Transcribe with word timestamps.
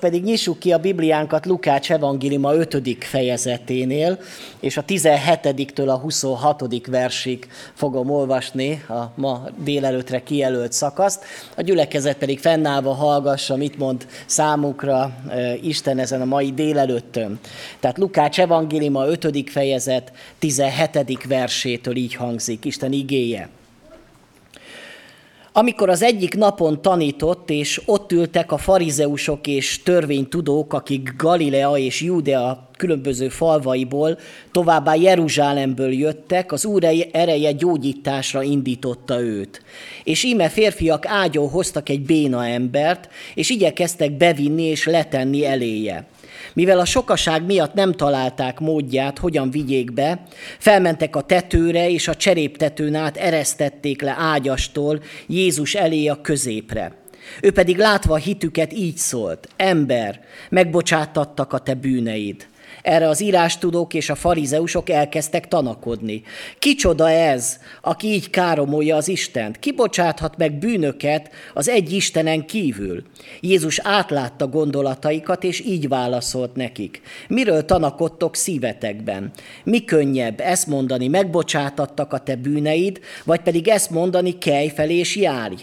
Most 0.00 0.12
pedig 0.12 0.28
nyissuk 0.28 0.58
ki 0.58 0.72
a 0.72 0.78
Bibliánkat 0.78 1.46
Lukács 1.46 1.90
evangéliuma 1.92 2.54
5. 2.54 2.82
fejezeténél, 3.00 4.18
és 4.60 4.76
a 4.76 4.84
17-től 4.84 5.88
a 5.88 5.96
26. 5.96 6.86
versig 6.86 7.46
fogom 7.74 8.10
olvasni 8.10 8.84
a 8.88 9.12
ma 9.14 9.48
délelőtre 9.64 10.22
kijelölt 10.22 10.72
szakaszt. 10.72 11.24
A 11.56 11.62
gyülekezet 11.62 12.16
pedig 12.16 12.38
fennállva 12.38 12.92
hallgassa, 12.92 13.56
mit 13.56 13.78
mond 13.78 14.06
számukra 14.26 15.12
Isten 15.62 15.98
ezen 15.98 16.20
a 16.20 16.24
mai 16.24 16.52
délelőttön. 16.52 17.38
Tehát 17.80 17.98
Lukács 17.98 18.40
evangéliuma 18.40 19.06
5. 19.06 19.50
fejezet 19.50 20.12
17. 20.38 21.26
versétől 21.28 21.96
így 21.96 22.14
hangzik 22.14 22.64
Isten 22.64 22.92
igéje. 22.92 23.48
Amikor 25.52 25.88
az 25.88 26.02
egyik 26.02 26.34
napon 26.34 26.82
tanított, 26.82 27.50
és 27.50 27.82
ott 27.86 28.12
ültek 28.12 28.52
a 28.52 28.58
farizeusok 28.58 29.46
és 29.46 29.82
törvénytudók, 29.82 30.72
akik 30.72 31.14
Galilea 31.16 31.76
és 31.76 32.00
Judea 32.00 32.68
különböző 32.76 33.28
falvaiból, 33.28 34.18
továbbá 34.52 34.94
Jeruzsálemből 34.94 35.92
jöttek, 35.92 36.52
az 36.52 36.64
Úr 36.64 36.84
ereje 37.12 37.52
gyógyításra 37.52 38.42
indította 38.42 39.20
őt. 39.20 39.62
És 40.04 40.22
íme 40.22 40.48
férfiak 40.48 41.06
ágyó 41.06 41.46
hoztak 41.46 41.88
egy 41.88 42.02
béna 42.02 42.46
embert, 42.46 43.08
és 43.34 43.50
igyekeztek 43.50 44.12
bevinni 44.12 44.62
és 44.62 44.86
letenni 44.86 45.46
eléje. 45.46 46.08
Mivel 46.52 46.78
a 46.78 46.84
sokaság 46.84 47.44
miatt 47.44 47.74
nem 47.74 47.92
találták 47.92 48.60
módját, 48.60 49.18
hogyan 49.18 49.50
vigyék 49.50 49.92
be, 49.92 50.22
felmentek 50.58 51.16
a 51.16 51.22
tetőre, 51.22 51.90
és 51.90 52.08
a 52.08 52.14
cseréptetőn 52.14 52.94
át 52.94 53.16
eresztették 53.16 54.02
le 54.02 54.14
ágyastól 54.18 55.02
Jézus 55.26 55.74
elé 55.74 56.06
a 56.06 56.20
középre. 56.20 56.92
Ő 57.42 57.52
pedig 57.52 57.76
látva 57.76 58.16
hitüket 58.16 58.72
így 58.72 58.96
szólt, 58.96 59.48
ember, 59.56 60.20
megbocsátattak 60.48 61.52
a 61.52 61.58
te 61.58 61.74
bűneid. 61.74 62.46
Erre 62.82 63.08
az 63.08 63.20
írástudók 63.20 63.94
és 63.94 64.10
a 64.10 64.14
farizeusok 64.14 64.90
elkezdtek 64.90 65.48
tanakodni. 65.48 66.22
Kicsoda 66.58 67.10
ez, 67.10 67.58
aki 67.82 68.06
így 68.06 68.30
káromolja 68.30 68.96
az 68.96 69.08
Istent? 69.08 69.58
Kibocsáthat 69.58 70.36
meg 70.36 70.58
bűnöket 70.58 71.30
az 71.54 71.68
egy 71.68 71.92
Istenen 71.92 72.46
kívül? 72.46 73.02
Jézus 73.40 73.78
átlátta 73.78 74.46
gondolataikat, 74.48 75.44
és 75.44 75.60
így 75.60 75.88
válaszolt 75.88 76.56
nekik. 76.56 77.00
Miről 77.28 77.64
tanakodtok 77.64 78.36
szívetekben? 78.36 79.30
Mi 79.64 79.84
könnyebb 79.84 80.40
ezt 80.40 80.66
mondani, 80.66 81.08
megbocsátattak 81.08 82.12
a 82.12 82.18
te 82.18 82.36
bűneid, 82.36 83.00
vagy 83.24 83.40
pedig 83.40 83.68
ezt 83.68 83.90
mondani, 83.90 84.38
kelj 84.38 84.68
fel 84.68 84.90
és 84.90 85.16
járj? 85.16 85.54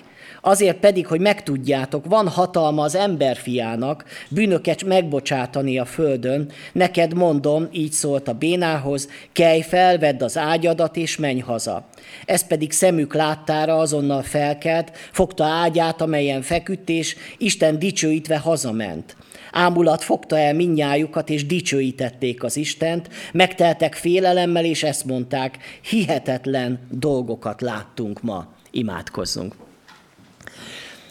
Azért 0.41 0.77
pedig, 0.77 1.07
hogy 1.07 1.19
megtudjátok, 1.19 2.05
van 2.05 2.27
hatalma 2.27 2.83
az 2.83 2.95
emberfiának 2.95 4.05
bűnöket 4.29 4.83
megbocsátani 4.83 5.77
a 5.77 5.85
földön. 5.85 6.51
Neked 6.71 7.13
mondom, 7.13 7.67
így 7.71 7.91
szólt 7.91 8.27
a 8.27 8.33
bénához, 8.33 9.09
kelj 9.33 9.61
fel, 9.61 9.97
vedd 9.97 10.23
az 10.23 10.37
ágyadat 10.37 10.97
és 10.97 11.17
menj 11.17 11.39
haza. 11.39 11.85
Ez 12.25 12.47
pedig 12.47 12.71
szemük 12.71 13.13
láttára 13.13 13.77
azonnal 13.77 14.21
felkelt, 14.21 14.91
fogta 15.11 15.43
ágyát, 15.43 16.01
amelyen 16.01 16.41
feküdt, 16.41 16.89
és 16.89 17.15
Isten 17.37 17.79
dicsőítve 17.79 18.37
hazament. 18.37 19.15
Ámulat 19.51 20.03
fogta 20.03 20.37
el 20.37 20.53
minnyájukat, 20.53 21.29
és 21.29 21.45
dicsőítették 21.45 22.43
az 22.43 22.57
Istent, 22.57 23.09
megteltek 23.33 23.93
félelemmel, 23.93 24.65
és 24.65 24.83
ezt 24.83 25.05
mondták, 25.05 25.57
hihetetlen 25.89 26.79
dolgokat 26.91 27.61
láttunk 27.61 28.21
ma. 28.21 28.47
Imádkozzunk. 28.71 29.66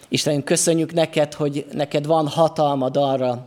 Istenünk, 0.08 0.44
köszönjük 0.44 0.92
neked, 0.92 1.34
hogy 1.34 1.66
neked 1.72 2.06
van 2.06 2.28
hatalmad 2.28 2.97
arra, 2.97 3.44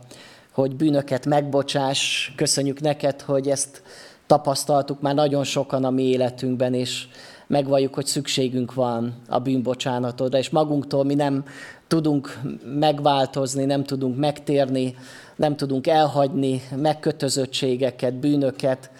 hogy 0.52 0.76
bűnöket 0.76 1.26
megbocsáss. 1.26 2.32
Köszönjük 2.36 2.80
neked, 2.80 3.20
hogy 3.20 3.48
ezt 3.48 3.82
tapasztaltuk 4.26 5.00
már 5.00 5.14
nagyon 5.14 5.44
sokan 5.44 5.84
a 5.84 5.90
mi 5.90 6.02
életünkben, 6.02 6.74
és 6.74 7.06
megvalljuk, 7.46 7.94
hogy 7.94 8.06
szükségünk 8.06 8.74
van 8.74 9.14
a 9.28 9.38
bűnbocsánatodra, 9.38 10.38
és 10.38 10.50
magunktól 10.50 11.04
mi 11.04 11.14
nem 11.14 11.44
tudunk 11.88 12.40
megváltozni, 12.78 13.64
nem 13.64 13.84
tudunk 13.84 14.16
megtérni, 14.16 14.96
nem 15.36 15.56
tudunk 15.56 15.86
elhagyni 15.86 16.62
megkötözöttségeket, 16.76 18.14
bűnöket. 18.14 18.90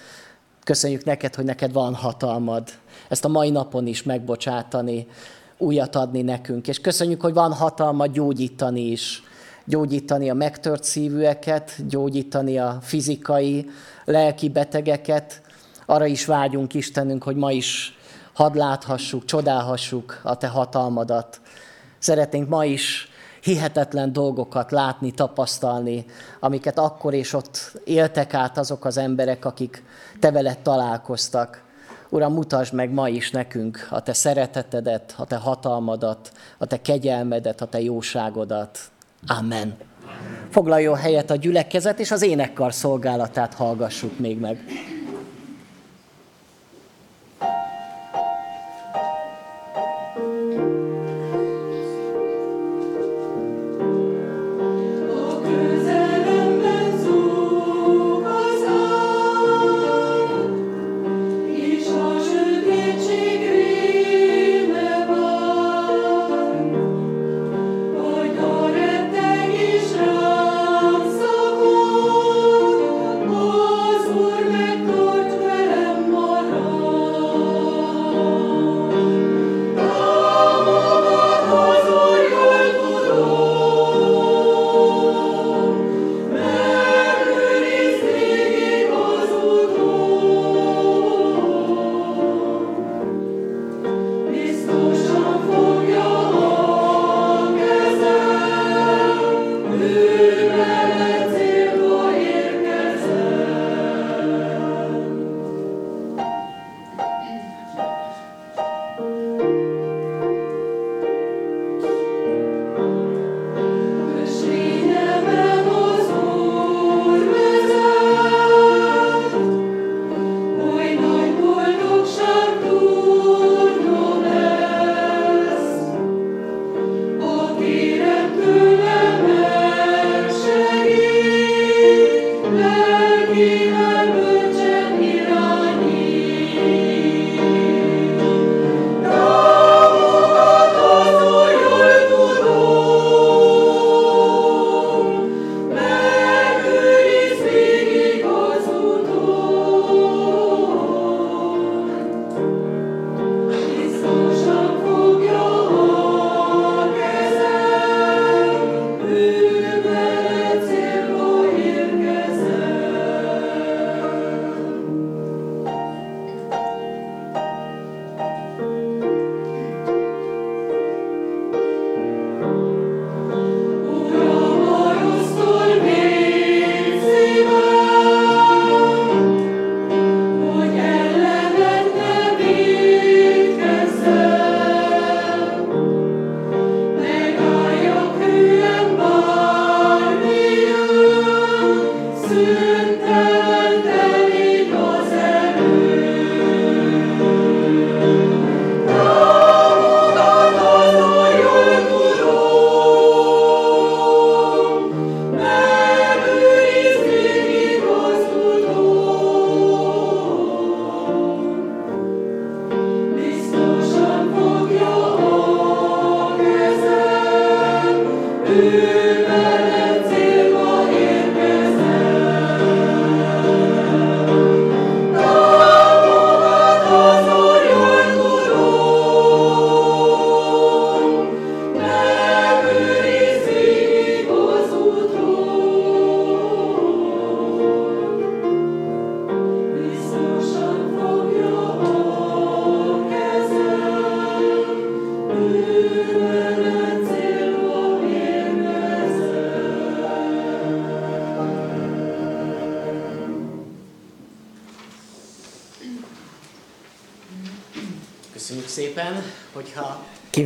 Köszönjük 0.65 1.05
neked, 1.05 1.35
hogy 1.35 1.45
neked 1.45 1.73
van 1.73 1.95
hatalmad 1.95 2.69
ezt 3.09 3.25
a 3.25 3.29
mai 3.29 3.51
napon 3.51 3.87
is 3.87 4.03
megbocsátani, 4.03 5.07
újat 5.61 5.97
adni 5.97 6.23
nekünk. 6.23 6.69
És 6.69 6.81
köszönjük, 6.81 7.21
hogy 7.21 7.35
van 7.35 7.53
hatalma 7.53 8.07
gyógyítani 8.07 8.81
is. 8.81 9.23
Gyógyítani 9.65 10.31
a 10.31 10.35
megtört 10.35 10.85
szívűeket, 10.85 11.89
gyógyítani 11.89 12.59
a 12.59 12.79
fizikai, 12.83 13.71
lelki 14.05 14.49
betegeket. 14.49 15.43
Arra 15.87 16.07
is 16.07 16.25
vágyunk 16.25 16.75
Istenünk, 16.75 17.23
hogy 17.23 17.37
ma 17.37 17.53
is 17.53 17.99
hadd 18.33 18.57
láthassuk, 18.57 19.25
csodálhassuk 19.25 20.21
a 20.23 20.37
Te 20.37 20.49
hatalmadat. 20.49 21.41
Szeretnénk 21.99 22.49
ma 22.49 22.65
is 22.65 23.09
hihetetlen 23.43 24.13
dolgokat 24.13 24.71
látni, 24.71 25.11
tapasztalni, 25.11 26.05
amiket 26.41 26.79
akkor 26.79 27.15
és 27.15 27.33
ott 27.33 27.81
éltek 27.85 28.35
át 28.35 28.59
azok 28.59 28.85
az 28.85 28.97
emberek, 28.97 29.45
akik 29.45 29.83
Te 30.21 30.31
veled 30.31 30.59
találkoztak. 30.59 31.63
Uram, 32.13 32.33
mutasd 32.33 32.75
meg 32.75 32.91
ma 32.91 33.09
is 33.09 33.31
nekünk 33.31 33.89
a 33.91 34.03
Te 34.03 34.13
szeretetedet, 34.13 35.15
a 35.17 35.25
Te 35.25 35.37
hatalmadat, 35.37 36.33
a 36.59 36.67
Te 36.67 36.81
kegyelmedet, 36.81 37.61
a 37.61 37.67
Te 37.67 37.81
jóságodat. 37.81 38.79
Amen. 39.27 39.75
Foglaljon 40.51 40.97
helyet 40.97 41.31
a 41.31 41.37
gyülekezet, 41.37 42.01
és 42.01 42.11
az 42.11 42.23
énekkar 42.23 42.75
szolgálatát 42.75 43.55
hallgassuk 43.55 44.19
még 44.19 44.39
meg. 44.39 44.65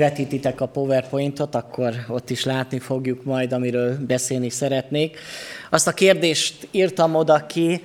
Kivetítitek 0.04 0.60
a 0.60 0.66
PowerPointot, 0.66 1.54
akkor 1.54 1.94
ott 2.08 2.30
is 2.30 2.44
látni 2.44 2.78
fogjuk 2.78 3.24
majd, 3.24 3.52
amiről 3.52 3.96
beszélni 4.06 4.50
szeretnék. 4.50 5.18
Azt 5.70 5.86
a 5.86 5.92
kérdést 5.92 6.68
írtam 6.70 7.14
oda 7.14 7.46
ki, 7.46 7.82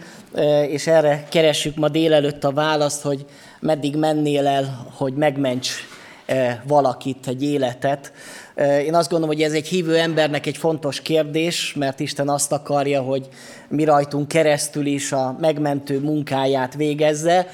és 0.67 0.87
erre 0.87 1.27
keressük 1.29 1.75
ma 1.75 1.89
délelőtt 1.89 2.43
a 2.43 2.51
választ, 2.51 3.01
hogy 3.01 3.25
meddig 3.59 3.95
mennél 3.95 4.47
el, 4.47 4.87
hogy 4.91 5.13
megments 5.13 5.69
valakit, 6.63 7.27
egy 7.27 7.43
életet. 7.43 8.11
Én 8.85 8.95
azt 8.95 9.09
gondolom, 9.09 9.35
hogy 9.35 9.43
ez 9.43 9.53
egy 9.53 9.67
hívő 9.67 9.97
embernek 9.97 10.45
egy 10.45 10.57
fontos 10.57 11.01
kérdés, 11.01 11.73
mert 11.73 11.99
Isten 11.99 12.29
azt 12.29 12.51
akarja, 12.51 13.01
hogy 13.01 13.29
mi 13.67 13.83
rajtunk 13.83 14.27
keresztül 14.27 14.85
is 14.85 15.11
a 15.11 15.37
megmentő 15.39 15.99
munkáját 15.99 16.75
végezze. 16.75 17.47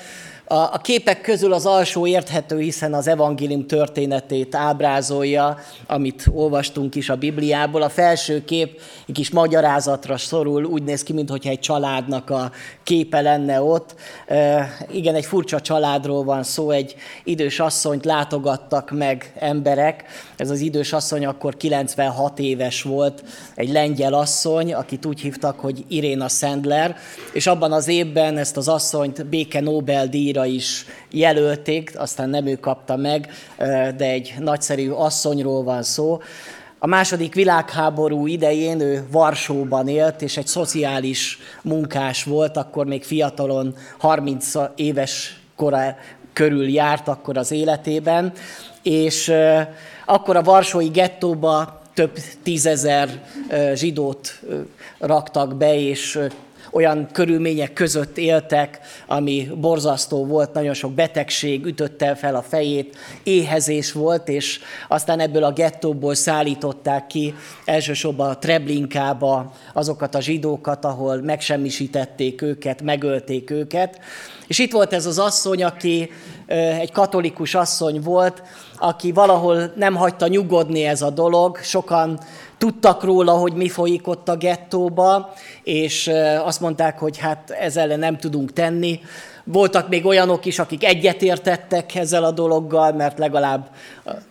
A, 0.48 0.82
képek 0.82 1.22
közül 1.22 1.54
az 1.54 1.66
alsó 1.66 2.08
érthető, 2.08 2.60
hiszen 2.60 2.94
az 2.94 3.08
evangélium 3.08 3.68
történetét 3.68 4.56
ábrázolja, 4.56 5.58
amit 5.88 6.28
olvastunk 6.34 6.96
is 6.96 7.10
a 7.10 7.16
Bibliából. 7.16 7.82
A 7.82 7.90
felső 7.90 8.44
kép 8.44 8.82
egy 9.08 9.14
kis 9.14 9.32
magyarázatra 9.32 10.18
szorul, 10.18 10.64
úgy 10.64 10.84
néz 10.84 11.04
ki, 11.04 11.14
mintha 11.14 11.50
egy 11.50 11.60
családnak 11.60 12.30
a 12.30 12.52
képe 12.84 13.22
lenne 13.22 13.62
ott. 13.62 13.96
E, 14.28 14.70
igen, 14.92 15.16
egy 15.16 15.26
furcsa 15.26 15.62
családról 15.62 16.24
van 16.24 16.44
szó, 16.44 16.70
egy 16.70 16.96
idős 17.24 17.60
asszonyt 17.60 18.06
látogattak 18.06 18.92
meg 18.92 19.34
emberek. 19.40 20.04
Ez 20.38 20.50
az 20.50 20.60
idős 20.60 20.94
asszony 20.94 21.26
akkor 21.26 21.58
96 21.58 22.40
éves 22.40 22.82
volt, 22.82 23.24
egy 23.56 23.70
lengyel 23.70 24.14
asszony, 24.14 24.74
akit 24.74 25.06
úgy 25.06 25.22
hívtak, 25.22 25.60
hogy 25.60 25.84
Iréna 25.88 26.28
Sandler, 26.28 26.96
és 27.34 27.48
abban 27.48 27.72
az 27.72 27.88
évben 27.88 28.38
ezt 28.38 28.58
az 28.58 28.68
asszonyt 28.68 29.26
béke 29.26 29.62
Nobel-díj 29.62 30.34
díjra 30.36 30.54
is 30.54 30.86
jelölték, 31.10 31.94
aztán 31.98 32.30
nem 32.30 32.46
ő 32.46 32.56
kapta 32.56 32.96
meg, 32.96 33.30
de 33.98 34.06
egy 34.06 34.34
nagyszerű 34.40 34.90
asszonyról 34.90 35.64
van 35.64 35.84
szó. 35.84 36.22
A 36.80 36.88
második 36.88 37.34
világháború 37.34 38.28
idején 38.28 38.80
ő 38.80 39.06
Varsóban 39.12 39.88
élt, 39.88 40.22
és 40.22 40.38
egy 40.38 40.48
szociális 40.48 41.40
munkás 41.62 42.24
volt, 42.24 42.58
akkor 42.58 42.86
még 42.86 43.04
fiatalon, 43.04 43.76
30 43.98 44.52
éves 44.76 45.40
kora 45.56 45.96
körül 46.34 46.70
járt 46.70 47.08
akkor 47.08 47.38
az 47.38 47.52
életében, 47.52 48.34
és 48.84 49.32
akkor 50.06 50.36
a 50.36 50.44
Varsói 50.44 50.88
gettóba 50.88 51.82
több 51.94 52.18
tízezer 52.44 53.24
zsidót 53.74 54.40
raktak 55.00 55.56
be, 55.56 55.80
és 55.80 56.20
olyan 56.76 57.08
körülmények 57.12 57.74
között 57.74 58.18
éltek, 58.18 58.80
ami 59.08 59.48
borzasztó 59.56 60.26
volt, 60.26 60.54
nagyon 60.54 60.74
sok 60.74 60.92
betegség 60.92 61.66
ütötte 61.66 62.16
fel 62.16 62.36
a 62.36 62.42
fejét, 62.42 62.98
éhezés 63.24 63.92
volt, 63.92 64.30
és 64.30 64.60
aztán 64.88 65.20
ebből 65.20 65.44
a 65.44 65.54
gettóból 65.54 66.16
szállították 66.16 67.08
ki 67.08 67.34
elsősorban 67.66 68.30
a 68.30 68.40
Treblinkába 68.40 69.54
azokat 69.74 70.16
a 70.16 70.22
zsidókat, 70.22 70.86
ahol 70.86 71.22
megsemmisítették 71.22 72.42
őket, 72.42 72.82
megölték 72.82 73.50
őket. 73.50 74.00
És 74.48 74.60
itt 74.60 74.72
volt 74.72 74.94
ez 74.94 75.06
az 75.06 75.20
asszony, 75.20 75.64
aki 75.64 76.10
egy 76.80 76.92
katolikus 76.92 77.56
asszony 77.56 78.02
volt, 78.02 78.44
aki 78.78 79.12
valahol 79.12 79.72
nem 79.76 79.96
hagyta 79.96 80.28
nyugodni 80.28 80.84
ez 80.84 81.02
a 81.02 81.10
dolog. 81.10 81.58
Sokan 81.58 82.20
tudtak 82.58 83.04
róla, 83.04 83.32
hogy 83.32 83.54
mi 83.54 83.70
folyik 83.70 84.08
ott 84.08 84.30
a 84.30 84.36
gettóba, 84.36 85.34
és 85.64 86.12
azt 86.44 86.60
mondták, 86.60 87.00
hogy 87.00 87.18
hát 87.18 87.50
ezzel 87.50 87.84
ellen 87.84 88.00
nem 88.00 88.18
tudunk 88.18 88.54
tenni. 88.54 89.00
Voltak 89.44 89.90
még 89.90 90.06
olyanok 90.06 90.46
is, 90.46 90.60
akik 90.60 90.86
egyetértettek 90.86 91.96
ezzel 91.96 92.24
a 92.24 92.32
dologgal, 92.32 92.92
mert 92.92 93.18
legalább 93.18 93.70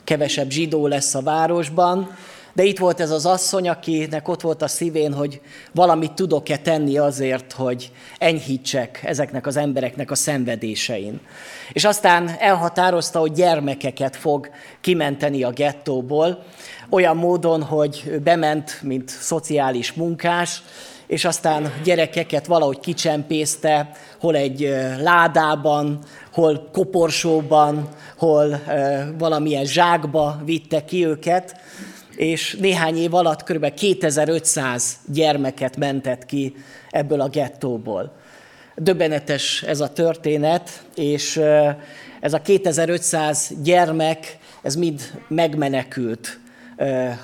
kevesebb 0.04 0.50
zsidó 0.50 0.86
lesz 0.86 1.14
a 1.14 1.22
városban. 1.22 2.16
De 2.52 2.64
itt 2.64 2.78
volt 2.78 3.00
ez 3.00 3.10
az 3.10 3.26
asszony, 3.26 3.68
akinek 3.68 4.28
ott 4.28 4.40
volt 4.40 4.62
a 4.62 4.68
szívén, 4.68 5.12
hogy 5.14 5.40
valamit 5.72 6.12
tudok-e 6.12 6.56
tenni 6.56 6.98
azért, 6.98 7.52
hogy 7.52 7.90
enyhítsek 8.18 9.00
ezeknek 9.04 9.46
az 9.46 9.56
embereknek 9.56 10.10
a 10.10 10.14
szenvedésein. 10.14 11.20
És 11.72 11.84
aztán 11.84 12.30
elhatározta, 12.38 13.18
hogy 13.18 13.32
gyermekeket 13.32 14.16
fog 14.16 14.50
kimenteni 14.80 15.42
a 15.42 15.50
gettóból, 15.50 16.44
olyan 16.94 17.16
módon, 17.16 17.62
hogy 17.62 18.20
bement, 18.22 18.78
mint 18.82 19.08
szociális 19.08 19.92
munkás, 19.92 20.62
és 21.06 21.24
aztán 21.24 21.72
gyerekeket 21.84 22.46
valahogy 22.46 22.80
kicsempészte, 22.80 23.90
hol 24.20 24.36
egy 24.36 24.74
ládában, 25.00 25.98
hol 26.32 26.68
koporsóban, 26.72 27.88
hol 28.16 28.60
valamilyen 29.18 29.64
zsákba 29.64 30.40
vitte 30.44 30.84
ki 30.84 31.06
őket, 31.06 31.56
és 32.16 32.56
néhány 32.60 32.96
év 32.96 33.14
alatt 33.14 33.42
kb. 33.42 33.74
2500 33.74 34.96
gyermeket 35.06 35.76
mentett 35.76 36.26
ki 36.26 36.54
ebből 36.90 37.20
a 37.20 37.28
gettóból. 37.28 38.12
Döbbenetes 38.76 39.62
ez 39.62 39.80
a 39.80 39.88
történet, 39.88 40.84
és 40.94 41.40
ez 42.20 42.32
a 42.32 42.42
2500 42.42 43.52
gyermek, 43.62 44.38
ez 44.62 44.74
mind 44.74 45.00
megmenekült 45.28 46.38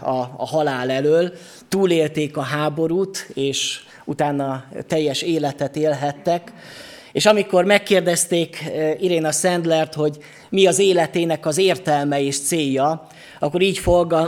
a, 0.01 0.19
a 0.37 0.47
halál 0.47 0.91
elől, 0.91 1.33
túlélték 1.69 2.37
a 2.37 2.43
háborút, 2.43 3.31
és 3.35 3.81
utána 4.05 4.65
teljes 4.87 5.23
életet 5.23 5.77
élhettek. 5.77 6.53
És 7.13 7.27
amikor 7.27 7.65
megkérdezték 7.65 8.71
Iréna 8.99 9.31
Sandlert, 9.31 9.95
hogy 9.95 10.19
mi 10.49 10.67
az 10.67 10.79
életének 10.79 11.47
az 11.47 11.59
értelme 11.59 12.21
és 12.23 12.41
célja, 12.41 13.07
akkor 13.39 13.63
így 13.63 13.79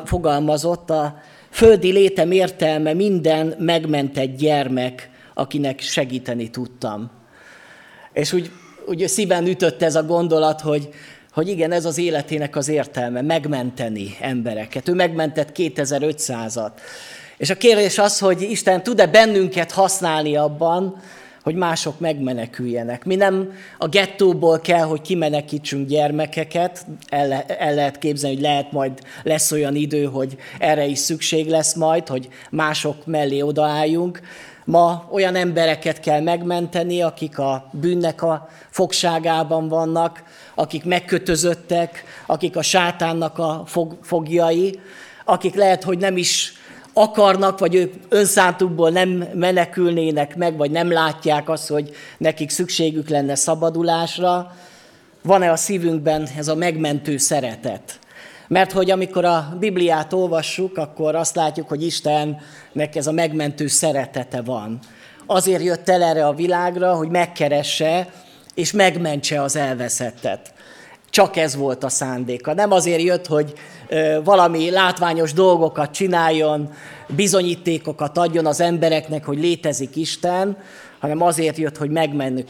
fogalmazott 0.05 0.91
a 0.91 1.21
földi 1.51 1.93
létem 1.93 2.31
értelme 2.31 2.93
minden 2.93 3.55
megmentett 3.59 4.37
gyermek, 4.37 5.11
akinek 5.35 5.81
segíteni 5.81 6.51
tudtam. 6.51 7.11
És 8.13 8.33
úgy, 8.33 8.51
úgy 8.87 9.09
szíven 9.09 9.47
ütött 9.47 9.83
ez 9.83 9.95
a 9.95 10.03
gondolat, 10.03 10.61
hogy 10.61 10.89
hogy 11.33 11.49
igen, 11.49 11.73
ez 11.73 11.85
az 11.85 11.99
életének 11.99 12.57
az 12.57 12.69
értelme, 12.69 13.21
megmenteni 13.21 14.17
embereket. 14.21 14.89
Ő 14.89 14.95
megmentett 14.95 15.53
2500-at. 15.57 16.71
És 17.37 17.51
a 17.51 17.55
kérdés 17.55 17.99
az, 17.99 18.19
hogy 18.19 18.43
Isten 18.43 18.83
tud-e 18.83 19.07
bennünket 19.07 19.71
használni 19.71 20.37
abban, 20.37 21.03
hogy 21.43 21.55
mások 21.55 22.01
megmeneküljenek. 22.01 23.05
Mi 23.05 23.15
nem 23.15 23.53
a 23.79 23.89
gettóból 23.89 24.61
kell, 24.61 24.83
hogy 24.83 25.01
kimenekítsünk 25.01 25.89
gyermekeket, 25.89 26.87
el, 27.09 27.33
el 27.33 27.75
lehet 27.75 27.99
képzelni, 27.99 28.35
hogy 28.35 28.45
lehet 28.45 28.73
majd 28.73 28.93
lesz 29.23 29.53
olyan 29.53 29.75
idő, 29.75 30.05
hogy 30.05 30.37
erre 30.59 30.85
is 30.85 30.99
szükség 30.99 31.49
lesz 31.49 31.75
majd, 31.75 32.09
hogy 32.09 32.29
mások 32.51 33.07
mellé 33.07 33.41
odaálljunk, 33.41 34.21
Ma 34.65 35.09
olyan 35.11 35.35
embereket 35.35 36.01
kell 36.01 36.21
megmenteni, 36.21 37.03
akik 37.03 37.39
a 37.39 37.69
bűnnek 37.73 38.23
a 38.23 38.49
fogságában 38.71 39.69
vannak, 39.69 40.23
akik 40.55 40.85
megkötözöttek, 40.85 42.05
akik 42.27 42.57
a 42.57 42.63
sátánnak 42.63 43.39
a 43.39 43.63
fog, 43.67 43.97
fogjai, 44.03 44.81
akik 45.25 45.55
lehet, 45.55 45.83
hogy 45.83 45.99
nem 45.99 46.17
is 46.17 46.53
akarnak, 46.93 47.59
vagy 47.59 47.75
ők 47.75 47.95
önszántukból 48.09 48.91
nem 48.91 49.25
menekülnének 49.35 50.37
meg, 50.37 50.57
vagy 50.57 50.71
nem 50.71 50.93
látják 50.93 51.49
azt, 51.49 51.69
hogy 51.69 51.95
nekik 52.19 52.51
szükségük 52.51 53.09
lenne 53.09 53.35
szabadulásra. 53.35 54.57
Van-e 55.23 55.51
a 55.51 55.57
szívünkben 55.57 56.29
ez 56.37 56.49
a 56.49 56.55
megmentő 56.55 57.17
szeretet? 57.17 57.99
Mert 58.49 58.73
hogy 58.73 58.91
amikor 58.91 59.25
a 59.25 59.57
Bibliát 59.59 60.13
olvassuk, 60.13 60.77
akkor 60.77 61.15
azt 61.15 61.35
látjuk, 61.35 61.69
hogy 61.69 61.83
Istennek 61.83 62.97
ez 62.97 63.07
a 63.07 63.13
megmentő 63.13 63.67
szeretete 63.67 64.43
van. 64.43 64.79
Azért 65.27 65.63
jött 65.63 65.89
el 65.89 66.03
erre 66.03 66.27
a 66.27 66.35
világra, 66.35 66.95
hogy 66.95 67.09
megkeresse 67.09 68.13
és 68.55 68.73
megmentse 68.73 69.43
az 69.43 69.57
elveszettet. 69.57 70.53
Csak 71.11 71.37
ez 71.37 71.57
volt 71.57 71.85
a 71.85 71.89
szándéka. 71.89 72.55
Nem 72.55 72.73
azért 72.73 73.03
jött, 73.03 73.27
hogy 73.27 73.53
valami 74.25 74.71
látványos 74.71 75.33
dolgokat 75.33 75.91
csináljon, 75.91 76.73
bizonyítékokat 77.07 78.19
adjon 78.19 78.47
az 78.47 78.61
embereknek, 78.61 79.25
hogy 79.25 79.39
létezik 79.39 79.97
Isten, 79.97 80.57
hanem 80.99 81.23
azért 81.23 81.57
jött, 81.57 81.77
hogy 81.77 81.91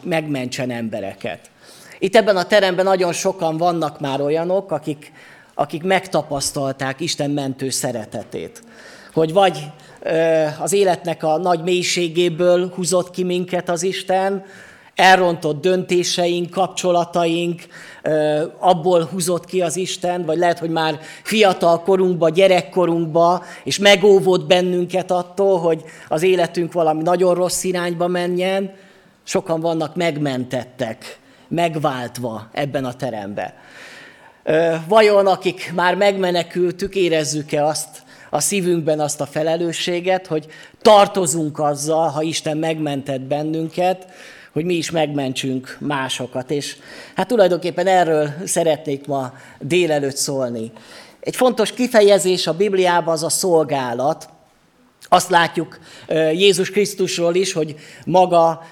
megmentsen 0.02 0.70
embereket. 0.70 1.50
Itt 1.98 2.16
ebben 2.16 2.36
a 2.36 2.44
teremben 2.44 2.84
nagyon 2.84 3.12
sokan 3.12 3.56
vannak 3.56 4.00
már 4.00 4.20
olyanok, 4.20 4.72
akik, 4.72 5.12
akik 5.54 5.82
megtapasztalták 5.82 7.00
Isten 7.00 7.30
mentő 7.30 7.70
szeretetét. 7.70 8.62
Hogy 9.12 9.32
vagy 9.32 9.58
az 10.60 10.72
életnek 10.72 11.22
a 11.22 11.38
nagy 11.38 11.62
mélységéből 11.62 12.72
húzott 12.74 13.10
ki 13.10 13.24
minket 13.24 13.68
az 13.68 13.82
Isten, 13.82 14.44
elrontott 14.94 15.60
döntéseink, 15.60 16.50
kapcsolataink, 16.50 17.62
abból 18.58 19.04
húzott 19.04 19.44
ki 19.44 19.60
az 19.60 19.76
Isten, 19.76 20.24
vagy 20.24 20.38
lehet, 20.38 20.58
hogy 20.58 20.70
már 20.70 20.98
fiatal 21.22 21.82
korunkba, 21.82 22.28
gyerekkorunkba, 22.28 23.42
és 23.64 23.78
megóvott 23.78 24.46
bennünket 24.46 25.10
attól, 25.10 25.58
hogy 25.58 25.84
az 26.08 26.22
életünk 26.22 26.72
valami 26.72 27.02
nagyon 27.02 27.34
rossz 27.34 27.64
irányba 27.64 28.06
menjen. 28.06 28.72
Sokan 29.24 29.60
vannak 29.60 29.96
megmentettek, 29.96 31.18
megváltva 31.48 32.48
ebben 32.52 32.84
a 32.84 32.92
teremben. 32.92 33.52
Vajon, 34.88 35.26
akik 35.26 35.72
már 35.74 35.94
megmenekültük, 35.94 36.94
érezzük-e 36.94 37.64
azt 37.64 38.02
a 38.30 38.40
szívünkben 38.40 39.00
azt 39.00 39.20
a 39.20 39.26
felelősséget, 39.26 40.26
hogy 40.26 40.46
tartozunk 40.82 41.58
azzal, 41.58 42.08
ha 42.08 42.22
Isten 42.22 42.56
megmentett 42.56 43.20
bennünket, 43.20 44.06
hogy 44.52 44.64
mi 44.64 44.74
is 44.74 44.90
megmentsünk 44.90 45.76
másokat. 45.80 46.50
És 46.50 46.76
hát 47.14 47.28
tulajdonképpen 47.28 47.86
erről 47.86 48.30
szeretnék 48.44 49.06
ma 49.06 49.32
délelőtt 49.60 50.16
szólni. 50.16 50.72
Egy 51.20 51.36
fontos 51.36 51.72
kifejezés 51.72 52.46
a 52.46 52.54
Bibliában 52.56 53.14
az 53.14 53.22
a 53.22 53.28
szolgálat. 53.28 54.28
Azt 55.08 55.30
látjuk 55.30 55.78
Jézus 56.32 56.70
Krisztusról 56.70 57.34
is, 57.34 57.52
hogy 57.52 57.74
maga 58.04 58.62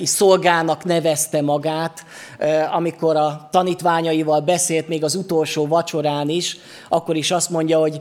is 0.00 0.08
szolgának 0.08 0.84
nevezte 0.84 1.42
magát, 1.42 2.04
amikor 2.72 3.16
a 3.16 3.48
tanítványaival 3.50 4.40
beszélt 4.40 4.88
még 4.88 5.04
az 5.04 5.14
utolsó 5.14 5.66
vacsorán 5.66 6.28
is, 6.28 6.56
akkor 6.88 7.16
is 7.16 7.30
azt 7.30 7.50
mondja, 7.50 7.78
hogy 7.78 7.98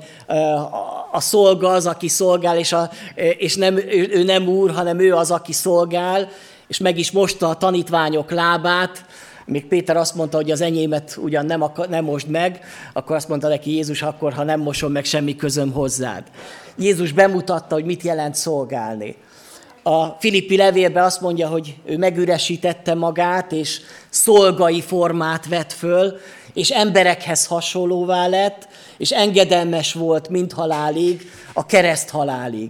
a 1.12 1.20
szolga 1.20 1.70
az, 1.70 1.86
aki 1.86 2.08
szolgál, 2.08 2.58
és, 2.58 2.74
a, 2.74 2.90
és 3.38 3.56
nem, 3.56 3.78
ő 3.78 4.24
nem 4.24 4.48
úr, 4.48 4.72
hanem 4.72 5.00
ő 5.00 5.14
az, 5.14 5.32
aki 5.32 5.54
szolgál, 5.54 6.30
és 6.68 6.78
meg 6.78 6.98
is 6.98 7.12
mosta 7.12 7.50
a 7.50 7.58
tanítványok 7.58 8.32
lábát, 8.32 9.06
még 9.46 9.66
Péter 9.68 9.98
azt 9.98 10.16
mondta, 10.16 10.38
hogy 10.38 10.52
az 10.52 10.62
enyémet 10.62 11.18
ugyan 11.22 11.46
nem, 11.46 11.62
akar, 11.62 11.90
nem 11.90 12.04
most 12.04 12.28
meg, 12.28 12.60
akkor 12.94 13.16
azt 13.16 13.28
mondta 13.28 13.48
neki 13.48 13.72
Jézus, 13.72 14.02
akkor 14.02 14.34
ha 14.34 14.44
nem 14.44 14.60
mosom 14.60 14.92
meg, 14.92 15.06
semmi 15.06 15.36
közöm 15.36 15.72
hozzád. 15.72 16.24
Jézus 16.78 17.12
bemutatta, 17.12 17.76
hogy 17.76 17.86
mit 17.86 18.04
jelent 18.04 18.36
szolgálni. 18.36 19.16
A 19.84 20.06
Filippi 20.06 20.58
levélben 20.58 21.04
azt 21.04 21.22
mondja, 21.22 21.48
hogy 21.48 21.76
ő 21.86 21.98
megüresítette 21.98 22.94
magát, 22.94 23.52
és 23.52 23.82
szolgai 24.10 24.82
formát 24.82 25.48
vett 25.48 25.74
föl, 25.74 26.18
és 26.54 26.70
emberekhez 26.70 27.46
hasonlóvá 27.46 28.28
lett, 28.28 28.68
és 28.98 29.12
engedelmes 29.12 29.94
volt 29.94 30.30
mind 30.30 30.52
halálig, 30.52 31.32
a 31.54 31.66
kereszt 31.66 32.10
halálig. 32.10 32.70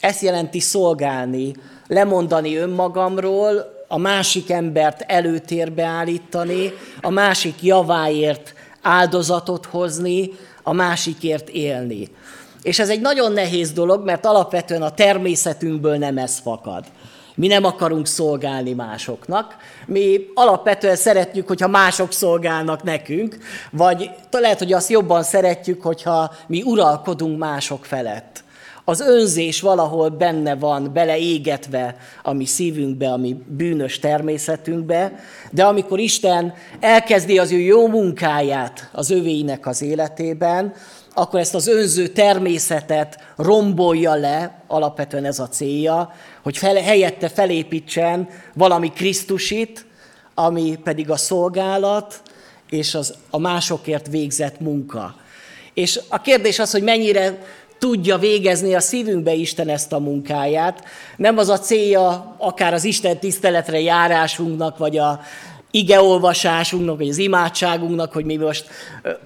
Ezt 0.00 0.22
jelenti 0.22 0.60
szolgálni, 0.60 1.52
lemondani 1.88 2.56
önmagamról, 2.56 3.74
a 3.88 3.98
másik 3.98 4.50
embert 4.50 5.00
előtérbe 5.00 5.84
állítani, 5.84 6.72
a 7.00 7.10
másik 7.10 7.62
javáért 7.62 8.54
áldozatot 8.82 9.66
hozni, 9.66 10.30
a 10.62 10.72
másikért 10.72 11.48
élni. 11.48 12.08
És 12.62 12.78
ez 12.78 12.88
egy 12.88 13.00
nagyon 13.00 13.32
nehéz 13.32 13.72
dolog, 13.72 14.04
mert 14.04 14.26
alapvetően 14.26 14.82
a 14.82 14.94
természetünkből 14.94 15.96
nem 15.96 16.18
ez 16.18 16.38
fakad. 16.38 16.84
Mi 17.34 17.46
nem 17.46 17.64
akarunk 17.64 18.06
szolgálni 18.06 18.72
másoknak. 18.72 19.56
Mi 19.86 20.20
alapvetően 20.34 20.96
szeretjük, 20.96 21.48
hogyha 21.48 21.68
mások 21.68 22.12
szolgálnak 22.12 22.82
nekünk, 22.82 23.38
vagy 23.70 24.10
lehet, 24.30 24.58
hogy 24.58 24.72
azt 24.72 24.90
jobban 24.90 25.22
szeretjük, 25.22 25.82
hogyha 25.82 26.32
mi 26.46 26.62
uralkodunk 26.62 27.38
mások 27.38 27.84
felett. 27.84 28.44
Az 28.88 29.00
önzés 29.00 29.60
valahol 29.60 30.08
benne 30.08 30.54
van, 30.54 30.92
beleégetve 30.92 31.96
a 32.22 32.32
mi 32.32 32.44
szívünkbe, 32.44 33.12
a 33.12 33.16
mi 33.16 33.36
bűnös 33.46 33.98
természetünkbe, 33.98 35.12
de 35.50 35.64
amikor 35.64 35.98
Isten 35.98 36.54
elkezdi 36.80 37.38
az 37.38 37.52
ő 37.52 37.58
jó 37.58 37.88
munkáját 37.88 38.90
az 38.92 39.10
övéinek 39.10 39.66
az 39.66 39.82
életében, 39.82 40.74
akkor 41.14 41.40
ezt 41.40 41.54
az 41.54 41.66
önző 41.66 42.06
természetet 42.06 43.18
rombolja 43.36 44.14
le, 44.14 44.62
alapvetően 44.66 45.24
ez 45.24 45.38
a 45.38 45.48
célja, 45.48 46.12
hogy 46.42 46.56
fel, 46.56 46.74
helyette 46.74 47.28
felépítsen 47.28 48.28
valami 48.54 48.92
Krisztusit, 48.92 49.86
ami 50.34 50.78
pedig 50.84 51.10
a 51.10 51.16
szolgálat 51.16 52.22
és 52.70 52.94
az, 52.94 53.14
a 53.30 53.38
másokért 53.38 54.06
végzett 54.06 54.60
munka. 54.60 55.14
És 55.74 56.00
a 56.08 56.20
kérdés 56.20 56.58
az, 56.58 56.70
hogy 56.70 56.82
mennyire 56.82 57.38
tudja 57.78 58.18
végezni 58.18 58.74
a 58.74 58.80
szívünkbe 58.80 59.32
Isten 59.32 59.68
ezt 59.68 59.92
a 59.92 59.98
munkáját. 59.98 60.84
Nem 61.16 61.38
az 61.38 61.48
a 61.48 61.58
célja 61.58 62.34
akár 62.38 62.74
az 62.74 62.84
Isten 62.84 63.18
tiszteletre 63.18 63.80
járásunknak, 63.80 64.78
vagy 64.78 64.98
a 64.98 65.20
igeolvasásunknak, 65.70 66.96
vagy 66.96 67.08
az 67.08 67.18
imádságunknak, 67.18 68.12
hogy 68.12 68.24
mi 68.24 68.36
most 68.36 68.66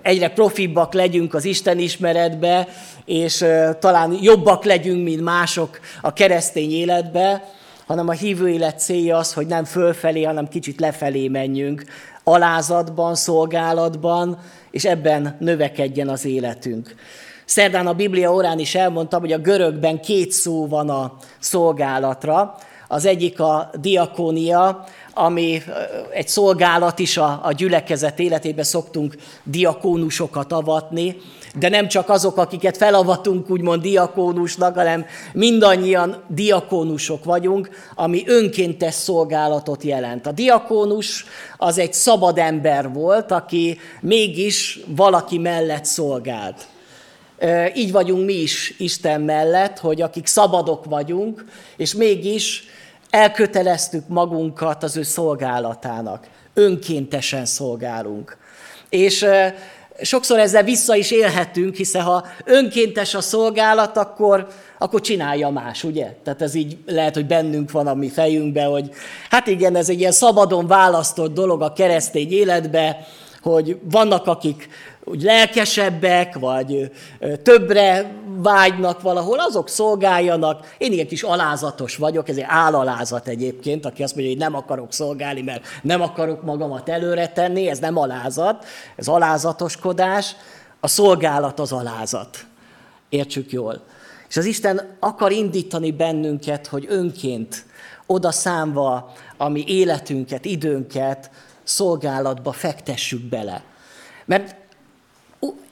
egyre 0.02 0.28
profibbak 0.28 0.92
legyünk 0.92 1.34
az 1.34 1.44
Isten 1.44 1.78
ismeretbe, 1.78 2.68
és 3.04 3.44
talán 3.78 4.18
jobbak 4.20 4.64
legyünk, 4.64 5.04
mint 5.04 5.20
mások 5.20 5.80
a 6.00 6.12
keresztény 6.12 6.70
életbe, 6.70 7.44
hanem 7.86 8.08
a 8.08 8.12
hívő 8.12 8.48
élet 8.48 8.80
célja 8.80 9.16
az, 9.16 9.32
hogy 9.32 9.46
nem 9.46 9.64
fölfelé, 9.64 10.22
hanem 10.22 10.48
kicsit 10.48 10.80
lefelé 10.80 11.28
menjünk, 11.28 11.84
alázatban, 12.24 13.14
szolgálatban, 13.14 14.38
és 14.70 14.84
ebben 14.84 15.36
növekedjen 15.40 16.08
az 16.08 16.24
életünk. 16.24 16.94
Szerdán 17.50 17.86
a 17.86 17.92
Biblia 17.92 18.32
órán 18.32 18.58
is 18.58 18.74
elmondtam, 18.74 19.20
hogy 19.20 19.32
a 19.32 19.38
görögben 19.38 20.00
két 20.00 20.32
szó 20.32 20.66
van 20.66 20.90
a 20.90 21.12
szolgálatra. 21.38 22.56
Az 22.88 23.04
egyik 23.04 23.40
a 23.40 23.70
diakónia, 23.80 24.84
ami 25.14 25.62
egy 26.12 26.28
szolgálat 26.28 26.98
is 26.98 27.16
a, 27.16 27.40
a 27.42 27.52
gyülekezet 27.52 28.18
életében 28.18 28.64
szoktunk 28.64 29.16
diakónusokat 29.44 30.52
avatni, 30.52 31.16
de 31.58 31.68
nem 31.68 31.88
csak 31.88 32.08
azok, 32.08 32.36
akiket 32.36 32.76
felavatunk 32.76 33.50
úgymond 33.50 33.82
diakónusnak, 33.82 34.74
hanem 34.74 35.06
mindannyian 35.32 36.22
diakónusok 36.28 37.24
vagyunk, 37.24 37.70
ami 37.94 38.22
önkéntes 38.26 38.94
szolgálatot 38.94 39.82
jelent. 39.82 40.26
A 40.26 40.32
diakónus 40.32 41.24
az 41.56 41.78
egy 41.78 41.92
szabad 41.92 42.38
ember 42.38 42.92
volt, 42.92 43.30
aki 43.30 43.78
mégis 44.00 44.80
valaki 44.86 45.38
mellett 45.38 45.84
szolgált. 45.84 46.68
Így 47.74 47.92
vagyunk 47.92 48.26
mi 48.26 48.32
is 48.32 48.74
Isten 48.78 49.20
mellett, 49.20 49.78
hogy 49.78 50.02
akik 50.02 50.26
szabadok 50.26 50.84
vagyunk, 50.84 51.44
és 51.76 51.94
mégis 51.94 52.64
elköteleztük 53.10 54.08
magunkat 54.08 54.82
az 54.82 54.96
ő 54.96 55.02
szolgálatának. 55.02 56.26
Önkéntesen 56.54 57.44
szolgálunk. 57.44 58.36
És 58.88 59.26
sokszor 60.02 60.38
ezzel 60.38 60.62
vissza 60.62 60.94
is 60.94 61.10
élhetünk, 61.10 61.74
hiszen 61.74 62.02
ha 62.02 62.26
önkéntes 62.44 63.14
a 63.14 63.20
szolgálat, 63.20 63.96
akkor, 63.96 64.46
akkor 64.78 65.00
csinálja 65.00 65.48
más, 65.48 65.84
ugye? 65.84 66.14
Tehát 66.24 66.42
ez 66.42 66.54
így 66.54 66.76
lehet, 66.86 67.14
hogy 67.14 67.26
bennünk 67.26 67.70
van 67.70 67.86
a 67.86 67.94
mi 67.94 68.08
fejünkben, 68.08 68.68
hogy 68.68 68.90
hát 69.30 69.46
igen, 69.46 69.76
ez 69.76 69.88
egy 69.88 70.00
ilyen 70.00 70.12
szabadon 70.12 70.66
választott 70.66 71.34
dolog 71.34 71.62
a 71.62 71.72
keresztény 71.72 72.32
életbe, 72.32 73.06
hogy 73.42 73.78
vannak, 73.82 74.26
akik 74.26 74.68
úgy 75.10 75.22
lelkesebbek, 75.22 76.38
vagy 76.38 76.90
többre 77.42 78.12
vágynak 78.36 79.02
valahol, 79.02 79.38
azok 79.38 79.68
szolgáljanak. 79.68 80.74
Én 80.78 80.92
ilyen 80.92 81.06
kis 81.06 81.22
alázatos 81.22 81.96
vagyok, 81.96 82.28
ez 82.28 82.36
egy 82.36 82.44
állalázat 82.46 83.28
egyébként, 83.28 83.86
aki 83.86 84.02
azt 84.02 84.14
mondja, 84.14 84.32
hogy 84.32 84.42
nem 84.42 84.54
akarok 84.54 84.92
szolgálni, 84.92 85.42
mert 85.42 85.64
nem 85.82 86.00
akarok 86.00 86.42
magamat 86.42 86.88
előre 86.88 87.28
tenni, 87.28 87.68
ez 87.68 87.78
nem 87.78 87.96
alázat, 87.96 88.64
ez 88.96 89.08
alázatoskodás. 89.08 90.36
A 90.80 90.88
szolgálat 90.88 91.60
az 91.60 91.72
alázat. 91.72 92.38
Értsük 93.08 93.52
jól. 93.52 93.82
És 94.28 94.36
az 94.36 94.44
Isten 94.44 94.96
akar 95.00 95.32
indítani 95.32 95.92
bennünket, 95.92 96.66
hogy 96.66 96.86
önként 96.88 97.64
oda 98.06 98.30
számva 98.30 99.12
a 99.36 99.48
mi 99.48 99.64
életünket, 99.66 100.44
időnket 100.44 101.30
szolgálatba 101.62 102.52
fektessük 102.52 103.28
bele. 103.28 103.62
Mert 104.24 104.56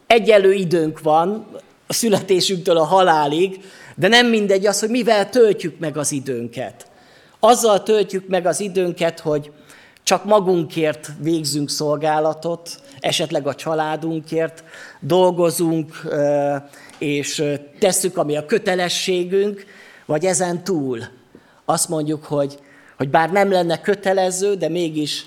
egyelő 0.09 0.53
időnk 0.53 1.01
van 1.01 1.47
a 1.87 1.93
születésünktől 1.93 2.77
a 2.77 2.85
halálig, 2.85 3.61
de 3.97 4.09
nem 4.09 4.27
mindegy 4.27 4.67
az, 4.67 4.81
hogy 4.81 4.91
mivel 4.91 5.31
töltjük 5.31 5.79
meg 5.79 5.97
az 5.97 6.13
időnket. 6.13 6.87
Azzal 7.41 7.83
töltjük 7.83 8.29
meg 8.29 8.47
az 8.47 8.61
időnket, 8.61 9.21
hogy 9.21 9.51
csak 10.03 10.25
magunkért 10.25 11.11
végzünk 11.21 11.71
szolgálatot, 11.71 12.81
esetleg 13.01 13.47
a 13.47 13.55
családunkért 13.55 14.65
dolgozunk, 15.01 16.01
és 16.99 17.45
tesszük, 17.79 18.17
ami 18.17 18.37
a 18.37 18.47
kötelességünk, 18.47 19.65
vagy 20.07 20.25
ezen 20.25 20.65
túl 20.65 21.05
azt 21.65 21.89
mondjuk, 21.89 22.25
hogy, 22.25 22.59
hogy 22.97 23.09
bár 23.09 23.31
nem 23.31 23.51
lenne 23.51 23.81
kötelező, 23.81 24.55
de 24.55 24.69
mégis, 24.69 25.27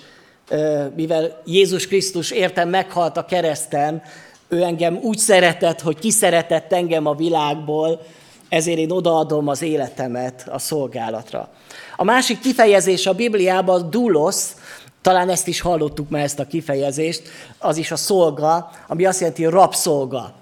mivel 0.95 1.41
Jézus 1.45 1.87
Krisztus 1.87 2.31
értem 2.31 2.69
meghalt 2.69 3.17
a 3.17 3.25
kereszten, 3.25 4.01
ő 4.51 4.61
engem 4.61 4.99
úgy 5.01 5.17
szeretett, 5.17 5.81
hogy 5.81 5.99
kiszeretett 5.99 6.73
engem 6.73 7.05
a 7.05 7.15
világból, 7.15 8.01
ezért 8.49 8.77
én 8.77 8.91
odaadom 8.91 9.47
az 9.47 9.61
életemet 9.61 10.47
a 10.49 10.59
szolgálatra. 10.59 11.49
A 11.95 12.03
másik 12.03 12.39
kifejezés 12.39 13.05
a 13.05 13.13
Bibliában 13.13 13.89
dulosz, 13.89 14.55
talán 15.01 15.29
ezt 15.29 15.47
is 15.47 15.61
hallottuk 15.61 16.09
már 16.09 16.23
ezt 16.23 16.39
a 16.39 16.47
kifejezést, 16.47 17.21
az 17.59 17.77
is 17.77 17.91
a 17.91 17.95
szolga, 17.95 18.71
ami 18.87 19.05
azt 19.05 19.19
jelenti, 19.19 19.45
rabszolga. 19.45 20.33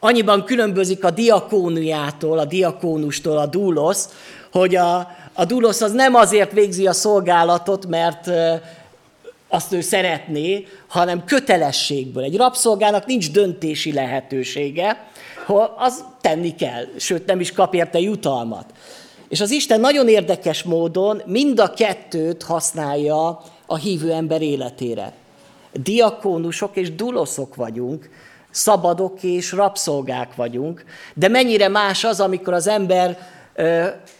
Annyiban 0.00 0.44
különbözik 0.44 1.04
a 1.04 1.10
diakóniától, 1.10 2.38
a 2.38 2.44
diakónustól 2.44 3.38
a 3.38 3.46
dulosz, 3.46 4.08
hogy 4.52 4.76
a, 4.76 5.08
a 5.32 5.44
dulosz 5.44 5.80
az 5.80 5.92
nem 5.92 6.14
azért 6.14 6.52
végzi 6.52 6.86
a 6.86 6.92
szolgálatot, 6.92 7.86
mert 7.86 8.30
azt 9.52 9.72
ő 9.72 9.80
szeretné, 9.80 10.66
hanem 10.88 11.24
kötelességből. 11.24 12.22
Egy 12.22 12.36
rabszolgának 12.36 13.06
nincs 13.06 13.30
döntési 13.30 13.92
lehetősége, 13.92 15.06
az 15.76 16.04
tenni 16.20 16.54
kell, 16.54 16.84
sőt 16.96 17.26
nem 17.26 17.40
is 17.40 17.52
kap 17.52 17.74
érte 17.74 18.00
jutalmat. 18.00 18.72
És 19.28 19.40
az 19.40 19.50
Isten 19.50 19.80
nagyon 19.80 20.08
érdekes 20.08 20.62
módon 20.62 21.22
mind 21.26 21.60
a 21.60 21.70
kettőt 21.70 22.42
használja 22.42 23.40
a 23.66 23.76
hívő 23.76 24.12
ember 24.12 24.42
életére. 24.42 25.12
Diakónusok 25.72 26.76
és 26.76 26.94
duloszok 26.94 27.54
vagyunk, 27.54 28.10
szabadok 28.50 29.22
és 29.22 29.52
rabszolgák 29.52 30.34
vagyunk, 30.34 30.84
de 31.14 31.28
mennyire 31.28 31.68
más 31.68 32.04
az, 32.04 32.20
amikor 32.20 32.52
az 32.52 32.66
ember 32.68 33.18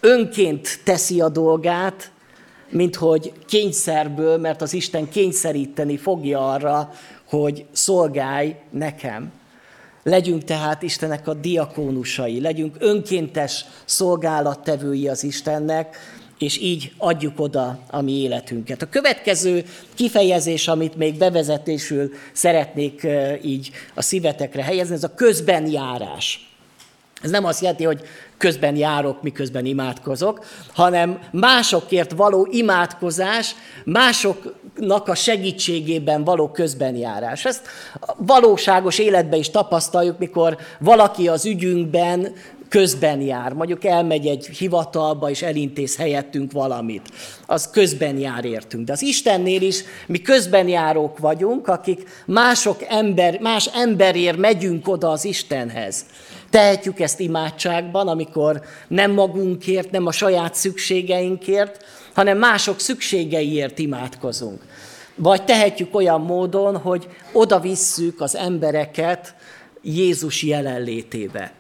önként 0.00 0.80
teszi 0.84 1.20
a 1.20 1.28
dolgát, 1.28 2.10
mint 2.72 2.96
hogy 2.96 3.32
kényszerből, 3.46 4.38
mert 4.38 4.62
az 4.62 4.72
Isten 4.72 5.08
kényszeríteni 5.08 5.96
fogja 5.96 6.52
arra, 6.52 6.92
hogy 7.24 7.64
szolgálj 7.72 8.56
nekem. 8.70 9.32
Legyünk 10.02 10.44
tehát 10.44 10.82
Istennek 10.82 11.28
a 11.28 11.34
diakónusai, 11.34 12.40
legyünk 12.40 12.76
önkéntes 12.78 13.64
szolgálattevői 13.84 15.08
az 15.08 15.24
Istennek, 15.24 15.96
és 16.38 16.58
így 16.58 16.92
adjuk 16.98 17.40
oda 17.40 17.78
a 17.90 18.00
mi 18.00 18.12
életünket. 18.12 18.82
A 18.82 18.88
következő 18.88 19.64
kifejezés, 19.94 20.68
amit 20.68 20.96
még 20.96 21.18
bevezetésül 21.18 22.10
szeretnék 22.32 23.06
így 23.42 23.70
a 23.94 24.02
szívetekre 24.02 24.62
helyezni, 24.62 24.94
ez 24.94 25.04
a 25.04 25.14
közbenjárás. 25.14 26.50
Ez 27.22 27.30
nem 27.30 27.44
azt 27.44 27.60
jelenti, 27.60 27.84
hogy 27.84 28.00
közben 28.42 28.76
járok, 28.76 29.22
miközben 29.22 29.64
imádkozok, 29.64 30.44
hanem 30.72 31.18
másokért 31.30 32.12
való 32.12 32.48
imádkozás, 32.50 33.54
másoknak 33.84 35.08
a 35.08 35.14
segítségében 35.14 36.24
való 36.24 36.50
közbenjárás. 36.50 37.44
Ezt 37.44 37.66
valóságos 38.16 38.98
életben 38.98 39.38
is 39.38 39.50
tapasztaljuk, 39.50 40.18
mikor 40.18 40.56
valaki 40.78 41.28
az 41.28 41.46
ügyünkben 41.46 42.32
közben 42.68 43.20
jár. 43.20 43.52
Mondjuk 43.52 43.84
elmegy 43.84 44.26
egy 44.26 44.46
hivatalba, 44.46 45.30
és 45.30 45.42
elintéz 45.42 45.96
helyettünk 45.96 46.52
valamit. 46.52 47.08
Az 47.46 47.70
közben 47.70 48.18
jár 48.18 48.44
értünk. 48.44 48.86
De 48.86 48.92
az 48.92 49.02
Istennél 49.02 49.62
is 49.62 49.84
mi 50.06 50.18
közben 50.18 50.68
járók 50.68 51.18
vagyunk, 51.18 51.68
akik 51.68 52.08
mások 52.26 52.82
ember, 52.88 53.38
más 53.40 53.66
emberért 53.74 54.36
megyünk 54.36 54.88
oda 54.88 55.10
az 55.10 55.24
Istenhez. 55.24 56.04
Tehetjük 56.52 57.00
ezt 57.00 57.20
imádságban, 57.20 58.08
amikor 58.08 58.62
nem 58.88 59.10
magunkért, 59.10 59.90
nem 59.90 60.06
a 60.06 60.12
saját 60.12 60.54
szükségeinkért, 60.54 61.84
hanem 62.14 62.38
mások 62.38 62.80
szükségeiért 62.80 63.78
imádkozunk. 63.78 64.60
Vagy 65.14 65.44
tehetjük 65.44 65.94
olyan 65.94 66.20
módon, 66.20 66.76
hogy 66.76 67.08
oda 67.32 67.60
visszük 67.60 68.20
az 68.20 68.36
embereket 68.36 69.34
Jézus 69.82 70.42
jelenlétébe. 70.42 71.52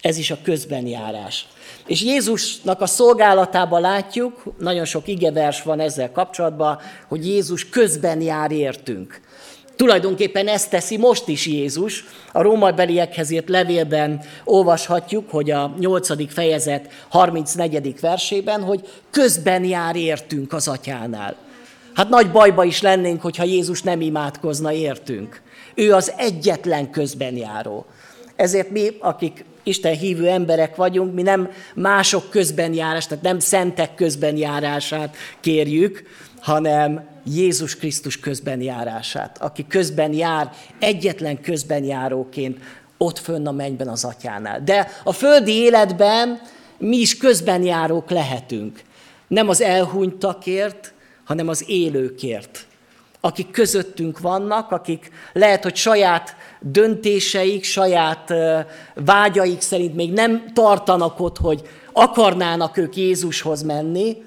Ez 0.00 0.18
is 0.18 0.30
a 0.30 0.38
közbenjárás. 0.42 1.46
És 1.86 2.02
Jézusnak 2.02 2.80
a 2.80 2.86
szolgálatában 2.86 3.80
látjuk, 3.80 4.42
nagyon 4.58 4.84
sok 4.84 5.08
igevers 5.08 5.62
van 5.62 5.80
ezzel 5.80 6.12
kapcsolatban, 6.12 6.78
hogy 7.08 7.26
Jézus 7.26 7.68
közben 7.68 8.20
jár 8.20 8.50
értünk. 8.50 9.20
Tulajdonképpen 9.78 10.48
ezt 10.48 10.70
teszi 10.70 10.96
most 10.96 11.28
is 11.28 11.46
Jézus. 11.46 12.04
A 12.32 12.42
római 12.42 12.72
beliekhez 12.72 13.30
írt 13.30 13.48
levélben 13.48 14.20
olvashatjuk, 14.44 15.30
hogy 15.30 15.50
a 15.50 15.74
8. 15.78 16.32
fejezet 16.32 16.90
34. 17.08 18.00
versében, 18.00 18.62
hogy 18.62 18.88
közben 19.10 19.64
jár 19.64 19.96
értünk 19.96 20.52
az 20.52 20.68
atyánál. 20.68 21.36
Hát 21.94 22.08
nagy 22.08 22.30
bajba 22.30 22.64
is 22.64 22.80
lennénk, 22.80 23.22
hogyha 23.22 23.44
Jézus 23.44 23.82
nem 23.82 24.00
imádkozna 24.00 24.72
értünk. 24.72 25.42
Ő 25.74 25.94
az 25.94 26.12
egyetlen 26.16 26.90
közben 26.90 27.36
járó. 27.36 27.86
Ezért 28.36 28.70
mi, 28.70 28.88
akik 29.00 29.44
Isten 29.62 29.94
hívő 29.94 30.28
emberek 30.28 30.76
vagyunk, 30.76 31.14
mi 31.14 31.22
nem 31.22 31.50
mások 31.74 32.30
közben 32.30 32.74
járás, 32.74 33.06
tehát 33.06 33.24
nem 33.24 33.38
szentek 33.38 33.94
közben 33.94 34.36
járását 34.36 35.16
kérjük, 35.40 36.02
hanem 36.40 37.06
Jézus 37.24 37.76
Krisztus 37.76 38.20
közben 38.20 38.60
járását, 38.60 39.38
aki 39.42 39.66
közben 39.66 40.12
jár, 40.12 40.52
egyetlen 40.78 41.40
közben 41.40 41.84
járóként 41.84 42.58
ott 42.98 43.18
fönn 43.18 43.46
a 43.46 43.52
mennyben 43.52 43.88
az 43.88 44.04
atyánál. 44.04 44.60
De 44.64 44.90
a 45.04 45.12
földi 45.12 45.52
életben 45.52 46.40
mi 46.78 46.96
is 46.96 47.16
közben 47.16 47.62
járók 47.62 48.10
lehetünk. 48.10 48.80
Nem 49.28 49.48
az 49.48 49.60
elhunytakért, 49.60 50.92
hanem 51.24 51.48
az 51.48 51.64
élőkért. 51.66 52.66
Akik 53.20 53.50
közöttünk 53.50 54.18
vannak, 54.18 54.70
akik 54.70 55.10
lehet, 55.32 55.62
hogy 55.62 55.76
saját 55.76 56.36
döntéseik, 56.60 57.64
saját 57.64 58.32
vágyaik 58.94 59.60
szerint 59.60 59.94
még 59.94 60.12
nem 60.12 60.44
tartanak 60.52 61.20
ott, 61.20 61.36
hogy 61.38 61.68
akarnának 61.92 62.76
ők 62.76 62.96
Jézushoz 62.96 63.62
menni, 63.62 64.22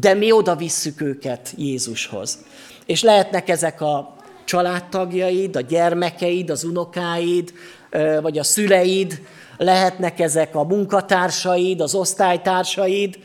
de 0.00 0.14
mi 0.14 0.32
oda 0.32 0.56
visszük 0.56 1.00
őket 1.00 1.52
Jézushoz. 1.56 2.38
És 2.86 3.02
lehetnek 3.02 3.48
ezek 3.48 3.80
a 3.80 4.16
családtagjaid, 4.44 5.56
a 5.56 5.60
gyermekeid, 5.60 6.50
az 6.50 6.64
unokáid, 6.64 7.52
vagy 8.22 8.38
a 8.38 8.42
szüleid, 8.42 9.20
lehetnek 9.56 10.20
ezek 10.20 10.54
a 10.54 10.64
munkatársaid, 10.64 11.80
az 11.80 11.94
osztálytársaid, 11.94 13.18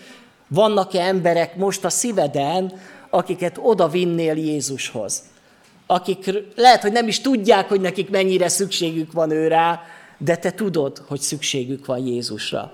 vannak-e 0.48 1.02
emberek 1.02 1.56
most 1.56 1.86
a 1.86 1.90
szíveden, 1.90 2.74
akiket 3.10 3.58
oda 3.62 3.88
vinnél 3.88 4.36
Jézushoz? 4.36 5.24
Akik 5.88 6.32
lehet, 6.56 6.82
hogy 6.82 6.92
nem 6.92 7.08
is 7.08 7.22
tudják, 7.22 7.70
hogy 7.70 7.82
nekik 7.82 8.10
mennyire 8.10 8.48
szükségük 8.48 9.12
van 9.12 9.32
ő 9.32 9.48
rá, 9.48 9.82
de 10.18 10.36
te 10.36 10.52
tudod, 10.52 11.02
hogy 11.08 11.20
szükségük 11.20 11.86
van 11.86 12.06
Jézusra. 12.06 12.74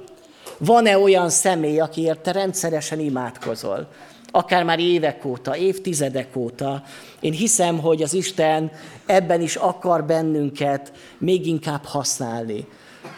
Van-e 0.58 0.98
olyan 0.98 1.30
személy, 1.30 1.80
akiért 1.80 2.20
te 2.20 2.32
rendszeresen 2.32 3.00
imádkozol? 3.00 3.88
Akár 4.32 4.64
már 4.64 4.80
évek 4.80 5.26
óta, 5.26 5.58
évtizedek 5.58 6.36
óta. 6.36 6.84
Én 7.20 7.32
hiszem, 7.32 7.80
hogy 7.80 8.02
az 8.02 8.14
Isten 8.14 8.72
ebben 9.06 9.42
is 9.42 9.56
akar 9.56 10.06
bennünket 10.06 10.92
még 11.18 11.48
inkább 11.48 11.86
használni 11.86 12.68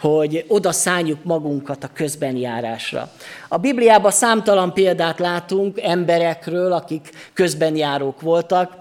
hogy 0.00 0.44
oda 0.48 0.72
szálljuk 0.72 1.24
magunkat 1.24 1.84
a 1.84 1.90
közbenjárásra. 1.94 3.10
A 3.48 3.56
Bibliában 3.56 4.10
számtalan 4.10 4.72
példát 4.72 5.18
látunk 5.18 5.80
emberekről, 5.80 6.72
akik 6.72 7.10
közbenjárók 7.32 8.20
voltak. 8.20 8.72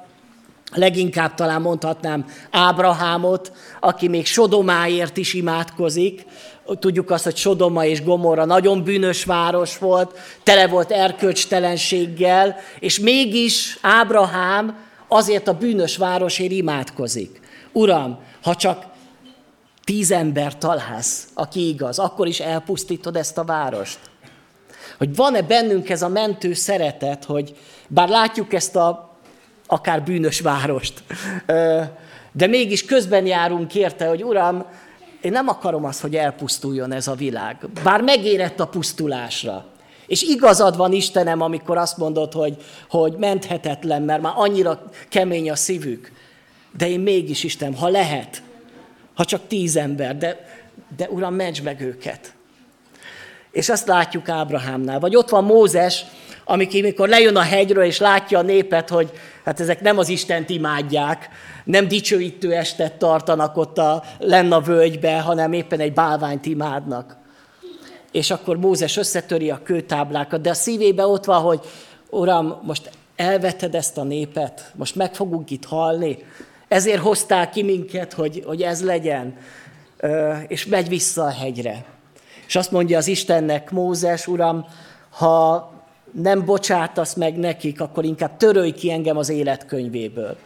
Leginkább 0.73 1.33
talán 1.33 1.61
mondhatnám 1.61 2.25
Ábrahámot, 2.51 3.51
aki 3.79 4.07
még 4.07 4.25
Sodomáért 4.25 5.17
is 5.17 5.33
imádkozik, 5.33 6.25
Tudjuk 6.79 7.11
azt, 7.11 7.23
hogy 7.23 7.35
Sodoma 7.35 7.85
és 7.85 8.03
Gomorra 8.03 8.45
nagyon 8.45 8.83
bűnös 8.83 9.23
város 9.23 9.77
volt, 9.77 10.19
tele 10.43 10.67
volt 10.67 10.91
erkölcstelenséggel, 10.91 12.55
és 12.79 12.99
mégis 12.99 13.77
Ábrahám 13.81 14.77
azért 15.07 15.47
a 15.47 15.53
bűnös 15.53 15.97
városért 15.97 16.51
imádkozik. 16.51 17.41
Uram, 17.71 18.19
ha 18.41 18.55
csak 18.55 18.85
tíz 19.83 20.11
ember 20.11 20.57
találsz, 20.57 21.27
aki 21.33 21.67
igaz, 21.67 21.99
akkor 21.99 22.27
is 22.27 22.39
elpusztítod 22.39 23.15
ezt 23.15 23.37
a 23.37 23.43
várost. 23.43 23.99
Hogy 24.97 25.15
van-e 25.15 25.41
bennünk 25.41 25.89
ez 25.89 26.01
a 26.01 26.07
mentő 26.07 26.53
szeretet, 26.53 27.25
hogy 27.25 27.55
bár 27.87 28.09
látjuk 28.09 28.53
ezt 28.53 28.75
a 28.75 29.17
akár 29.67 30.03
bűnös 30.03 30.39
várost, 30.39 31.03
de 32.31 32.47
mégis 32.47 32.85
közben 32.85 33.25
járunk 33.25 33.75
érte, 33.75 34.07
hogy 34.07 34.23
Uram, 34.23 34.65
én 35.27 35.33
nem 35.33 35.47
akarom 35.47 35.85
azt, 35.85 36.01
hogy 36.01 36.15
elpusztuljon 36.15 36.91
ez 36.91 37.07
a 37.07 37.13
világ. 37.13 37.57
Bár 37.83 38.01
megérett 38.01 38.59
a 38.59 38.67
pusztulásra. 38.67 39.65
És 40.05 40.21
igazad 40.21 40.77
van 40.77 40.91
Istenem, 40.91 41.41
amikor 41.41 41.77
azt 41.77 41.97
mondod, 41.97 42.33
hogy, 42.33 42.57
hogy 42.89 43.13
menthetetlen, 43.17 44.01
mert 44.01 44.21
már 44.21 44.33
annyira 44.35 44.91
kemény 45.09 45.51
a 45.51 45.55
szívük. 45.55 46.11
De 46.77 46.89
én 46.89 46.99
mégis, 46.99 47.43
Isten, 47.43 47.75
ha 47.75 47.87
lehet, 47.87 48.41
ha 49.13 49.25
csak 49.25 49.47
tíz 49.47 49.75
ember, 49.75 50.17
de, 50.17 50.47
de 50.97 51.09
Uram, 51.09 51.33
ments 51.33 51.63
meg 51.63 51.81
őket. 51.81 52.33
És 53.51 53.69
azt 53.69 53.87
látjuk 53.87 54.29
Ábrahámnál. 54.29 54.99
Vagy 54.99 55.15
ott 55.15 55.29
van 55.29 55.43
Mózes, 55.43 56.05
amikor 56.45 57.07
lejön 57.07 57.35
a 57.35 57.41
hegyről, 57.41 57.83
és 57.83 57.99
látja 57.99 58.39
a 58.39 58.41
népet, 58.41 58.89
hogy 58.89 59.11
hát 59.47 59.59
ezek 59.59 59.81
nem 59.81 59.97
az 59.97 60.09
Istent 60.09 60.49
imádják, 60.49 61.29
nem 61.63 61.87
dicsőítő 61.87 62.53
estet 62.53 62.93
tartanak 62.93 63.57
ott 63.57 63.77
a, 63.77 64.03
lenn 64.19 64.51
a 64.51 64.59
völgybe, 64.59 65.19
hanem 65.19 65.53
éppen 65.53 65.79
egy 65.79 65.93
bálványt 65.93 66.45
imádnak. 66.45 67.17
És 68.11 68.31
akkor 68.31 68.57
Mózes 68.57 68.97
összetöri 68.97 69.49
a 69.49 69.61
kőtáblákat, 69.63 70.41
de 70.41 70.49
a 70.49 70.53
szívébe 70.53 71.05
ott 71.05 71.25
van, 71.25 71.41
hogy 71.41 71.59
Uram, 72.09 72.59
most 72.63 72.89
elveted 73.15 73.75
ezt 73.75 73.97
a 73.97 74.03
népet, 74.03 74.71
most 74.75 74.95
meg 74.95 75.15
fogunk 75.15 75.51
itt 75.51 75.65
halni, 75.65 76.17
ezért 76.67 77.01
hoztál 77.01 77.49
ki 77.49 77.63
minket, 77.63 78.13
hogy, 78.13 78.43
hogy 78.45 78.61
ez 78.61 78.83
legyen, 78.83 79.37
és 80.47 80.65
megy 80.65 80.89
vissza 80.89 81.23
a 81.23 81.31
hegyre. 81.31 81.85
És 82.47 82.55
azt 82.55 82.71
mondja 82.71 82.97
az 82.97 83.07
Istennek, 83.07 83.71
Mózes, 83.71 84.27
Uram, 84.27 84.65
ha 85.09 85.71
nem 86.11 86.45
bocsátasz 86.45 87.13
meg 87.13 87.37
nekik, 87.37 87.81
akkor 87.81 88.05
inkább 88.05 88.37
törölj 88.37 88.71
ki 88.71 88.91
engem 88.91 89.17
az 89.17 89.29
életkönyvéből. 89.29 90.37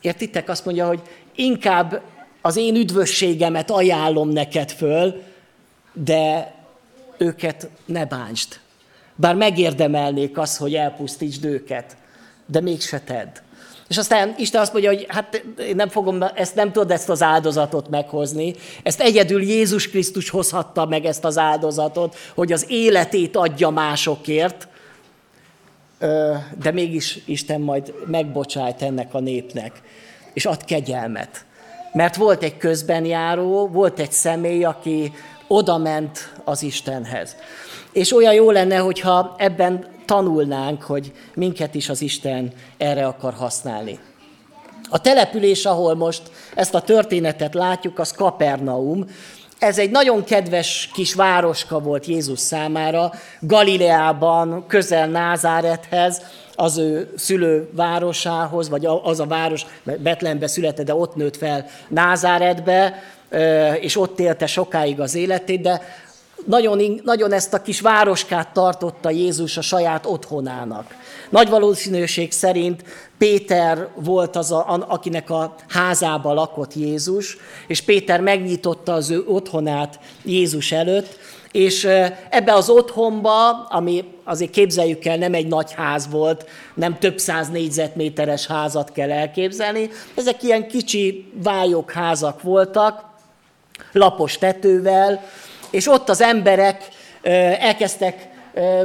Értitek? 0.00 0.48
Azt 0.48 0.64
mondja, 0.64 0.86
hogy 0.86 1.00
inkább 1.34 2.02
az 2.42 2.56
én 2.56 2.74
üdvösségemet 2.74 3.70
ajánlom 3.70 4.28
neked 4.28 4.70
föl, 4.70 5.22
de 5.92 6.54
őket 7.18 7.68
ne 7.84 8.06
bántsd. 8.06 8.60
Bár 9.16 9.34
megérdemelnék 9.34 10.38
azt, 10.38 10.58
hogy 10.58 10.74
elpusztítsd 10.74 11.44
őket, 11.44 11.96
de 12.46 12.60
mégse 12.60 13.00
tedd. 13.00 13.28
És 13.88 13.98
aztán 13.98 14.34
Isten 14.38 14.60
azt 14.60 14.72
mondja, 14.72 14.90
hogy 14.90 15.06
hát 15.08 15.44
én 15.58 15.76
nem 15.76 15.88
fogom, 15.88 16.24
ezt 16.34 16.54
nem 16.54 16.72
tudod 16.72 16.90
ezt 16.90 17.08
az 17.08 17.22
áldozatot 17.22 17.88
meghozni. 17.88 18.54
Ezt 18.82 19.00
egyedül 19.00 19.42
Jézus 19.42 19.88
Krisztus 19.88 20.30
hozhatta 20.30 20.86
meg 20.86 21.04
ezt 21.04 21.24
az 21.24 21.38
áldozatot, 21.38 22.16
hogy 22.34 22.52
az 22.52 22.66
életét 22.68 23.36
adja 23.36 23.70
másokért, 23.70 24.68
de 26.58 26.70
mégis 26.72 27.18
Isten 27.24 27.60
majd 27.60 27.94
megbocsájt 28.06 28.82
ennek 28.82 29.14
a 29.14 29.20
népnek, 29.20 29.82
és 30.32 30.46
ad 30.46 30.64
kegyelmet. 30.64 31.44
Mert 31.92 32.16
volt 32.16 32.42
egy 32.42 32.56
közbenjáró, 32.56 33.68
volt 33.68 33.98
egy 33.98 34.12
személy, 34.12 34.64
aki 34.64 35.12
oda 35.46 35.78
ment 35.78 36.32
az 36.44 36.62
Istenhez. 36.62 37.36
És 37.92 38.12
olyan 38.12 38.34
jó 38.34 38.50
lenne, 38.50 38.76
hogyha 38.76 39.34
ebben 39.38 39.86
tanulnánk, 40.04 40.82
hogy 40.82 41.12
minket 41.34 41.74
is 41.74 41.88
az 41.88 42.02
Isten 42.02 42.52
erre 42.76 43.06
akar 43.06 43.32
használni. 43.32 43.98
A 44.88 45.00
település, 45.00 45.64
ahol 45.64 45.94
most 45.94 46.22
ezt 46.54 46.74
a 46.74 46.80
történetet 46.80 47.54
látjuk, 47.54 47.98
az 47.98 48.10
Kapernaum. 48.10 49.06
Ez 49.58 49.78
egy 49.78 49.90
nagyon 49.90 50.24
kedves 50.24 50.90
kis 50.92 51.14
városka 51.14 51.78
volt 51.78 52.06
Jézus 52.06 52.38
számára, 52.38 53.12
Galileában, 53.40 54.64
közel 54.66 55.08
Názárethez, 55.08 56.22
az 56.54 56.78
ő 56.78 57.12
szülővárosához, 57.16 58.68
vagy 58.68 58.86
az 59.02 59.20
a 59.20 59.26
város, 59.26 59.66
Betlehembe 59.98 60.46
született, 60.46 60.86
de 60.86 60.94
ott 60.94 61.14
nőtt 61.14 61.36
fel 61.36 61.66
Názáretbe, 61.88 63.02
és 63.80 63.96
ott 63.96 64.20
élte 64.20 64.46
sokáig 64.46 65.00
az 65.00 65.14
életét, 65.14 65.60
de 65.60 65.80
nagyon, 66.44 67.00
nagyon 67.04 67.32
ezt 67.32 67.54
a 67.54 67.62
kis 67.62 67.80
városkát 67.80 68.52
tartotta 68.52 69.10
Jézus 69.10 69.56
a 69.56 69.60
saját 69.60 70.06
otthonának. 70.06 70.94
Nagy 71.30 71.48
valószínűség 71.48 72.32
szerint 72.32 72.84
Péter 73.18 73.88
volt 73.94 74.36
az, 74.36 74.52
a, 74.52 74.84
akinek 74.88 75.30
a 75.30 75.54
házába 75.68 76.32
lakott 76.32 76.74
Jézus, 76.74 77.36
és 77.66 77.80
Péter 77.80 78.20
megnyitotta 78.20 78.92
az 78.92 79.10
ő 79.10 79.24
otthonát 79.26 79.98
Jézus 80.24 80.72
előtt, 80.72 81.18
és 81.52 81.84
ebbe 82.30 82.54
az 82.54 82.68
otthonba, 82.68 83.50
ami 83.50 84.04
azért 84.24 84.50
képzeljük 84.50 85.04
el, 85.04 85.16
nem 85.16 85.34
egy 85.34 85.46
nagy 85.46 85.72
ház 85.72 86.08
volt, 86.10 86.48
nem 86.74 86.98
több 86.98 87.18
száz 87.18 87.48
négyzetméteres 87.48 88.46
házat 88.46 88.92
kell 88.92 89.12
elképzelni, 89.12 89.90
ezek 90.14 90.42
ilyen 90.42 90.68
kicsi 90.68 91.32
vályok 91.42 91.90
házak 91.90 92.42
voltak, 92.42 93.04
lapos 93.92 94.38
tetővel, 94.38 95.24
és 95.74 95.88
ott 95.88 96.08
az 96.08 96.20
emberek 96.20 96.88
elkezdtek 97.58 98.28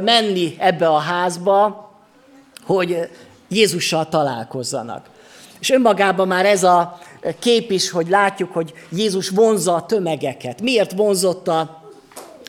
menni 0.02 0.56
ebbe 0.58 0.88
a 0.88 0.98
házba, 0.98 1.90
hogy 2.66 3.08
Jézussal 3.48 4.08
találkozzanak. 4.08 5.06
És 5.60 5.70
önmagában 5.70 6.26
már 6.28 6.46
ez 6.46 6.62
a 6.64 6.98
kép 7.38 7.70
is, 7.70 7.90
hogy 7.90 8.08
látjuk, 8.08 8.52
hogy 8.52 8.72
Jézus 8.88 9.28
vonzza 9.28 9.74
a 9.74 9.86
tömegeket. 9.86 10.60
Miért 10.60 10.92
vonzotta 10.92 11.82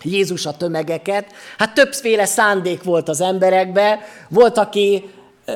Jézus 0.04 0.46
a 0.46 0.58
tömegeket? 0.58 1.26
Hát 1.58 1.74
többféle 1.74 2.26
szándék 2.26 2.84
volt 2.84 3.10
az 3.10 3.22
emberekbe. 3.22 4.00
Volt, 4.30 4.58
aki 4.58 5.10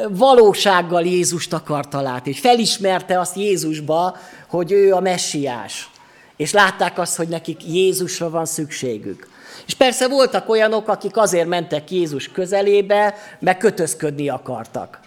valósággal 0.09 1.03
Jézust 1.03 1.53
akarta 1.53 2.01
látni, 2.01 2.31
hogy 2.31 2.41
felismerte 2.41 3.19
azt 3.19 3.35
Jézusba, 3.35 4.17
hogy 4.47 4.71
ő 4.71 4.93
a 4.93 4.99
messiás 4.99 5.89
és 6.37 6.51
látták 6.51 6.99
azt, 6.99 7.15
hogy 7.15 7.27
nekik 7.27 7.67
Jézusra 7.67 8.29
van 8.29 8.45
szükségük. 8.45 9.27
És 9.67 9.73
persze 9.73 10.07
voltak 10.07 10.49
olyanok, 10.49 10.87
akik 10.87 11.17
azért 11.17 11.47
mentek 11.47 11.91
Jézus 11.91 12.31
közelébe, 12.31 13.15
mert 13.39 13.57
kötözködni 13.57 14.29
akartak. 14.29 14.99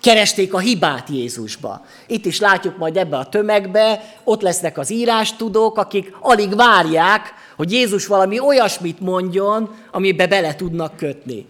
Keresték 0.00 0.54
a 0.54 0.58
hibát 0.58 1.08
Jézusba. 1.08 1.84
Itt 2.06 2.26
is 2.26 2.40
látjuk 2.40 2.76
majd 2.76 2.96
ebbe 2.96 3.16
a 3.16 3.28
tömegbe, 3.28 4.14
ott 4.24 4.42
lesznek 4.42 4.78
az 4.78 4.90
írástudók, 4.90 5.78
akik 5.78 6.12
alig 6.20 6.56
várják, 6.56 7.34
hogy 7.56 7.72
Jézus 7.72 8.06
valami 8.06 8.38
olyasmit 8.40 9.00
mondjon, 9.00 9.74
amibe 9.90 10.26
bele 10.26 10.54
tudnak 10.54 10.96
kötni. 10.96 11.46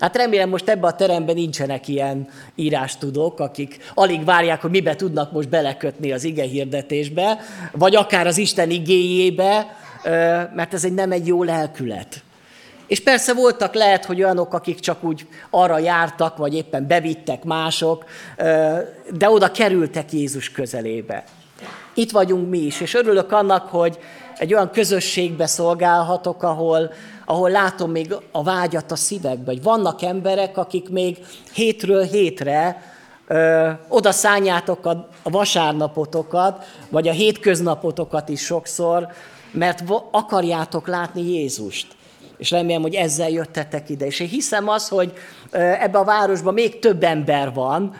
Hát 0.00 0.16
remélem 0.16 0.48
most 0.48 0.68
ebben 0.68 0.90
a 0.90 0.96
teremben 0.96 1.34
nincsenek 1.34 1.88
ilyen 1.88 2.28
írástudók, 2.54 3.40
akik 3.40 3.78
alig 3.94 4.24
várják, 4.24 4.60
hogy 4.60 4.70
mibe 4.70 4.96
tudnak 4.96 5.32
most 5.32 5.48
belekötni 5.48 6.12
az 6.12 6.24
ige 6.24 6.44
hirdetésbe, 6.44 7.38
vagy 7.72 7.96
akár 7.96 8.26
az 8.26 8.38
Isten 8.38 8.70
igéjébe, 8.70 9.76
mert 10.54 10.74
ez 10.74 10.84
egy 10.84 10.94
nem 10.94 11.12
egy 11.12 11.26
jó 11.26 11.42
lelkület. 11.42 12.22
És 12.86 13.02
persze 13.02 13.34
voltak 13.34 13.74
lehet, 13.74 14.04
hogy 14.04 14.22
olyanok, 14.22 14.54
akik 14.54 14.80
csak 14.80 15.04
úgy 15.04 15.26
arra 15.50 15.78
jártak, 15.78 16.36
vagy 16.36 16.54
éppen 16.54 16.86
bevittek 16.86 17.44
mások, 17.44 18.04
de 19.14 19.30
oda 19.30 19.50
kerültek 19.50 20.12
Jézus 20.12 20.50
közelébe. 20.50 21.24
Itt 21.94 22.10
vagyunk 22.10 22.48
mi 22.48 22.58
is, 22.58 22.80
és 22.80 22.94
örülök 22.94 23.32
annak, 23.32 23.68
hogy 23.68 23.98
egy 24.38 24.54
olyan 24.54 24.70
közösségbe 24.70 25.46
szolgálhatok, 25.46 26.42
ahol, 26.42 26.92
ahol 27.30 27.50
látom 27.50 27.90
még 27.90 28.14
a 28.32 28.42
vágyat 28.42 28.90
a 28.90 28.96
szívekbe, 28.96 29.50
hogy 29.50 29.62
vannak 29.62 30.02
emberek, 30.02 30.56
akik 30.56 30.88
még 30.88 31.18
hétről 31.52 32.02
hétre 32.02 32.82
ö, 33.26 33.70
oda 33.88 34.12
szálljátok 34.12 34.86
a, 34.86 35.08
vasárnapotokat, 35.22 36.64
vagy 36.88 37.08
a 37.08 37.12
hétköznapotokat 37.12 38.28
is 38.28 38.40
sokszor, 38.40 39.06
mert 39.50 39.82
akarjátok 40.10 40.86
látni 40.86 41.32
Jézust. 41.32 41.86
És 42.38 42.50
remélem, 42.50 42.82
hogy 42.82 42.94
ezzel 42.94 43.30
jöttetek 43.30 43.88
ide. 43.88 44.06
És 44.06 44.20
én 44.20 44.28
hiszem 44.28 44.68
az, 44.68 44.88
hogy 44.88 45.12
ebbe 45.50 45.98
a 45.98 46.04
városban 46.04 46.54
még 46.54 46.78
több 46.78 47.02
ember 47.02 47.52
van, 47.54 47.94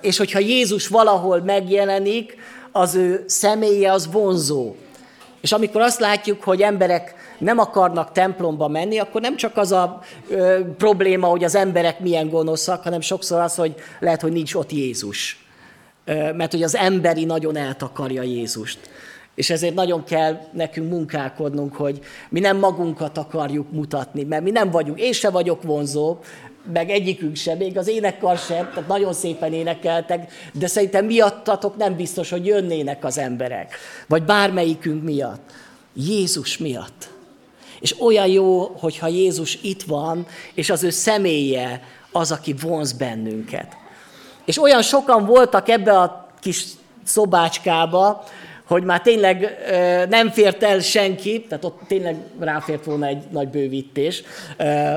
és 0.00 0.18
hogyha 0.18 0.38
Jézus 0.38 0.88
valahol 0.88 1.42
megjelenik, 1.42 2.36
az 2.72 2.94
ő 2.94 3.24
személye 3.26 3.92
az 3.92 4.12
vonzó. 4.12 4.74
És 5.40 5.52
amikor 5.52 5.80
azt 5.80 6.00
látjuk, 6.00 6.42
hogy 6.42 6.62
emberek 6.62 7.17
nem 7.38 7.58
akarnak 7.58 8.12
templomba 8.12 8.68
menni, 8.68 8.98
akkor 8.98 9.20
nem 9.20 9.36
csak 9.36 9.56
az 9.56 9.72
a 9.72 10.00
ö, 10.28 10.60
probléma, 10.76 11.26
hogy 11.26 11.44
az 11.44 11.54
emberek 11.54 12.00
milyen 12.00 12.28
gonoszak, 12.28 12.82
hanem 12.82 13.00
sokszor 13.00 13.40
az, 13.40 13.54
hogy 13.54 13.74
lehet, 14.00 14.20
hogy 14.20 14.32
nincs 14.32 14.54
ott 14.54 14.72
Jézus. 14.72 15.46
Ö, 16.04 16.32
mert 16.32 16.52
hogy 16.52 16.62
az 16.62 16.76
emberi 16.76 17.24
nagyon 17.24 17.56
eltakarja 17.56 18.22
Jézust. 18.22 18.78
És 19.34 19.50
ezért 19.50 19.74
nagyon 19.74 20.04
kell 20.04 20.40
nekünk 20.52 20.90
munkálkodnunk, 20.90 21.74
hogy 21.76 22.00
mi 22.28 22.40
nem 22.40 22.56
magunkat 22.56 23.18
akarjuk 23.18 23.72
mutatni, 23.72 24.22
mert 24.22 24.42
mi 24.42 24.50
nem 24.50 24.70
vagyunk, 24.70 25.00
én 25.00 25.12
se 25.12 25.30
vagyok 25.30 25.62
vonzó, 25.62 26.18
meg 26.72 26.90
egyikünk 26.90 27.36
sem, 27.36 27.56
még 27.56 27.78
az 27.78 27.88
énekkar 27.88 28.36
sem, 28.36 28.68
tehát 28.68 28.88
nagyon 28.88 29.12
szépen 29.12 29.52
énekeltek, 29.52 30.32
de 30.52 30.66
szerintem 30.66 31.04
miattatok 31.04 31.76
nem 31.76 31.96
biztos, 31.96 32.30
hogy 32.30 32.46
jönnének 32.46 33.04
az 33.04 33.18
emberek, 33.18 33.74
vagy 34.06 34.22
bármelyikünk 34.22 35.02
miatt. 35.02 35.50
Jézus 35.92 36.58
miatt. 36.58 37.10
És 37.80 38.00
olyan 38.00 38.26
jó, 38.26 38.60
hogyha 38.80 39.06
Jézus 39.06 39.58
itt 39.62 39.82
van, 39.82 40.26
és 40.54 40.70
az 40.70 40.82
ő 40.82 40.90
személye 40.90 41.82
az, 42.12 42.32
aki 42.32 42.54
vonz 42.62 42.92
bennünket. 42.92 43.76
És 44.44 44.62
olyan 44.62 44.82
sokan 44.82 45.26
voltak 45.26 45.68
ebbe 45.68 45.98
a 45.98 46.28
kis 46.40 46.64
szobácskába, 47.04 48.24
hogy 48.66 48.82
már 48.84 49.00
tényleg 49.00 49.56
nem 50.08 50.30
fért 50.30 50.62
el 50.62 50.80
senki, 50.80 51.46
tehát 51.48 51.64
ott 51.64 51.80
tényleg 51.86 52.16
ráfért 52.38 52.84
volna 52.84 53.06
egy 53.06 53.22
nagy 53.30 53.48
bővítés 53.48 54.22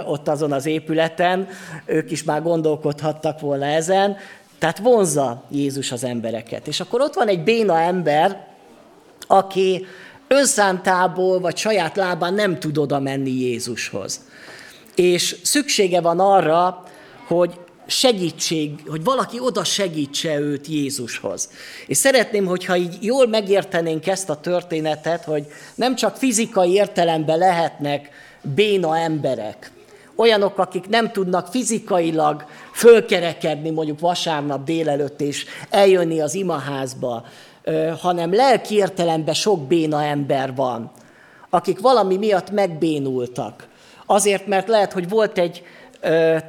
ott 0.06 0.28
azon 0.28 0.52
az 0.52 0.66
épületen, 0.66 1.48
ők 1.86 2.12
is 2.12 2.24
már 2.24 2.42
gondolkodhattak 2.42 3.40
volna 3.40 3.66
ezen, 3.66 4.18
tehát 4.60 4.78
vonzza 4.78 5.44
Jézus 5.50 5.92
az 5.92 6.04
embereket. 6.04 6.68
És 6.68 6.80
akkor 6.80 7.02
ott 7.02 7.14
van 7.14 7.28
egy 7.28 7.44
béna 7.44 7.80
ember, 7.80 8.48
aki 9.28 9.86
önszántából 10.32 11.40
vagy 11.40 11.58
saját 11.58 11.96
lábán 11.96 12.34
nem 12.34 12.60
tud 12.60 12.78
oda 12.78 13.00
menni 13.00 13.32
Jézushoz. 13.32 14.20
És 14.96 15.36
szüksége 15.44 16.02
van 16.02 16.20
arra, 16.20 16.84
hogy 17.28 17.60
segítség, 17.88 18.72
hogy 18.88 19.04
valaki 19.04 19.40
oda 19.40 19.64
segítse 19.64 20.40
őt 20.40 20.68
Jézushoz. 20.68 21.50
És 21.88 21.98
szeretném, 21.98 22.46
hogyha 22.46 22.76
így 22.76 22.98
jól 23.00 23.28
megértenénk 23.28 24.08
ezt 24.08 24.30
a 24.30 24.40
történetet, 24.40 25.24
hogy 25.24 25.46
nem 25.76 25.96
csak 25.96 26.16
fizikai 26.16 26.72
értelemben 26.72 27.38
lehetnek 27.38 28.10
béna 28.42 28.98
emberek, 28.98 29.72
olyanok, 30.16 30.58
akik 30.58 30.88
nem 30.88 31.12
tudnak 31.12 31.48
fizikailag 31.48 32.46
fölkerekedni 32.74 33.70
mondjuk 33.70 34.00
vasárnap 34.00 34.64
délelőtt 34.64 35.22
és 35.22 35.46
eljönni 35.70 36.22
az 36.22 36.34
imaházba, 36.34 37.26
hanem 38.00 38.34
lelki 38.34 38.76
értelemben 38.76 39.34
sok 39.34 39.68
béna 39.68 40.04
ember 40.04 40.56
van, 40.56 40.92
akik 41.50 41.80
valami 41.80 42.18
miatt 42.18 42.52
megbénultak. 42.52 43.68
Azért, 44.06 44.48
mert 44.48 44.68
lehet, 44.68 44.94
hogy 44.94 45.10
volt 45.10 45.38
egy 45.38 45.64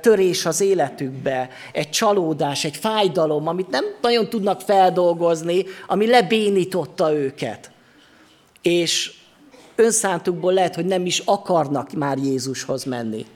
törés 0.01 0.47
az 0.47 0.61
életükbe, 0.61 1.49
egy 1.73 1.91
csalódás, 1.91 2.65
egy 2.65 2.77
fájdalom, 2.77 3.49
amit 3.49 3.71
nem 3.71 3.85
nagyon 4.01 4.29
tudnak 4.29 4.61
feldolgozni, 4.61 5.65
ami 5.87 6.07
lebénította 6.07 7.13
őket. 7.13 7.71
És 8.63 9.13
önszántukból 9.77 10.53
lehet, 10.53 10.75
hogy 10.75 10.87
nem 10.87 11.07
is 11.07 11.23
akarnak 11.25 11.93
már 11.93 12.19
Jézushoz 12.19 12.85
menni. 12.85 13.27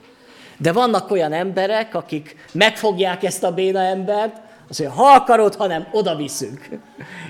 De 0.59 0.73
vannak 0.73 1.11
olyan 1.11 1.33
emberek, 1.33 1.95
akik 1.95 2.37
megfogják 2.53 3.23
ezt 3.23 3.45
a 3.45 3.55
béna 3.55 3.81
embert, 3.81 4.41
mondja, 4.69 5.03
ha 5.03 5.11
akarod, 5.11 5.55
hanem 5.55 5.87
oda 5.93 6.17
viszünk. 6.17 6.69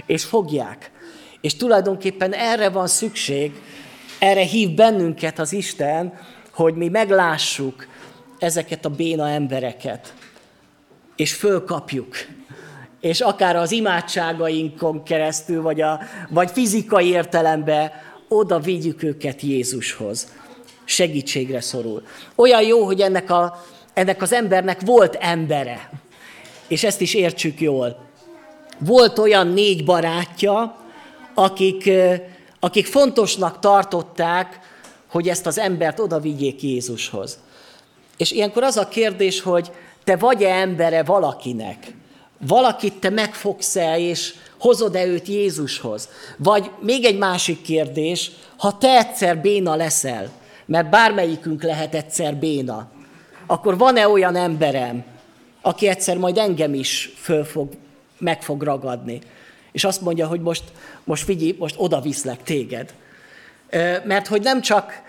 És 0.07 0.25
fogják. 0.25 0.91
És 1.41 1.57
tulajdonképpen 1.57 2.33
erre 2.33 2.69
van 2.69 2.87
szükség, 2.87 3.63
erre 4.19 4.43
hív 4.43 4.75
bennünket 4.75 5.39
az 5.39 5.53
Isten, 5.53 6.19
hogy 6.55 6.75
mi 6.75 6.89
meglássuk 6.89 7.87
ezeket 8.39 8.85
a 8.85 8.89
béna 8.89 9.29
embereket, 9.29 10.15
és 11.17 11.35
fölkapjuk. 11.35 12.17
És 13.01 13.21
akár 13.21 13.57
az 13.57 13.73
imádságainkon 13.73 15.03
keresztül, 15.03 15.63
vagy, 15.63 15.81
a, 15.81 16.01
vagy 16.29 16.51
fizikai 16.51 17.09
értelemben 17.09 17.91
oda 18.29 18.59
vigyük 18.59 19.03
őket 19.03 19.41
Jézushoz. 19.41 20.33
Segítségre 20.85 21.61
szorul. 21.61 22.03
Olyan 22.35 22.63
jó, 22.63 22.85
hogy 22.85 23.01
ennek, 23.01 23.31
a, 23.31 23.65
ennek 23.95 24.23
az 24.23 24.33
embernek 24.33 24.81
volt 24.81 25.15
embere 25.15 25.91
és 26.69 26.85
ezt 26.85 27.01
is 27.01 27.15
értsük 27.15 27.61
jól. 27.61 28.05
Volt 28.79 29.19
olyan 29.19 29.47
négy 29.47 29.85
barátja, 29.85 30.77
akik, 31.35 31.91
akik 32.61 32.87
fontosnak 32.87 33.59
tartották, 33.59 34.61
hogy 35.09 35.29
ezt 35.29 35.47
az 35.47 35.59
embert 35.59 36.01
oda 36.01 36.21
vigyék 36.21 36.63
Jézushoz. 36.63 37.39
És 38.17 38.31
ilyenkor 38.31 38.63
az 38.63 38.77
a 38.77 38.89
kérdés, 38.89 39.41
hogy 39.41 39.71
te 40.05 40.17
vagy-e 40.17 40.55
embere 40.55 41.03
valakinek? 41.03 41.95
Valakit 42.47 42.95
te 42.95 43.11
megfogsz-e, 43.11 43.99
és 43.99 44.35
hozod-e 44.59 45.07
őt 45.07 45.27
Jézushoz? 45.27 46.09
Vagy 46.37 46.71
még 46.81 47.05
egy 47.05 47.19
másik 47.19 47.63
kérdés, 47.63 48.31
ha 48.57 48.79
te 48.79 48.97
egyszer 48.97 49.41
béna 49.41 49.75
leszel, 49.75 50.31
mert 50.67 50.91
bármelyikünk 50.91 51.63
lehet 51.63 51.95
egyszer 51.95 52.37
béna, 52.37 52.91
akkor 53.47 53.79
van-e 53.79 54.09
olyan 54.09 54.37
emberem, 54.37 55.05
aki 55.67 55.89
egyszer 55.89 56.19
majd 56.19 56.39
engem 56.39 56.75
is 56.75 57.13
föl 57.17 57.45
fog, 57.45 57.69
meg 58.19 58.43
fog 58.43 58.63
ragadni. 58.63 59.21
És 59.73 59.85
azt 59.85 60.01
mondja, 60.01 60.27
hogy 60.27 60.41
most, 60.41 60.63
most 61.05 61.25
figyelj, 61.25 61.57
most 61.59 61.75
oda 61.79 62.01
viszlek 62.01 62.43
téged. 62.43 62.95
Mert 64.05 64.27
hogy 64.27 64.43
nem 64.43 64.61
csak, 64.61 65.03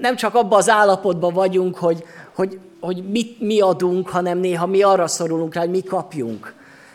nem 0.00 0.16
csak 0.16 0.34
abban 0.34 0.58
az 0.58 0.68
állapotban 0.68 1.32
vagyunk, 1.32 1.76
hogy, 1.76 2.04
hogy, 2.34 2.58
hogy 2.80 3.10
mit 3.10 3.40
mi 3.40 3.60
adunk, 3.60 4.08
hanem 4.08 4.38
néha 4.38 4.66
mi 4.66 4.82
arra 4.82 5.06
szorulunk 5.06 5.54
rá, 5.54 5.60
hogy 5.60 5.70
mi 5.70 5.82
kapjunk. 5.82 6.54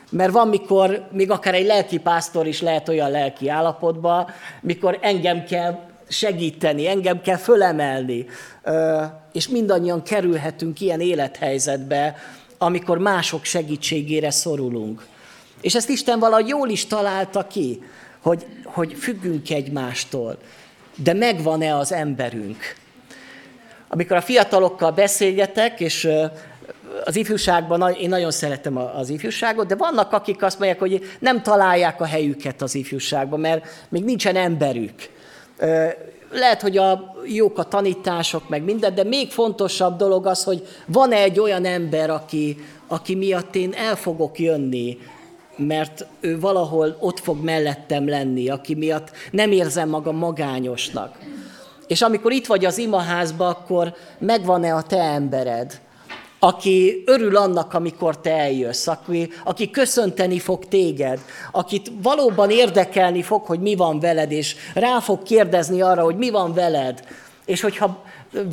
Mert 0.10 0.32
van, 0.32 0.48
mikor 0.48 1.08
még 1.12 1.32
akár 1.32 1.54
egy 1.54 1.65
lelki 1.65 1.98
pásztor 2.00 2.48
is 2.48 2.62
lehet 2.62 2.89
olyan 2.89 3.12
lelki 3.12 3.50
állapotban, 3.50 4.28
mikor 4.62 4.98
engem 5.02 5.44
kell 5.44 5.80
segíteni, 6.08 6.88
engem 6.88 7.22
kell 7.22 7.38
fölemelni, 7.38 8.26
és 9.32 9.48
mindannyian 9.48 10.04
kerülhetünk 10.04 10.80
ilyen 10.80 11.00
élethelyzetbe, 11.00 12.15
amikor 12.58 12.98
mások 12.98 13.44
segítségére 13.44 14.32
szorulunk. 14.32 15.06
És 15.62 15.76
ezt 15.76 15.89
Isten 15.89 16.20
valahogy 16.20 16.48
jól 16.48 16.70
is 16.70 16.88
találta 16.88 17.48
ki, 17.48 17.84
hogy, 18.22 18.46
hogy 18.63 18.94
függünk 18.94 19.50
egymástól, 19.50 20.38
de 20.96 21.13
megvan-e 21.13 21.76
az 21.78 21.91
emberünk. 21.91 22.76
Amikor 23.88 24.17
a 24.17 24.22
fiatalokkal 24.22 24.91
beszélgetek, 24.91 25.80
és 25.80 26.10
az 27.06 27.15
ifjúságban, 27.15 27.94
én 27.94 28.10
nagyon 28.10 28.32
szeretem 28.32 28.78
az 28.78 29.10
ifjúságot, 29.10 29.67
de 29.67 29.76
vannak, 29.76 30.13
akik 30.13 30.44
azt 30.44 30.60
mondják, 30.60 30.80
hogy 30.80 31.15
nem 31.20 31.41
találják 31.41 32.02
a 32.02 32.06
helyüket 32.06 32.62
az 32.62 32.76
ifjúságban, 32.76 33.39
mert 33.39 33.86
még 33.89 34.04
nincsen 34.04 34.36
emberük 34.36 35.10
lehet, 36.32 36.62
hogy 36.62 36.78
a 36.78 37.15
jók 37.26 37.58
a 37.58 37.63
tanítások, 37.63 38.50
meg 38.50 38.63
minden, 38.63 38.95
de 38.95 39.04
még 39.04 39.32
fontosabb 39.32 39.97
dolog 39.97 40.26
az, 40.26 40.43
hogy 40.43 40.67
van-e 40.86 41.17
egy 41.17 41.39
olyan 41.39 41.65
ember, 41.65 42.10
aki, 42.10 42.58
aki 42.88 43.15
miatt 43.15 43.56
én 43.56 43.74
el 43.74 43.95
fogok 43.95 44.39
jönni, 44.39 44.97
mert 45.56 46.06
ő 46.19 46.39
valahol 46.39 46.95
ott 47.00 47.19
fog 47.19 47.43
mellettem 47.43 48.10
lenni, 48.10 48.50
aki 48.50 48.76
miatt 48.76 49.12
nem 49.32 49.52
érzem 49.52 49.89
magam 49.89 50.15
magányosnak. 50.15 51.17
És 51.88 52.02
amikor 52.02 52.32
itt 52.32 52.45
vagy 52.45 52.65
az 52.65 52.78
imaházba, 52.78 53.47
akkor 53.47 53.93
megvan-e 54.19 54.76
a 54.76 54.82
te 54.82 55.00
embered, 55.02 55.80
aki 56.43 57.04
örül 57.06 57.38
annak, 57.38 57.73
amikor 57.73 58.19
te 58.19 58.32
eljössz, 58.38 58.88
aki, 58.88 59.30
aki 59.43 59.69
köszönteni 59.69 60.39
fog 60.39 60.65
téged, 60.65 61.19
akit 61.51 61.91
valóban 62.01 62.49
érdekelni 62.49 63.21
fog, 63.21 63.45
hogy 63.45 63.60
mi 63.60 63.75
van 63.75 63.99
veled, 63.99 64.32
és 64.32 64.56
rá 64.73 64.99
fog 64.99 65.23
kérdezni 65.23 65.82
arra, 65.82 66.04
hogy 66.04 66.15
mi 66.15 66.30
van 66.30 66.54
veled, 66.54 67.04
és 67.45 67.62
hogyha 67.62 68.04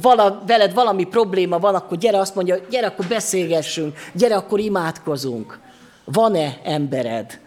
vala, 0.03 0.42
veled 0.46 0.74
valami 0.74 1.05
probléma 1.05 1.59
van, 1.59 1.74
akkor 1.74 1.98
gyere, 1.98 2.18
azt 2.18 2.35
mondja, 2.35 2.57
gyere, 2.70 2.87
akkor 2.87 3.07
beszélgessünk, 3.07 3.96
gyere, 4.12 4.37
akkor 4.37 4.61
imádkozunk. 4.61 5.59
Van-e 6.05 6.59
embered? 6.64 7.38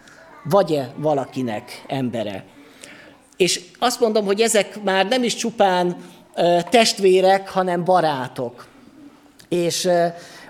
Vagy-e 0.44 0.92
valakinek 0.96 1.84
embere? 1.88 2.44
És 3.36 3.60
azt 3.78 4.00
mondom, 4.00 4.24
hogy 4.24 4.40
ezek 4.40 4.82
már 4.82 5.06
nem 5.08 5.22
is 5.22 5.34
csupán 5.34 5.96
testvérek, 6.70 7.48
hanem 7.48 7.84
barátok. 7.84 8.66
És 9.48 9.88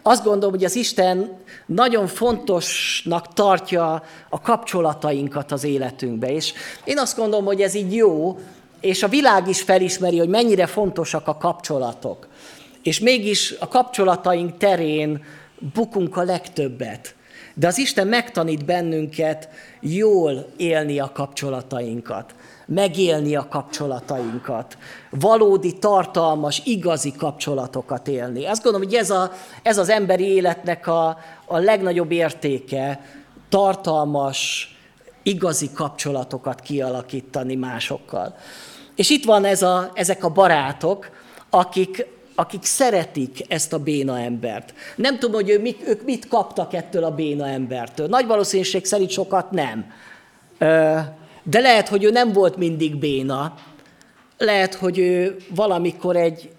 azt 0.02 0.24
gondolom, 0.24 0.54
hogy 0.54 0.64
az 0.64 0.76
Isten 0.76 1.38
nagyon 1.66 2.06
fontosnak 2.06 3.32
tartja 3.32 4.02
a 4.28 4.40
kapcsolatainkat 4.40 5.52
az 5.52 5.64
életünkbe. 5.64 6.32
És 6.32 6.52
én 6.84 6.98
azt 6.98 7.16
gondolom, 7.16 7.44
hogy 7.44 7.60
ez 7.60 7.74
így 7.74 7.94
jó, 7.94 8.38
és 8.80 9.02
a 9.02 9.08
világ 9.08 9.48
is 9.48 9.62
felismeri, 9.62 10.18
hogy 10.18 10.28
mennyire 10.28 10.66
fontosak 10.66 11.28
a 11.28 11.36
kapcsolatok. 11.36 12.28
És 12.82 13.00
mégis 13.00 13.54
a 13.60 13.68
kapcsolataink 13.68 14.56
terén 14.56 15.24
bukunk 15.74 16.16
a 16.16 16.22
legtöbbet. 16.22 17.14
De 17.54 17.66
az 17.66 17.78
Isten 17.78 18.06
megtanít 18.06 18.64
bennünket 18.64 19.48
jól 19.80 20.46
élni 20.56 20.98
a 20.98 21.12
kapcsolatainkat 21.12 22.34
megélni 22.66 23.36
a 23.36 23.48
kapcsolatainkat, 23.48 24.78
valódi, 25.10 25.78
tartalmas, 25.78 26.62
igazi 26.64 27.12
kapcsolatokat 27.12 28.08
élni. 28.08 28.46
Azt 28.46 28.62
gondolom, 28.62 28.88
hogy 28.88 28.96
ez, 28.96 29.10
a, 29.10 29.32
ez 29.62 29.78
az 29.78 29.88
emberi 29.88 30.24
életnek 30.24 30.86
a, 30.86 31.18
a 31.46 31.58
legnagyobb 31.58 32.10
értéke, 32.10 33.00
tartalmas, 33.48 34.70
igazi 35.22 35.70
kapcsolatokat 35.74 36.60
kialakítani 36.60 37.54
másokkal. 37.54 38.34
És 38.94 39.10
itt 39.10 39.24
van 39.24 39.44
ez 39.44 39.62
a, 39.62 39.90
ezek 39.94 40.24
a 40.24 40.28
barátok, 40.28 41.10
akik, 41.50 42.06
akik 42.34 42.64
szeretik 42.64 43.44
ezt 43.48 43.72
a 43.72 43.78
béna 43.78 44.18
embert. 44.18 44.74
Nem 44.96 45.18
tudom, 45.18 45.34
hogy 45.34 45.50
ő 45.50 45.60
mit, 45.60 45.88
ők 45.88 46.04
mit 46.04 46.28
kaptak 46.28 46.74
ettől 46.74 47.04
a 47.04 47.14
béna 47.14 47.48
embertől. 47.48 48.06
Nagy 48.06 48.26
valószínűség 48.26 48.84
szerint 48.84 49.10
sokat 49.10 49.50
nem. 49.50 49.92
De 51.42 51.60
lehet, 51.60 51.88
hogy 51.88 52.04
ő 52.04 52.10
nem 52.10 52.32
volt 52.32 52.56
mindig 52.56 52.96
béna, 52.96 53.54
lehet, 54.38 54.74
hogy 54.74 54.98
ő 54.98 55.36
valamikor 55.54 56.16
egy 56.16 56.50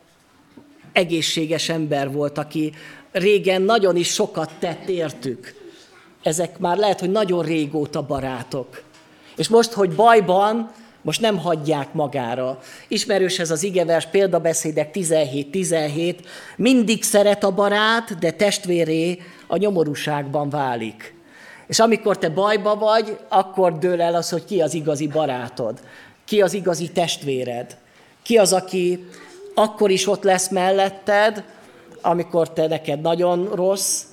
egészséges 0.91 1.69
ember 1.69 2.11
volt, 2.11 2.37
aki 2.37 2.73
régen 3.11 3.61
nagyon 3.61 3.95
is 3.95 4.07
sokat 4.07 4.51
tett 4.59 4.89
értük. 4.89 5.53
Ezek 6.23 6.59
már 6.59 6.77
lehet, 6.77 6.99
hogy 6.99 7.11
nagyon 7.11 7.43
régóta 7.43 8.01
barátok. 8.01 8.83
És 9.35 9.47
most, 9.47 9.71
hogy 9.71 9.95
bajban, 9.95 10.71
most 11.01 11.21
nem 11.21 11.37
hagyják 11.37 11.93
magára. 11.93 12.59
Ismerős 12.87 13.39
ez 13.39 13.51
az 13.51 13.63
igevers, 13.63 14.05
példabeszédek 14.05 14.89
17-17. 14.93 16.15
Mindig 16.55 17.03
szeret 17.03 17.43
a 17.43 17.51
barát, 17.51 18.19
de 18.19 18.31
testvéré 18.31 19.19
a 19.47 19.57
nyomorúságban 19.57 20.49
válik. 20.49 21.12
És 21.73 21.79
amikor 21.79 22.17
te 22.17 22.29
bajba 22.29 22.75
vagy, 22.75 23.17
akkor 23.27 23.77
dől 23.77 24.01
el 24.01 24.15
az, 24.15 24.29
hogy 24.29 24.45
ki 24.45 24.62
az 24.62 24.73
igazi 24.73 25.07
barátod, 25.07 25.79
ki 26.25 26.41
az 26.41 26.53
igazi 26.53 26.91
testvéred, 26.91 27.77
ki 28.21 28.38
az, 28.38 28.53
aki 28.53 29.07
akkor 29.55 29.89
is 29.91 30.07
ott 30.07 30.23
lesz 30.23 30.49
melletted, 30.49 31.43
amikor 32.01 32.49
te 32.53 32.67
neked 32.67 33.01
nagyon 33.01 33.49
rossz, 33.55 34.03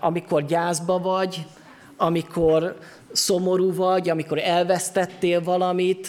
amikor 0.00 0.44
gyászba 0.46 0.98
vagy, 0.98 1.46
amikor 1.96 2.76
szomorú 3.12 3.74
vagy, 3.74 4.10
amikor 4.10 4.38
elvesztettél 4.38 5.42
valamit, 5.42 6.08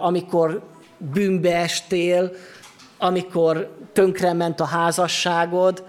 amikor 0.00 0.62
bűnbe 0.98 1.56
estél, 1.56 2.32
amikor 2.98 3.76
tönkrement 3.92 4.60
a 4.60 4.64
házasságod, 4.64 5.84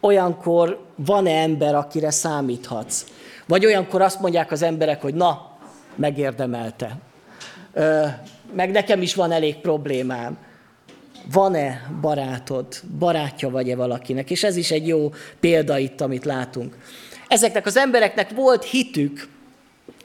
olyankor 0.00 0.78
van-e 1.04 1.40
ember, 1.40 1.74
akire 1.74 2.10
számíthatsz? 2.10 3.04
Vagy 3.46 3.66
olyankor 3.66 4.02
azt 4.02 4.20
mondják 4.20 4.50
az 4.50 4.62
emberek, 4.62 5.02
hogy 5.02 5.14
na, 5.14 5.56
megérdemelte. 5.94 6.96
Meg 8.54 8.70
nekem 8.70 9.02
is 9.02 9.14
van 9.14 9.32
elég 9.32 9.56
problémám. 9.56 10.38
Van-e 11.32 11.90
barátod, 12.00 12.66
barátja 12.98 13.50
vagy-e 13.50 13.76
valakinek? 13.76 14.30
És 14.30 14.44
ez 14.44 14.56
is 14.56 14.70
egy 14.70 14.86
jó 14.86 15.12
példa 15.40 15.78
itt, 15.78 16.00
amit 16.00 16.24
látunk. 16.24 16.76
Ezeknek 17.28 17.66
az 17.66 17.76
embereknek 17.76 18.30
volt 18.30 18.64
hitük, 18.64 19.28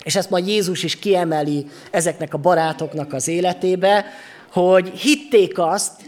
és 0.03 0.15
ezt 0.15 0.29
majd 0.29 0.47
Jézus 0.47 0.83
is 0.83 0.99
kiemeli 0.99 1.65
ezeknek 1.91 2.33
a 2.33 2.38
barátoknak 2.38 3.13
az 3.13 3.27
életébe, 3.27 4.05
hogy 4.51 4.89
hitték 4.89 5.60
azt, 5.60 6.01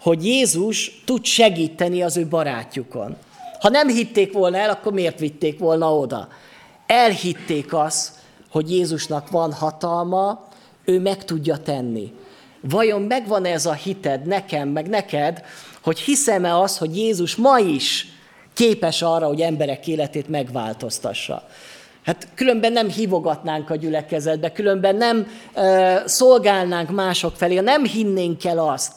hogy 0.00 0.26
Jézus 0.26 1.02
tud 1.04 1.24
segíteni 1.24 2.02
az 2.02 2.16
ő 2.16 2.26
barátjukon. 2.26 3.16
Ha 3.60 3.68
nem 3.68 3.88
hitték 3.88 4.32
volna 4.32 4.56
el, 4.56 4.70
akkor 4.70 4.92
miért 4.92 5.18
vitték 5.18 5.58
volna 5.58 5.96
oda? 5.96 6.28
Elhitték 6.86 7.74
azt, 7.74 8.14
hogy 8.50 8.70
Jézusnak 8.70 9.30
van 9.30 9.52
hatalma, 9.52 10.48
ő 10.84 11.00
meg 11.00 11.24
tudja 11.24 11.56
tenni. 11.56 12.12
Vajon 12.60 13.02
megvan 13.02 13.44
ez 13.44 13.66
a 13.66 13.72
hited 13.72 14.26
nekem, 14.26 14.68
meg 14.68 14.88
neked, 14.88 15.44
hogy 15.82 15.98
hiszem-e 15.98 16.58
az, 16.58 16.78
hogy 16.78 16.96
Jézus 16.96 17.36
ma 17.36 17.58
is 17.58 18.06
képes 18.54 19.02
arra, 19.02 19.26
hogy 19.26 19.40
emberek 19.40 19.86
életét 19.86 20.28
megváltoztassa? 20.28 21.42
Hát 22.02 22.28
különben 22.34 22.72
nem 22.72 22.88
hívogatnánk 22.88 23.70
a 23.70 23.76
gyülekezetbe, 23.76 24.52
különben 24.52 24.96
nem 24.96 25.26
e, 25.54 26.02
szolgálnánk 26.06 26.90
mások 26.90 27.36
felé, 27.36 27.60
nem 27.60 27.84
hinnénk 27.84 28.44
el 28.44 28.58
azt, 28.58 28.92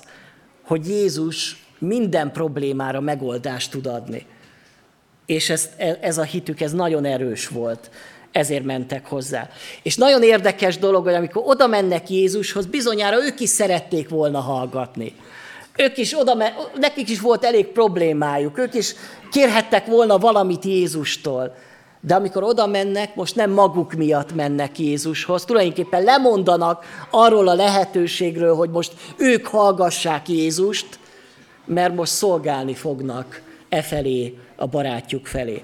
hogy 0.65 0.87
Jézus 0.87 1.65
minden 1.79 2.31
problémára 2.31 2.99
megoldást 2.99 3.71
tud 3.71 3.85
adni. 3.85 4.25
És 5.25 5.49
ez, 5.49 5.69
ez 6.01 6.17
a 6.17 6.23
hitük, 6.23 6.61
ez 6.61 6.71
nagyon 6.71 7.05
erős 7.05 7.47
volt. 7.47 7.89
Ezért 8.31 8.63
mentek 8.63 9.07
hozzá. 9.07 9.49
És 9.83 9.95
nagyon 9.95 10.23
érdekes 10.23 10.77
dolog, 10.77 11.03
hogy 11.03 11.13
amikor 11.13 11.43
oda 11.45 11.67
mennek 11.67 12.09
Jézushoz, 12.09 12.65
bizonyára 12.65 13.25
ők 13.25 13.39
is 13.39 13.49
szerették 13.49 14.09
volna 14.09 14.39
hallgatni. 14.39 15.15
Ők 15.77 15.97
is 15.97 16.19
oda, 16.19 16.37
nekik 16.79 17.09
is 17.09 17.19
volt 17.19 17.43
elég 17.43 17.65
problémájuk, 17.65 18.57
ők 18.57 18.73
is 18.73 18.95
kérhettek 19.31 19.85
volna 19.85 20.17
valamit 20.17 20.65
Jézustól. 20.65 21.55
De 22.01 22.15
amikor 22.15 22.43
oda 22.43 22.67
mennek, 22.67 23.15
most 23.15 23.35
nem 23.35 23.51
maguk 23.51 23.93
miatt 23.93 24.35
mennek 24.35 24.79
Jézushoz, 24.79 25.45
tulajdonképpen 25.45 26.03
lemondanak 26.03 26.85
arról 27.09 27.47
a 27.47 27.53
lehetőségről, 27.53 28.55
hogy 28.55 28.69
most 28.69 28.93
ők 29.17 29.47
hallgassák 29.47 30.29
Jézust, 30.29 30.99
mert 31.65 31.95
most 31.95 32.11
szolgálni 32.11 32.73
fognak 32.73 33.41
e 33.73 33.81
felé, 33.81 34.37
a 34.55 34.67
barátjuk 34.67 35.25
felé. 35.25 35.61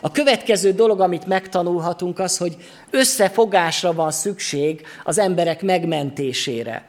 A 0.00 0.10
következő 0.10 0.72
dolog, 0.72 1.00
amit 1.00 1.26
megtanulhatunk, 1.26 2.18
az, 2.18 2.36
hogy 2.36 2.56
összefogásra 2.90 3.92
van 3.92 4.10
szükség 4.10 4.86
az 5.04 5.18
emberek 5.18 5.62
megmentésére. 5.62 6.84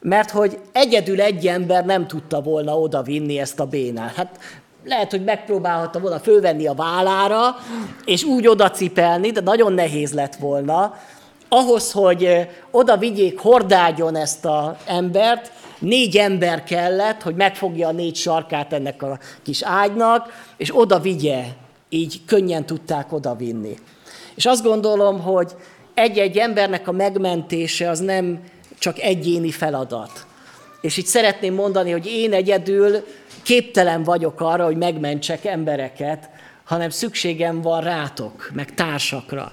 Mert 0.00 0.30
hogy 0.30 0.58
egyedül 0.72 1.20
egy 1.20 1.46
ember 1.46 1.84
nem 1.84 2.06
tudta 2.06 2.40
volna 2.40 2.78
oda 2.78 3.02
vinni 3.02 3.38
ezt 3.38 3.60
a 3.60 3.66
bénát. 3.66 4.14
Hát 4.14 4.38
lehet, 4.84 5.10
hogy 5.10 5.24
megpróbálhatta 5.24 6.00
volna 6.00 6.18
fölvenni 6.18 6.66
a 6.66 6.74
vállára, 6.74 7.56
és 8.04 8.22
úgy 8.22 8.46
oda 8.46 8.70
cipelni, 8.70 9.30
de 9.30 9.40
nagyon 9.40 9.72
nehéz 9.72 10.12
lett 10.12 10.34
volna. 10.34 10.94
Ahhoz, 11.48 11.92
hogy 11.92 12.48
oda 12.70 12.96
vigyék 12.96 13.38
hordágyon 13.38 14.16
ezt 14.16 14.44
az 14.44 14.70
embert, 14.86 15.52
négy 15.84 16.16
ember 16.16 16.64
kellett, 16.64 17.22
hogy 17.22 17.34
megfogja 17.34 17.88
a 17.88 17.92
négy 17.92 18.16
sarkát 18.16 18.72
ennek 18.72 19.02
a 19.02 19.18
kis 19.42 19.62
ágynak, 19.62 20.32
és 20.56 20.78
oda 20.78 20.98
vigye, 20.98 21.44
így 21.88 22.20
könnyen 22.26 22.66
tudták 22.66 23.12
oda 23.12 23.34
vinni. 23.34 23.78
És 24.34 24.46
azt 24.46 24.62
gondolom, 24.62 25.20
hogy 25.20 25.52
egy-egy 25.94 26.36
embernek 26.36 26.88
a 26.88 26.92
megmentése 26.92 27.90
az 27.90 28.00
nem 28.00 28.40
csak 28.78 28.98
egyéni 28.98 29.50
feladat. 29.50 30.26
És 30.80 30.96
itt 30.96 31.06
szeretném 31.06 31.54
mondani, 31.54 31.90
hogy 31.90 32.06
én 32.06 32.32
egyedül 32.32 33.04
képtelen 33.42 34.02
vagyok 34.02 34.40
arra, 34.40 34.64
hogy 34.64 34.76
megmentsek 34.76 35.44
embereket, 35.44 36.30
hanem 36.64 36.90
szükségem 36.90 37.60
van 37.62 37.80
rátok, 37.80 38.50
meg 38.52 38.74
társakra. 38.74 39.52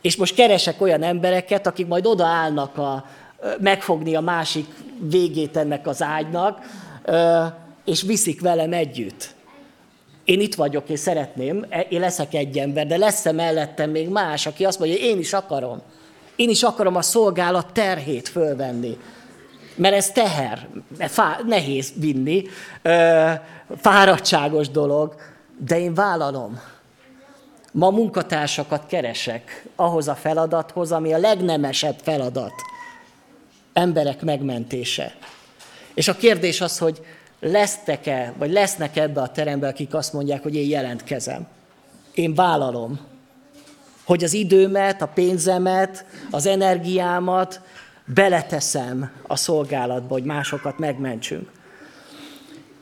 És 0.00 0.16
most 0.16 0.34
keresek 0.34 0.80
olyan 0.80 1.02
embereket, 1.02 1.66
akik 1.66 1.86
majd 1.86 2.06
odaállnak 2.06 2.78
a, 2.78 3.04
megfogni 3.60 4.14
a 4.14 4.20
másik 4.20 4.66
végét 5.00 5.56
ennek 5.56 5.86
az 5.86 6.02
ágynak, 6.02 6.58
és 7.84 8.02
viszik 8.02 8.40
velem 8.40 8.72
együtt. 8.72 9.34
Én 10.24 10.40
itt 10.40 10.54
vagyok, 10.54 10.88
és 10.88 10.98
szeretném, 10.98 11.66
e, 11.68 11.80
én 11.80 12.00
leszek 12.00 12.34
egy 12.34 12.58
ember, 12.58 12.86
de 12.86 12.96
lesz-e 12.96 13.32
mellettem 13.32 13.90
még 13.90 14.08
más, 14.08 14.46
aki 14.46 14.64
azt 14.64 14.78
mondja, 14.78 14.98
hogy 14.98 15.06
én 15.06 15.18
is 15.18 15.32
akarom. 15.32 15.82
Én 16.36 16.48
is 16.48 16.62
akarom 16.62 16.96
a 16.96 17.02
szolgálat 17.02 17.72
terhét 17.72 18.28
fölvenni 18.28 18.96
mert 19.80 19.94
ez 19.94 20.10
teher, 20.10 20.68
fá, 20.98 21.38
nehéz 21.46 21.92
vinni, 21.96 22.42
fáradtságos 23.76 24.68
dolog, 24.68 25.14
de 25.58 25.78
én 25.78 25.94
vállalom. 25.94 26.60
Ma 27.72 27.90
munkatársakat 27.90 28.86
keresek 28.86 29.66
ahhoz 29.76 30.08
a 30.08 30.14
feladathoz, 30.14 30.92
ami 30.92 31.12
a 31.12 31.18
legnemesebb 31.18 31.96
feladat. 32.02 32.52
Emberek 33.72 34.22
megmentése. 34.22 35.14
És 35.94 36.08
a 36.08 36.16
kérdés 36.16 36.60
az, 36.60 36.78
hogy 36.78 37.00
lesztek-e, 37.40 38.32
vagy 38.38 38.52
lesznek 38.52 38.96
ebbe 38.96 39.20
a 39.20 39.28
terembe, 39.28 39.68
akik 39.68 39.94
azt 39.94 40.12
mondják, 40.12 40.42
hogy 40.42 40.54
én 40.54 40.68
jelentkezem. 40.68 41.46
Én 42.14 42.34
vállalom, 42.34 43.00
hogy 44.04 44.24
az 44.24 44.32
időmet, 44.32 45.02
a 45.02 45.06
pénzemet, 45.06 46.04
az 46.30 46.46
energiámat 46.46 47.60
beleteszem 48.04 49.10
a 49.26 49.36
szolgálatba, 49.36 50.12
hogy 50.12 50.24
másokat 50.24 50.78
megmentsünk. 50.78 51.50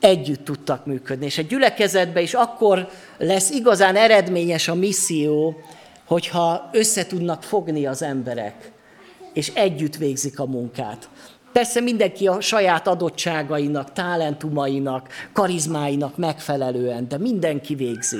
Együtt 0.01 0.45
tudtak 0.45 0.86
működni, 0.86 1.24
és 1.24 1.39
egy 1.39 1.47
gyülekezetben 1.47 2.22
is 2.22 2.34
akkor 2.34 2.89
lesz 3.18 3.51
igazán 3.51 3.97
eredményes 3.97 4.68
a 4.68 4.74
misszió, 4.74 5.61
hogyha 6.05 6.68
össze 6.72 7.07
tudnak 7.07 7.43
fogni 7.43 7.86
az 7.86 8.03
emberek, 8.03 8.72
és 9.39 9.51
együtt 9.55 9.97
végzik 9.97 10.39
a 10.39 10.47
munkát. 10.47 11.09
Persze 11.53 11.80
mindenki 11.80 12.26
a 12.26 12.41
saját 12.41 12.89
adottságainak, 12.89 13.93
talentumainak, 13.93 15.09
karizmáinak 15.32 16.16
megfelelően, 16.16 17.09
de 17.09 17.18
mindenki 17.18 17.74
végzi. 17.74 18.18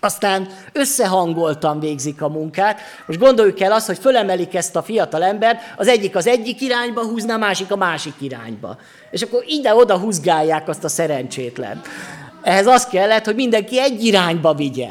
Aztán 0.00 0.48
összehangoltan 0.72 1.80
végzik 1.80 2.22
a 2.22 2.28
munkát. 2.28 2.80
Most 3.06 3.18
gondoljuk 3.18 3.60
el 3.60 3.72
azt, 3.72 3.86
hogy 3.86 3.98
fölemelik 3.98 4.54
ezt 4.54 4.76
a 4.76 4.82
fiatal 4.82 5.22
embert, 5.22 5.60
az 5.76 5.88
egyik 5.88 6.16
az 6.16 6.26
egyik 6.26 6.60
irányba 6.60 7.04
húzná, 7.04 7.34
a 7.34 7.38
másik 7.38 7.70
a 7.70 7.76
másik 7.76 8.14
irányba. 8.18 8.78
És 9.10 9.22
akkor 9.22 9.44
ide-oda 9.46 9.98
húzgálják 9.98 10.68
azt 10.68 10.84
a 10.84 10.88
szerencsétlen. 10.88 11.80
Ehhez 12.42 12.66
az 12.66 12.86
kellett, 12.86 13.24
hogy 13.24 13.34
mindenki 13.34 13.80
egy 13.80 14.04
irányba 14.04 14.54
vigye. 14.54 14.88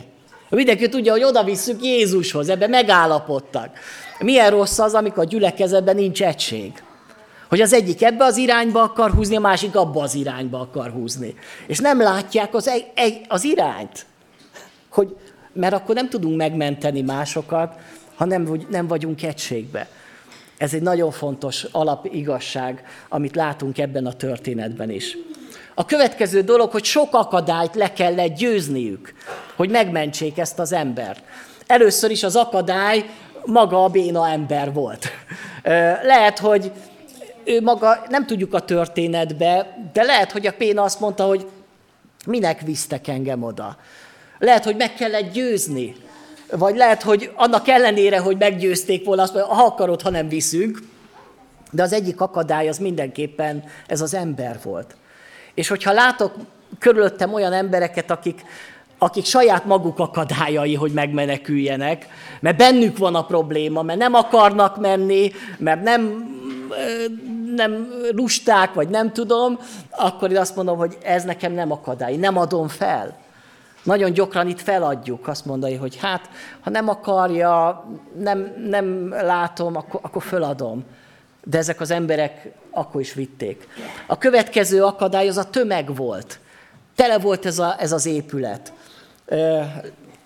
Mindenki 0.49 0.89
tudja, 0.89 1.11
hogy 1.11 1.23
oda 1.23 1.43
visszük 1.43 1.83
Jézushoz, 1.83 2.49
ebbe 2.49 2.67
megállapodtak. 2.67 3.77
Milyen 4.19 4.49
rossz 4.49 4.79
az, 4.79 4.93
amikor 4.93 5.23
a 5.23 5.27
gyülekezetben 5.27 5.95
nincs 5.95 6.23
egység. 6.23 6.83
Hogy 7.49 7.61
az 7.61 7.73
egyik 7.73 8.03
ebbe 8.03 8.23
az 8.23 8.37
irányba 8.37 8.81
akar 8.81 9.11
húzni, 9.11 9.35
a 9.35 9.39
másik 9.39 9.75
abba 9.75 10.01
az 10.01 10.15
irányba 10.15 10.59
akar 10.59 10.91
húzni. 10.91 11.35
És 11.67 11.79
nem 11.79 12.01
látják 12.01 12.53
az, 12.53 12.67
egy, 12.95 13.21
az 13.27 13.43
irányt 13.43 14.05
hogy, 14.89 15.15
mert 15.53 15.73
akkor 15.73 15.95
nem 15.95 16.09
tudunk 16.09 16.37
megmenteni 16.37 17.01
másokat, 17.01 17.73
ha 18.15 18.25
nem, 18.25 18.65
nem 18.69 18.87
vagyunk 18.87 19.23
egységbe. 19.23 19.87
Ez 20.57 20.73
egy 20.73 20.81
nagyon 20.81 21.11
fontos 21.11 21.63
alapigazság, 21.71 22.83
amit 23.09 23.35
látunk 23.35 23.77
ebben 23.77 24.05
a 24.05 24.13
történetben 24.13 24.89
is. 24.89 25.17
A 25.75 25.85
következő 25.85 26.41
dolog, 26.41 26.71
hogy 26.71 26.83
sok 26.83 27.13
akadályt 27.13 27.75
le 27.75 27.93
kellett 27.93 28.35
győzniük, 28.35 29.13
hogy 29.55 29.69
megmentsék 29.69 30.37
ezt 30.37 30.59
az 30.59 30.73
embert. 30.73 31.23
Először 31.67 32.11
is 32.11 32.23
az 32.23 32.35
akadály 32.35 33.05
maga 33.45 33.83
a 33.83 33.87
béna 33.87 34.29
ember 34.29 34.73
volt. 34.73 35.07
Lehet, 36.03 36.39
hogy 36.39 36.71
ő 37.43 37.61
maga, 37.61 38.01
nem 38.09 38.25
tudjuk 38.25 38.53
a 38.53 38.59
történetbe, 38.59 39.77
de 39.93 40.03
lehet, 40.03 40.31
hogy 40.31 40.47
a 40.47 40.53
Péna 40.53 40.83
azt 40.83 40.99
mondta, 40.99 41.23
hogy 41.23 41.47
minek 42.25 42.61
visztek 42.61 43.07
engem 43.07 43.43
oda. 43.43 43.77
Lehet, 44.39 44.63
hogy 44.63 44.75
meg 44.75 44.93
kellett 44.93 45.31
győzni. 45.31 45.95
Vagy 46.51 46.75
lehet, 46.75 47.01
hogy 47.01 47.31
annak 47.35 47.67
ellenére, 47.67 48.19
hogy 48.19 48.37
meggyőzték 48.37 49.05
volna, 49.05 49.21
azt 49.21 49.33
mondja, 49.33 49.53
ha 49.53 49.63
akarod, 49.63 50.01
ha 50.01 50.09
nem 50.09 50.27
viszünk. 50.27 50.79
De 51.71 51.83
az 51.83 51.93
egyik 51.93 52.21
akadály 52.21 52.67
az 52.67 52.77
mindenképpen 52.77 53.63
ez 53.87 54.01
az 54.01 54.13
ember 54.13 54.59
volt. 54.63 54.95
És 55.53 55.67
hogyha 55.67 55.91
látok 55.91 56.33
körülöttem 56.79 57.33
olyan 57.33 57.53
embereket, 57.53 58.11
akik, 58.11 58.41
akik 58.99 59.25
saját 59.25 59.65
maguk 59.65 59.99
akadályai, 59.99 60.75
hogy 60.75 60.91
megmeneküljenek, 60.91 62.07
mert 62.39 62.57
bennük 62.57 62.97
van 62.97 63.15
a 63.15 63.25
probléma, 63.25 63.81
mert 63.81 63.99
nem 63.99 64.13
akarnak 64.13 64.79
menni, 64.79 65.31
mert 65.57 65.83
nem, 65.83 66.27
nem 67.55 67.87
lusták, 68.11 68.73
vagy 68.73 68.89
nem 68.89 69.11
tudom, 69.11 69.59
akkor 69.89 70.31
én 70.31 70.37
azt 70.37 70.55
mondom, 70.55 70.77
hogy 70.77 70.97
ez 71.03 71.23
nekem 71.23 71.51
nem 71.51 71.71
akadály, 71.71 72.15
nem 72.15 72.37
adom 72.37 72.67
fel. 72.67 73.17
Nagyon 73.83 74.11
gyakran 74.11 74.47
itt 74.47 74.61
feladjuk, 74.61 75.27
azt 75.27 75.45
mondani, 75.45 75.75
hogy 75.75 75.97
hát, 75.97 76.29
ha 76.59 76.69
nem 76.69 76.89
akarja, 76.89 77.85
nem, 78.19 78.53
nem 78.69 79.09
látom, 79.09 79.75
akkor, 79.75 79.99
akkor 80.03 80.23
föladom. 80.23 80.83
De 81.43 81.57
ezek 81.57 81.81
az 81.81 81.91
emberek 81.91 82.51
akkor 82.71 83.01
is 83.01 83.13
vitték. 83.13 83.67
A 84.07 84.17
következő 84.17 84.83
akadály 84.83 85.27
az 85.27 85.37
a 85.37 85.49
tömeg 85.49 85.95
volt. 85.95 86.39
Tele 86.95 87.19
volt 87.19 87.45
ez, 87.45 87.59
a, 87.59 87.75
ez 87.79 87.91
az 87.91 88.05
épület. 88.05 88.73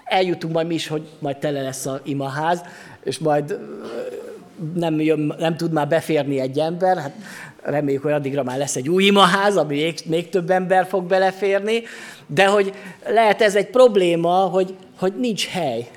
Eljutunk 0.04 0.54
majd 0.54 0.68
mi 0.68 0.74
is, 0.74 0.88
hogy 0.88 1.08
majd 1.20 1.38
tele 1.38 1.62
lesz 1.62 1.86
a 1.86 2.00
imaház, 2.04 2.62
és 3.04 3.20
majd 3.20 3.60
nem, 4.74 5.00
jön, 5.00 5.36
nem 5.38 5.58
tud 5.58 5.72
már 5.72 5.88
beférni 5.88 6.40
egy 6.40 6.60
ember, 6.60 6.98
hát 6.98 7.14
reméljük, 7.62 8.04
hogy 8.04 8.12
addigra 8.12 8.44
már 8.44 8.58
lesz 8.58 8.76
egy 8.76 8.90
új 8.90 9.04
imaház, 9.04 9.58
ami 9.58 9.76
még, 9.76 10.00
még 10.06 10.30
több 10.30 10.50
ember 10.50 10.86
fog 10.86 11.04
beleférni, 11.04 11.84
de 12.28 12.46
hogy 12.46 12.74
lehet 13.08 13.42
ez 13.42 13.56
egy 13.56 13.70
probléma, 13.70 14.36
hogy, 14.36 14.76
hogy 15.00 15.14
nincs 15.18 15.48
hely. 15.48 15.90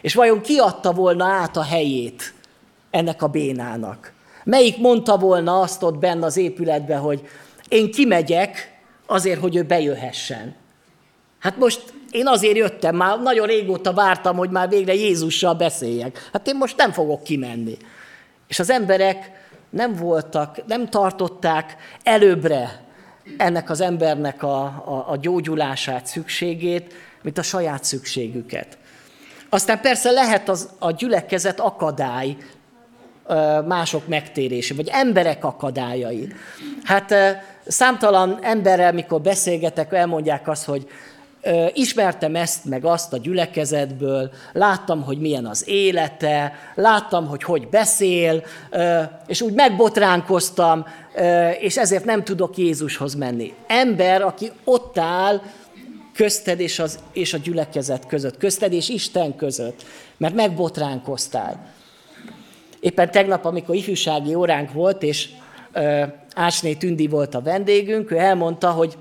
És 0.00 0.14
vajon 0.14 0.40
ki 0.40 0.58
adta 0.58 0.92
volna 0.92 1.24
át 1.24 1.56
a 1.56 1.62
helyét 1.62 2.34
ennek 2.90 3.22
a 3.22 3.26
bénának? 3.28 4.12
Melyik 4.44 4.78
mondta 4.78 5.16
volna 5.16 5.60
azt 5.60 5.82
ott 5.82 5.98
benne 5.98 6.26
az 6.26 6.36
épületben, 6.36 7.00
hogy 7.00 7.28
én 7.68 7.90
kimegyek 7.90 8.72
azért, 9.06 9.40
hogy 9.40 9.56
ő 9.56 9.62
bejöhessen? 9.62 10.54
Hát 11.38 11.56
most 11.56 11.93
én 12.14 12.26
azért 12.26 12.56
jöttem, 12.56 12.96
már 12.96 13.20
nagyon 13.20 13.46
régóta 13.46 13.92
vártam, 13.92 14.36
hogy 14.36 14.50
már 14.50 14.68
végre 14.68 14.94
Jézussal 14.94 15.54
beszéljek. 15.54 16.28
Hát 16.32 16.48
én 16.48 16.56
most 16.56 16.76
nem 16.76 16.92
fogok 16.92 17.22
kimenni. 17.22 17.76
És 18.48 18.58
az 18.58 18.70
emberek 18.70 19.30
nem 19.70 19.94
voltak, 19.94 20.66
nem 20.66 20.88
tartották 20.88 21.76
előbbre 22.02 22.84
ennek 23.36 23.70
az 23.70 23.80
embernek 23.80 24.42
a, 24.42 24.62
a, 24.64 25.04
a 25.08 25.16
gyógyulását, 25.16 26.06
szükségét, 26.06 26.94
mint 27.22 27.38
a 27.38 27.42
saját 27.42 27.84
szükségüket. 27.84 28.78
Aztán 29.48 29.80
persze 29.80 30.10
lehet 30.10 30.48
az, 30.48 30.68
a 30.78 30.90
gyülekezet 30.90 31.60
akadály 31.60 32.36
mások 33.66 34.06
megtérése, 34.08 34.74
vagy 34.74 34.88
emberek 34.92 35.44
akadályai. 35.44 36.32
Hát 36.84 37.14
számtalan 37.66 38.38
emberrel, 38.42 38.92
mikor 38.92 39.20
beszélgetek, 39.20 39.92
elmondják 39.92 40.48
azt, 40.48 40.64
hogy 40.64 40.88
ismertem 41.72 42.36
ezt 42.36 42.64
meg 42.64 42.84
azt 42.84 43.12
a 43.12 43.18
gyülekezetből, 43.18 44.30
láttam, 44.52 45.02
hogy 45.02 45.18
milyen 45.18 45.46
az 45.46 45.68
élete, 45.68 46.52
láttam, 46.74 47.26
hogy 47.26 47.42
hogy 47.42 47.68
beszél, 47.68 48.42
és 49.26 49.40
úgy 49.40 49.52
megbotránkoztam, 49.52 50.86
és 51.58 51.76
ezért 51.76 52.04
nem 52.04 52.24
tudok 52.24 52.56
Jézushoz 52.56 53.14
menni. 53.14 53.54
Ember, 53.66 54.22
aki 54.22 54.50
ott 54.64 54.98
áll 54.98 55.40
közted 56.14 56.60
és, 56.60 56.78
az, 56.78 56.98
és 57.12 57.34
a 57.34 57.38
gyülekezet 57.38 58.06
között, 58.06 58.36
közted 58.36 58.72
és 58.72 58.88
Isten 58.88 59.36
között, 59.36 59.84
mert 60.16 60.34
megbotránkoztál. 60.34 61.72
Éppen 62.80 63.10
tegnap, 63.10 63.44
amikor 63.44 63.74
ifjúsági 63.74 64.34
óránk 64.34 64.72
volt, 64.72 65.02
és 65.02 65.28
Ásné 66.34 66.74
Tündi 66.74 67.06
volt 67.06 67.34
a 67.34 67.40
vendégünk, 67.40 68.10
ő 68.10 68.18
elmondta, 68.18 68.70
hogy 68.70 68.96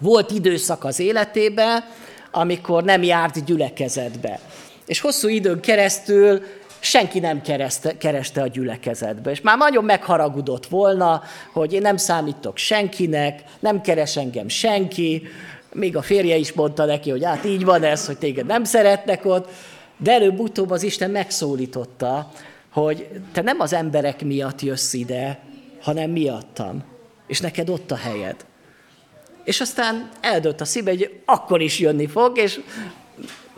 volt 0.00 0.30
időszak 0.30 0.84
az 0.84 0.98
életében, 0.98 1.84
amikor 2.30 2.84
nem 2.84 3.02
járt 3.02 3.44
gyülekezetbe. 3.44 4.40
És 4.86 5.00
hosszú 5.00 5.28
időn 5.28 5.60
keresztül 5.60 6.42
senki 6.80 7.18
nem 7.18 7.42
kereste, 7.42 7.96
kereste 7.96 8.42
a 8.42 8.46
gyülekezetbe. 8.46 9.30
És 9.30 9.40
már 9.40 9.58
nagyon 9.58 9.84
megharagudott 9.84 10.66
volna, 10.66 11.22
hogy 11.52 11.72
én 11.72 11.80
nem 11.80 11.96
számítok 11.96 12.56
senkinek, 12.56 13.42
nem 13.60 13.80
keres 13.80 14.16
engem 14.16 14.48
senki, 14.48 15.22
még 15.72 15.96
a 15.96 16.02
férje 16.02 16.36
is 16.36 16.52
mondta 16.52 16.84
neki, 16.84 17.10
hogy 17.10 17.24
hát 17.24 17.44
így 17.44 17.64
van 17.64 17.82
ez, 17.82 18.06
hogy 18.06 18.18
téged 18.18 18.46
nem 18.46 18.64
szeretnek 18.64 19.24
ott, 19.24 19.48
de 19.96 20.12
előbb-utóbb 20.12 20.70
az 20.70 20.82
Isten 20.82 21.10
megszólította, 21.10 22.30
hogy 22.72 23.08
te 23.32 23.42
nem 23.42 23.60
az 23.60 23.72
emberek 23.72 24.24
miatt 24.24 24.60
jössz 24.60 24.92
ide, 24.92 25.40
hanem 25.80 26.10
miattam, 26.10 26.82
és 27.26 27.40
neked 27.40 27.68
ott 27.68 27.90
a 27.90 27.96
helyed. 27.96 28.36
És 29.44 29.60
aztán 29.60 30.08
eldőtt 30.20 30.60
a 30.60 30.64
szíve, 30.64 30.90
hogy 30.90 31.20
akkor 31.24 31.60
is 31.60 31.78
jönni 31.78 32.06
fog, 32.06 32.38
és 32.38 32.60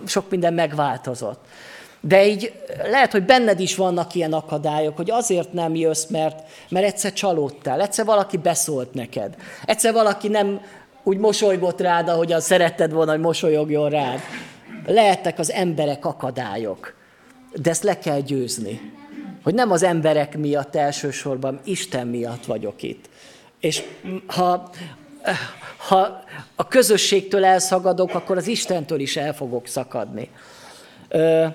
sok 0.06 0.30
minden 0.30 0.54
megváltozott. 0.54 1.44
De 2.00 2.26
így 2.26 2.52
lehet, 2.90 3.12
hogy 3.12 3.24
benned 3.24 3.60
is 3.60 3.76
vannak 3.76 4.14
ilyen 4.14 4.32
akadályok, 4.32 4.96
hogy 4.96 5.10
azért 5.10 5.52
nem 5.52 5.74
jössz, 5.74 6.06
mert, 6.06 6.48
mert 6.68 6.86
egyszer 6.86 7.12
csalódtál, 7.12 7.80
egyszer 7.80 8.04
valaki 8.04 8.36
beszólt 8.36 8.94
neked, 8.94 9.34
egyszer 9.64 9.92
valaki 9.92 10.28
nem 10.28 10.60
úgy 11.02 11.18
mosolygott 11.18 11.80
rád, 11.80 12.08
ahogyan 12.08 12.40
szeretted 12.40 12.92
volna, 12.92 13.10
hogy 13.10 13.20
mosolyogjon 13.20 13.90
rád. 13.90 14.20
Lehettek 14.86 15.38
az 15.38 15.50
emberek 15.50 16.04
akadályok, 16.04 16.94
de 17.54 17.70
ezt 17.70 17.82
le 17.82 17.98
kell 17.98 18.20
győzni. 18.20 18.92
Hogy 19.42 19.54
nem 19.54 19.70
az 19.70 19.82
emberek 19.82 20.38
miatt 20.38 20.76
elsősorban, 20.76 21.60
Isten 21.64 22.06
miatt 22.06 22.44
vagyok 22.44 22.82
itt. 22.82 23.08
És 23.60 23.82
ha 24.26 24.70
ha 25.76 26.24
a 26.54 26.68
közösségtől 26.68 27.44
elszagadok, 27.44 28.14
akkor 28.14 28.36
az 28.36 28.46
Istentől 28.46 29.00
is 29.00 29.16
el 29.16 29.34
fogok 29.34 29.66
szakadni. 29.66 30.30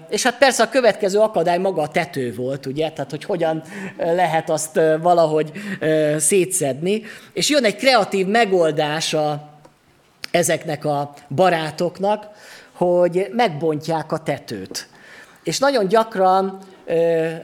És 0.10 0.24
hát 0.24 0.38
persze 0.38 0.64
a 0.64 0.70
következő 0.70 1.20
akadály 1.20 1.58
maga 1.58 1.82
a 1.82 1.88
tető 1.88 2.34
volt, 2.36 2.66
ugye, 2.66 2.90
tehát 2.90 3.10
hogy 3.10 3.24
hogyan 3.24 3.64
lehet 3.98 4.50
azt 4.50 4.80
valahogy 5.02 5.52
szétszedni. 6.18 7.02
És 7.34 7.50
jön 7.50 7.64
egy 7.64 7.76
kreatív 7.76 8.28
megoldása 8.28 9.50
ezeknek 10.32 10.86
a 10.86 11.14
barátoknak, 11.30 12.28
hogy 12.72 13.28
megbontják 13.32 14.12
a 14.12 14.18
tetőt. 14.18 14.88
És 15.44 15.60
nagyon 15.60 15.88
gyakran 15.88 16.58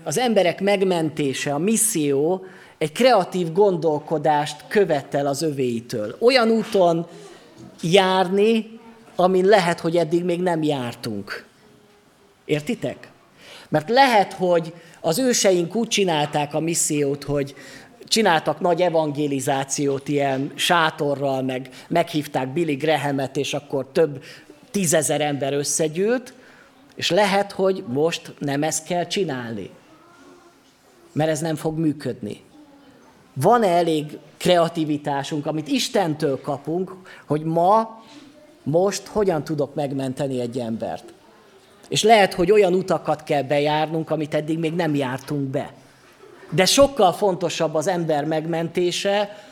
az 0.04 0.18
emberek 0.18 0.62
megmentése, 0.62 1.54
a 1.54 1.58
misszió 1.58 2.46
egy 2.78 2.92
kreatív 2.92 3.52
gondolkodást 3.52 4.64
követel 4.68 5.28
az 5.28 5.42
övéitől. 5.42 6.16
Olyan 6.20 6.50
úton 6.50 7.08
járni, 7.82 8.80
amin 9.16 9.46
lehet, 9.46 9.80
hogy 9.80 9.98
eddig 9.98 10.24
még 10.24 10.42
nem 10.42 10.64
jártunk. 10.64 11.46
Értitek? 12.46 13.10
Mert 13.70 13.90
lehet, 13.90 14.34
hogy 14.34 14.74
az 15.02 15.18
őseink 15.18 15.76
úgy 15.76 15.88
csinálták 15.88 16.54
a 16.54 16.60
missziót, 16.60 17.24
hogy 17.24 17.56
csináltak 18.04 18.60
nagy 18.60 18.82
evangelizációt 18.82 20.08
ilyen 20.08 20.52
sátorral, 20.56 21.42
meg 21.42 21.70
meghívták 21.88 22.54
Billy 22.54 22.76
Grahamet, 22.76 23.38
és 23.38 23.54
akkor 23.54 23.88
több 23.92 24.24
tízezer 24.72 25.22
ember 25.22 25.54
összegyűlt, 25.54 26.34
és 26.96 27.10
lehet, 27.10 27.52
hogy 27.52 27.84
most 27.88 28.34
nem 28.40 28.64
ezt 28.64 28.86
kell 28.86 29.08
csinálni, 29.08 29.70
mert 31.12 31.30
ez 31.30 31.40
nem 31.40 31.56
fog 31.56 31.78
működni 31.78 32.46
van-e 33.42 33.68
elég 33.68 34.18
kreativitásunk, 34.38 35.46
amit 35.46 35.68
Istentől 35.68 36.42
kapunk, 36.42 36.96
hogy 37.26 37.44
ma, 37.44 38.04
most 38.64 39.08
hogyan 39.08 39.44
tudok 39.44 39.76
megmenteni 39.76 40.40
egy 40.40 40.60
embert. 40.60 41.14
És 41.90 42.04
lehet, 42.04 42.34
hogy 42.34 42.52
olyan 42.52 42.74
utakat 42.74 43.24
kell 43.24 43.44
bejárnunk, 43.44 44.10
amit 44.10 44.34
eddig 44.34 44.60
még 44.60 44.74
nem 44.74 44.96
jártunk 44.96 45.42
be. 45.42 45.74
De 46.50 46.66
sokkal 46.66 47.14
fontosabb 47.14 47.76
az 47.76 47.88
ember 47.88 48.26
megmentése, 48.26 49.46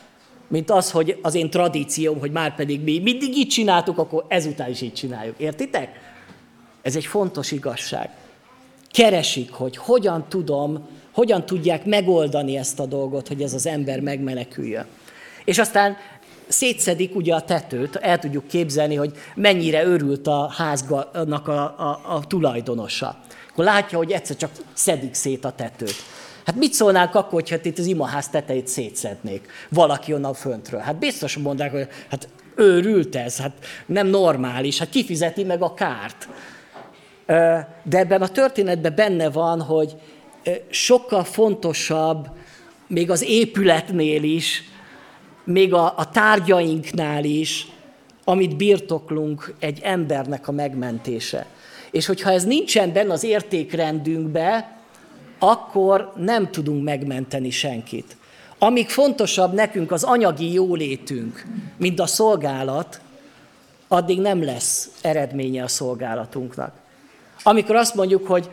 mint 0.48 0.70
az, 0.70 0.90
hogy 0.90 1.18
az 1.22 1.34
én 1.34 1.50
tradícióm, 1.50 2.18
hogy 2.18 2.30
már 2.30 2.54
pedig 2.54 2.82
mi 2.82 2.98
mindig 2.98 3.36
így 3.36 3.48
csináltuk, 3.48 3.98
akkor 3.98 4.24
ezután 4.28 4.70
is 4.70 4.80
így 4.80 4.92
csináljuk. 4.92 5.38
Értitek? 5.38 5.88
Ez 6.82 6.96
egy 6.96 7.06
fontos 7.06 7.50
igazság. 7.52 8.10
Keresik, 8.90 9.52
hogy 9.52 9.76
hogyan 9.76 10.24
tudom 10.28 10.88
hogyan 11.16 11.46
tudják 11.46 11.84
megoldani 11.84 12.56
ezt 12.56 12.80
a 12.80 12.86
dolgot, 12.86 13.28
hogy 13.28 13.42
ez 13.42 13.54
az 13.54 13.66
ember 13.66 14.00
megmeneküljön. 14.00 14.86
És 15.44 15.58
aztán 15.58 15.96
szétszedik 16.48 17.14
ugye 17.14 17.34
a 17.34 17.40
tetőt, 17.40 17.96
el 17.96 18.18
tudjuk 18.18 18.46
képzelni, 18.46 18.94
hogy 18.94 19.12
mennyire 19.34 19.84
örült 19.84 20.26
a 20.26 20.52
háznak 20.56 21.48
a, 21.48 21.62
a, 21.62 22.00
a 22.14 22.26
tulajdonosa. 22.26 23.18
Akkor 23.50 23.64
látja, 23.64 23.98
hogy 23.98 24.10
egyszer 24.10 24.36
csak 24.36 24.50
szedik 24.72 25.14
szét 25.14 25.44
a 25.44 25.50
tetőt. 25.50 25.94
Hát 26.46 26.56
mit 26.56 26.72
szólnánk 26.72 27.14
akkor, 27.14 27.32
hogyha 27.32 27.56
itt 27.62 27.78
az 27.78 27.86
imaház 27.86 28.28
tetejét 28.28 28.68
szétszednék 28.68 29.48
valaki 29.68 30.12
onnan 30.12 30.34
föntről? 30.34 30.80
Hát 30.80 30.98
biztos 30.98 31.36
mondják, 31.36 31.70
hogy 31.70 31.88
hát 32.10 32.28
őrült 32.56 33.16
ez, 33.16 33.38
hát 33.38 33.52
nem 33.86 34.06
normális, 34.06 34.78
hát 34.78 34.88
kifizeti 34.88 35.44
meg 35.44 35.62
a 35.62 35.74
kárt. 35.74 36.28
De 37.82 37.98
ebben 37.98 38.22
a 38.22 38.28
történetben 38.28 38.94
benne 38.94 39.30
van, 39.30 39.60
hogy 39.62 39.96
sokkal 40.70 41.24
fontosabb, 41.24 42.28
még 42.86 43.10
az 43.10 43.22
épületnél 43.22 44.22
is, 44.22 44.62
még 45.44 45.74
a, 45.74 45.94
a 45.96 46.10
tárgyainknál 46.10 47.24
is, 47.24 47.66
amit 48.24 48.56
birtoklunk, 48.56 49.54
egy 49.58 49.80
embernek 49.82 50.48
a 50.48 50.52
megmentése. 50.52 51.46
És 51.90 52.06
hogyha 52.06 52.30
ez 52.30 52.44
nincsen 52.44 52.92
benne 52.92 53.12
az 53.12 53.24
értékrendünkbe, 53.24 54.78
akkor 55.38 56.12
nem 56.16 56.50
tudunk 56.50 56.84
megmenteni 56.84 57.50
senkit. 57.50 58.16
Amíg 58.58 58.88
fontosabb 58.88 59.54
nekünk 59.54 59.92
az 59.92 60.02
anyagi 60.02 60.52
jólétünk, 60.52 61.46
mint 61.76 62.00
a 62.00 62.06
szolgálat, 62.06 63.00
addig 63.88 64.20
nem 64.20 64.44
lesz 64.44 64.90
eredménye 65.02 65.62
a 65.62 65.68
szolgálatunknak. 65.68 66.74
Amikor 67.42 67.76
azt 67.76 67.94
mondjuk, 67.94 68.26
hogy 68.26 68.50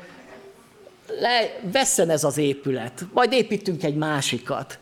le, 1.19 1.59
vesszen 1.71 2.09
ez 2.09 2.23
az 2.23 2.37
épület, 2.37 3.05
majd 3.13 3.31
építünk 3.31 3.83
egy 3.83 3.95
másikat, 3.95 4.79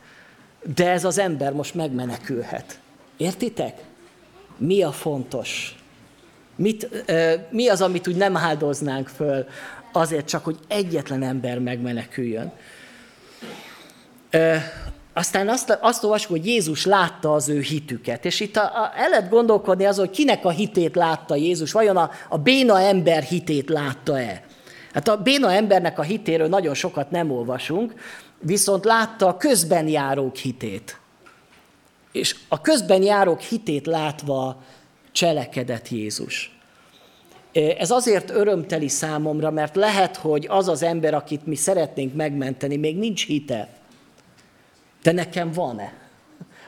de 0.76 0.90
ez 0.90 1.06
az 1.06 1.18
ember 1.18 1.54
most 1.54 1.76
megmenekülhet. 1.76 2.80
Értitek? 3.18 3.82
Mi 4.58 4.84
a 4.84 4.92
fontos? 4.92 5.76
Mit, 6.56 7.06
mi 7.50 7.68
az, 7.68 7.82
amit 7.82 8.08
úgy 8.08 8.16
nem 8.16 8.38
áldoznánk 8.38 9.08
föl 9.08 9.48
azért 9.92 10.28
csak, 10.28 10.44
hogy 10.44 10.58
egyetlen 10.68 11.24
ember 11.24 11.60
megmeneküljön? 11.60 12.52
Aztán 15.14 15.50
azt, 15.50 15.78
azt 15.82 16.04
olvasjuk, 16.04 16.32
hogy 16.32 16.46
Jézus 16.46 16.86
látta 16.86 17.34
az 17.34 17.50
ő 17.50 17.60
hitüket. 17.60 18.26
És 18.26 18.40
itt 18.40 18.56
a, 18.56 18.64
a, 18.64 18.94
el 18.96 19.10
lehet 19.10 19.30
gondolkodni 19.30 19.86
azon, 19.86 20.06
hogy 20.06 20.16
kinek 20.16 20.46
a 20.46 20.50
hitét 20.50 20.96
látta 20.96 21.36
Jézus. 21.36 21.72
Vajon 21.72 21.98
a, 21.98 22.12
a 22.30 22.38
béna 22.38 22.80
ember 22.80 23.24
hitét 23.24 23.70
látta-e? 23.70 24.44
Hát 24.94 25.08
a 25.08 25.18
béna 25.18 25.52
embernek 25.52 26.00
a 26.00 26.02
hitéről 26.02 26.48
nagyon 26.48 26.74
sokat 26.74 27.12
nem 27.12 27.32
olvasunk, 27.32 27.94
viszont 28.40 28.86
látta 28.86 29.28
a 29.28 29.38
közben 29.38 29.88
járók 29.88 30.36
hitét. 30.36 31.00
És 32.12 32.36
a 32.48 32.62
közben 32.62 33.04
járók 33.04 33.40
hitét 33.40 33.86
látva 33.86 34.64
cselekedett 35.12 35.90
Jézus. 35.90 36.56
Ez 37.78 37.92
azért 37.92 38.30
örömteli 38.30 38.88
számomra, 38.88 39.52
mert 39.52 39.76
lehet, 39.76 40.16
hogy 40.16 40.48
az 40.50 40.68
az 40.68 40.84
ember, 40.84 41.14
akit 41.14 41.46
mi 41.46 41.56
szeretnénk 41.56 42.14
megmenteni, 42.14 42.76
még 42.76 42.98
nincs 42.98 43.26
hite. 43.26 43.70
De 45.04 45.12
nekem 45.12 45.52
van-e? 45.52 45.94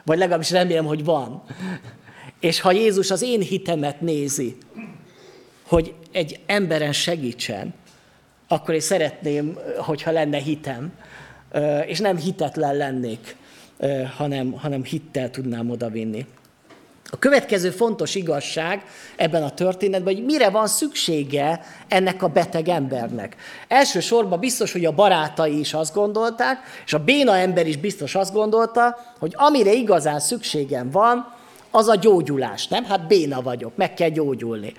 Vagy 0.06 0.18
legalábbis 0.18 0.52
remélem, 0.52 0.86
hogy 0.86 1.04
van. 1.04 1.44
És 2.40 2.62
ha 2.62 2.72
Jézus 2.72 3.12
az 3.12 3.22
én 3.22 3.42
hitemet 3.42 4.02
nézi, 4.02 4.58
hogy 5.68 5.94
egy 6.12 6.40
emberen 6.46 6.94
segítsen, 6.94 7.74
akkor 8.48 8.74
én 8.74 8.80
szeretném, 8.80 9.58
hogyha 9.78 10.12
lenne 10.12 10.38
hitem, 10.38 10.92
és 11.86 12.00
nem 12.00 12.18
hitetlen 12.18 12.76
lennék, 12.76 13.36
hanem, 14.18 14.52
hanem 14.52 14.84
hittel 14.84 15.30
tudnám 15.30 15.70
odavinni. 15.70 16.26
A 17.10 17.20
következő 17.20 17.70
fontos 17.70 18.16
igazság 18.16 18.84
ebben 19.16 19.44
a 19.44 19.50
történetben, 19.50 20.14
hogy 20.14 20.26
mire 20.26 20.50
van 20.50 20.68
szüksége 20.68 21.62
ennek 21.88 22.24
a 22.24 22.28
beteg 22.28 22.68
embernek. 22.68 23.36
Elsősorban 23.68 24.40
biztos, 24.40 24.72
hogy 24.72 24.86
a 24.86 24.92
barátai 24.92 25.60
is 25.60 25.74
azt 25.74 25.94
gondolták, 25.94 26.58
és 26.86 26.94
a 26.94 27.04
béna 27.04 27.38
ember 27.38 27.68
is 27.68 27.78
biztos 27.78 28.16
azt 28.16 28.34
gondolta, 28.34 28.98
hogy 29.20 29.34
amire 29.36 29.74
igazán 29.74 30.20
szükségem 30.20 30.90
van, 30.90 31.34
az 31.72 31.88
a 31.88 31.96
gyógyulás, 31.96 32.68
nem? 32.68 32.84
Hát 32.84 33.08
béna 33.08 33.42
vagyok, 33.42 33.76
meg 33.76 33.94
kell 33.94 34.10
gyógyulni. 34.10 34.74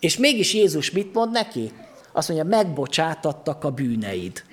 És 0.00 0.16
mégis 0.16 0.54
Jézus 0.54 0.90
mit 0.90 1.14
mond 1.14 1.32
neki? 1.32 1.72
Azt 2.12 2.28
mondja, 2.28 2.46
megbocsátattak 2.46 3.64
a 3.64 3.70
bűneid. 3.70 4.44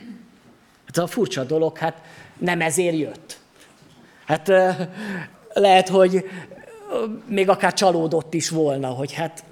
Hát 0.85 0.97
a 0.97 1.07
furcsa 1.07 1.43
dolog, 1.43 1.77
hát 1.77 2.01
nem 2.37 2.61
ezért 2.61 2.97
jött. 2.97 3.37
Hát 4.25 4.51
lehet, 5.53 5.89
hogy 5.89 6.25
még 7.25 7.49
akár 7.49 7.73
csalódott 7.73 8.33
is 8.33 8.49
volna, 8.49 8.87
hogy 8.87 9.13
hát 9.13 9.43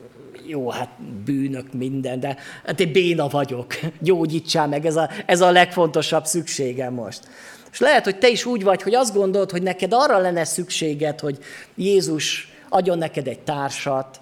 jó, 0.48 0.70
hát 0.70 0.90
bűnök 1.26 1.74
minden, 1.74 2.20
de 2.20 2.38
hát 2.66 2.80
én 2.80 2.92
béna 2.92 3.28
vagyok, 3.28 3.80
gyógyítsál 4.00 4.68
meg, 4.68 4.86
ez 4.86 4.96
a, 4.96 5.10
ez 5.26 5.42
a 5.42 5.52
legfontosabb 5.52 6.26
szükségem 6.26 6.94
most. 6.94 7.28
És 7.72 7.80
lehet, 7.80 8.04
hogy 8.04 8.18
te 8.18 8.30
is 8.30 8.46
úgy 8.46 8.64
vagy, 8.64 8.82
hogy 8.82 8.96
azt 8.96 9.14
gondolod, 9.14 9.52
hogy 9.52 9.62
neked 9.62 9.94
arra 9.94 10.18
lenne 10.18 10.44
szükséged, 10.44 11.20
hogy 11.20 11.38
Jézus 11.76 12.52
adjon 12.70 12.98
neked 12.98 13.28
egy 13.28 13.40
társat, 13.40 14.20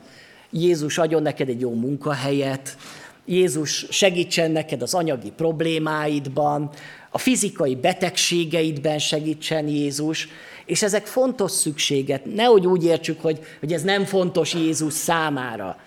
Jézus 0.50 0.98
adjon 0.98 1.22
neked 1.22 1.50
egy 1.50 1.60
jó 1.60 1.74
munkahelyet, 1.74 2.78
Jézus 3.26 3.86
segítsen 3.90 4.52
neked 4.52 4.82
az 4.82 4.94
anyagi 4.94 5.32
problémáidban, 5.32 6.70
a 7.10 7.18
fizikai 7.18 7.76
betegségeidben 7.76 9.00
segítsen 9.00 9.68
Jézus, 9.68 10.28
és 10.66 10.84
ezek 10.84 11.06
fontos 11.06 11.52
szükséget. 11.52 12.26
Nehogy 12.26 12.68
úgy 12.68 12.84
értsük, 12.84 13.22
hogy, 13.22 13.40
hogy 13.60 13.74
ez 13.74 13.82
nem 13.82 14.06
fontos 14.06 14.54
Jézus 14.54 14.94
számára. 14.94 15.78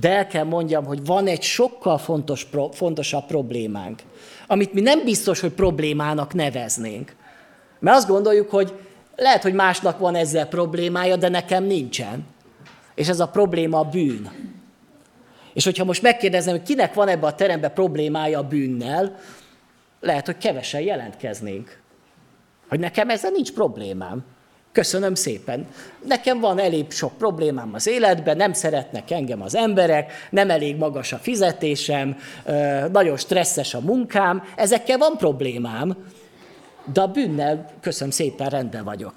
De 0.00 0.10
el 0.10 0.26
kell 0.26 0.44
mondjam, 0.44 0.84
hogy 0.84 1.04
van 1.04 1.26
egy 1.26 1.42
sokkal 1.42 1.98
fontos, 1.98 2.46
fontosabb 2.72 3.26
problémánk, 3.26 4.02
amit 4.46 4.72
mi 4.72 4.80
nem 4.80 5.04
biztos, 5.04 5.40
hogy 5.40 5.52
problémának 5.52 6.34
neveznénk. 6.34 7.14
Mert 7.78 7.96
azt 7.96 8.08
gondoljuk, 8.08 8.50
hogy 8.50 8.72
lehet, 9.16 9.42
hogy 9.42 9.52
másnak 9.52 9.98
van 9.98 10.14
ezzel 10.14 10.46
problémája, 10.46 11.16
de 11.16 11.28
nekem 11.28 11.64
nincsen. 11.64 12.26
És 12.94 13.08
ez 13.08 13.20
a 13.20 13.28
probléma 13.28 13.78
a 13.78 13.84
bűn. 13.84 14.30
És 15.56 15.64
hogyha 15.64 15.84
most 15.84 16.02
megkérdezem, 16.02 16.56
hogy 16.56 16.62
kinek 16.62 16.94
van 16.94 17.08
ebbe 17.08 17.26
a 17.26 17.34
terembe 17.34 17.68
problémája 17.68 18.38
a 18.38 18.48
bűnnel, 18.48 19.18
lehet, 20.00 20.26
hogy 20.26 20.38
kevesen 20.38 20.80
jelentkeznénk. 20.80 21.80
Hogy 22.68 22.80
nekem 22.80 23.10
ezzel 23.10 23.30
nincs 23.30 23.52
problémám. 23.52 24.24
Köszönöm 24.72 25.14
szépen. 25.14 25.66
Nekem 26.04 26.40
van 26.40 26.58
elég 26.58 26.90
sok 26.90 27.18
problémám 27.18 27.70
az 27.74 27.86
életben, 27.86 28.36
nem 28.36 28.52
szeretnek 28.52 29.10
engem 29.10 29.42
az 29.42 29.54
emberek, 29.54 30.12
nem 30.30 30.50
elég 30.50 30.76
magas 30.76 31.12
a 31.12 31.16
fizetésem, 31.16 32.18
nagyon 32.92 33.16
stresszes 33.16 33.74
a 33.74 33.80
munkám, 33.80 34.42
ezekkel 34.56 34.98
van 34.98 35.16
problémám, 35.16 35.96
de 36.92 37.00
a 37.00 37.06
bűnnel, 37.06 37.70
köszönöm 37.80 38.10
szépen, 38.10 38.48
rendben 38.48 38.84
vagyok. 38.84 39.14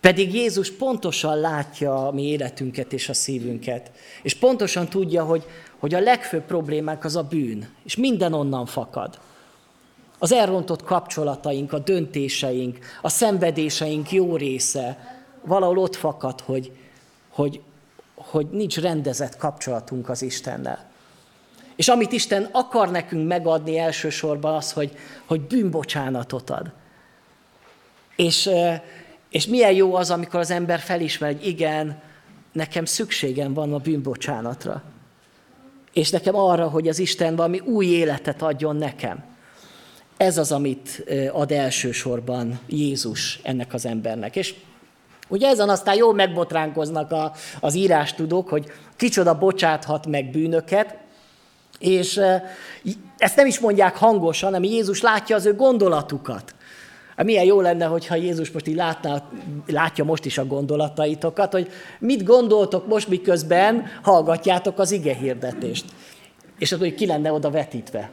Pedig 0.00 0.34
Jézus 0.34 0.70
pontosan 0.72 1.40
látja 1.40 2.06
a 2.06 2.12
mi 2.12 2.22
életünket 2.22 2.92
és 2.92 3.08
a 3.08 3.14
szívünket, 3.14 3.90
és 4.22 4.34
pontosan 4.34 4.88
tudja, 4.88 5.24
hogy, 5.24 5.44
hogy 5.78 5.94
a 5.94 6.00
legfőbb 6.00 6.42
problémánk 6.42 7.04
az 7.04 7.16
a 7.16 7.22
bűn, 7.22 7.68
és 7.84 7.96
minden 7.96 8.32
onnan 8.32 8.66
fakad. 8.66 9.18
Az 10.18 10.32
elrontott 10.32 10.82
kapcsolataink, 10.82 11.72
a 11.72 11.78
döntéseink, 11.78 12.78
a 13.02 13.08
szenvedéseink 13.08 14.10
jó 14.12 14.36
része 14.36 15.16
valahol 15.44 15.78
ott 15.78 15.96
fakad, 15.96 16.40
hogy, 16.40 16.72
hogy, 17.28 17.60
hogy 18.14 18.46
nincs 18.50 18.78
rendezett 18.80 19.36
kapcsolatunk 19.36 20.08
az 20.08 20.22
Istennel. 20.22 20.86
És 21.76 21.88
amit 21.88 22.12
Isten 22.12 22.48
akar 22.52 22.90
nekünk 22.90 23.28
megadni 23.28 23.78
elsősorban 23.78 24.54
az, 24.54 24.72
hogy, 24.72 24.96
hogy 25.26 25.40
bűnbocsánatot 25.40 26.50
ad. 26.50 26.70
És, 28.16 28.50
és 29.30 29.46
milyen 29.46 29.72
jó 29.72 29.94
az, 29.94 30.10
amikor 30.10 30.40
az 30.40 30.50
ember 30.50 30.78
felismer, 30.78 31.32
hogy 31.32 31.46
igen, 31.46 32.00
nekem 32.52 32.84
szükségem 32.84 33.54
van 33.54 33.72
a 33.72 33.78
bűnbocsánatra. 33.78 34.82
És 35.92 36.10
nekem 36.10 36.36
arra, 36.36 36.68
hogy 36.68 36.88
az 36.88 36.98
Isten 36.98 37.36
valami 37.36 37.58
új 37.58 37.86
életet 37.86 38.42
adjon 38.42 38.76
nekem. 38.76 39.24
Ez 40.16 40.38
az, 40.38 40.52
amit 40.52 41.04
ad 41.32 41.52
elsősorban 41.52 42.60
Jézus 42.66 43.40
ennek 43.42 43.74
az 43.74 43.86
embernek. 43.86 44.36
És 44.36 44.54
ugye 45.28 45.48
ezen 45.48 45.68
aztán 45.68 45.94
jól 45.96 46.14
megbotránkoznak 46.14 47.12
a, 47.12 47.32
az 47.60 47.74
írástudók, 47.74 48.48
hogy 48.48 48.66
kicsoda 48.96 49.38
bocsáthat 49.38 50.06
meg 50.06 50.30
bűnöket, 50.30 50.96
és 51.78 52.20
ezt 53.18 53.36
nem 53.36 53.46
is 53.46 53.58
mondják 53.58 53.96
hangosan, 53.96 54.52
hanem 54.52 54.70
Jézus 54.70 55.00
látja 55.00 55.36
az 55.36 55.46
ő 55.46 55.54
gondolatukat. 55.54 56.54
Hát 57.18 57.26
milyen 57.26 57.44
jó 57.44 57.60
lenne, 57.60 57.84
hogyha 57.84 58.14
Jézus 58.14 58.50
most 58.50 58.66
így 58.66 58.74
látná, 58.74 59.22
látja 59.66 60.04
most 60.04 60.24
is 60.24 60.38
a 60.38 60.46
gondolataitokat, 60.46 61.52
hogy 61.52 61.68
mit 61.98 62.24
gondoltok 62.24 62.86
most, 62.86 63.08
miközben 63.08 63.84
hallgatjátok 64.02 64.78
az 64.78 64.92
ige 64.92 65.14
hirdetést. 65.14 65.84
És 66.58 66.72
az, 66.72 66.78
hogy 66.78 66.94
ki 66.94 67.06
lenne 67.06 67.32
oda 67.32 67.50
vetítve. 67.50 68.10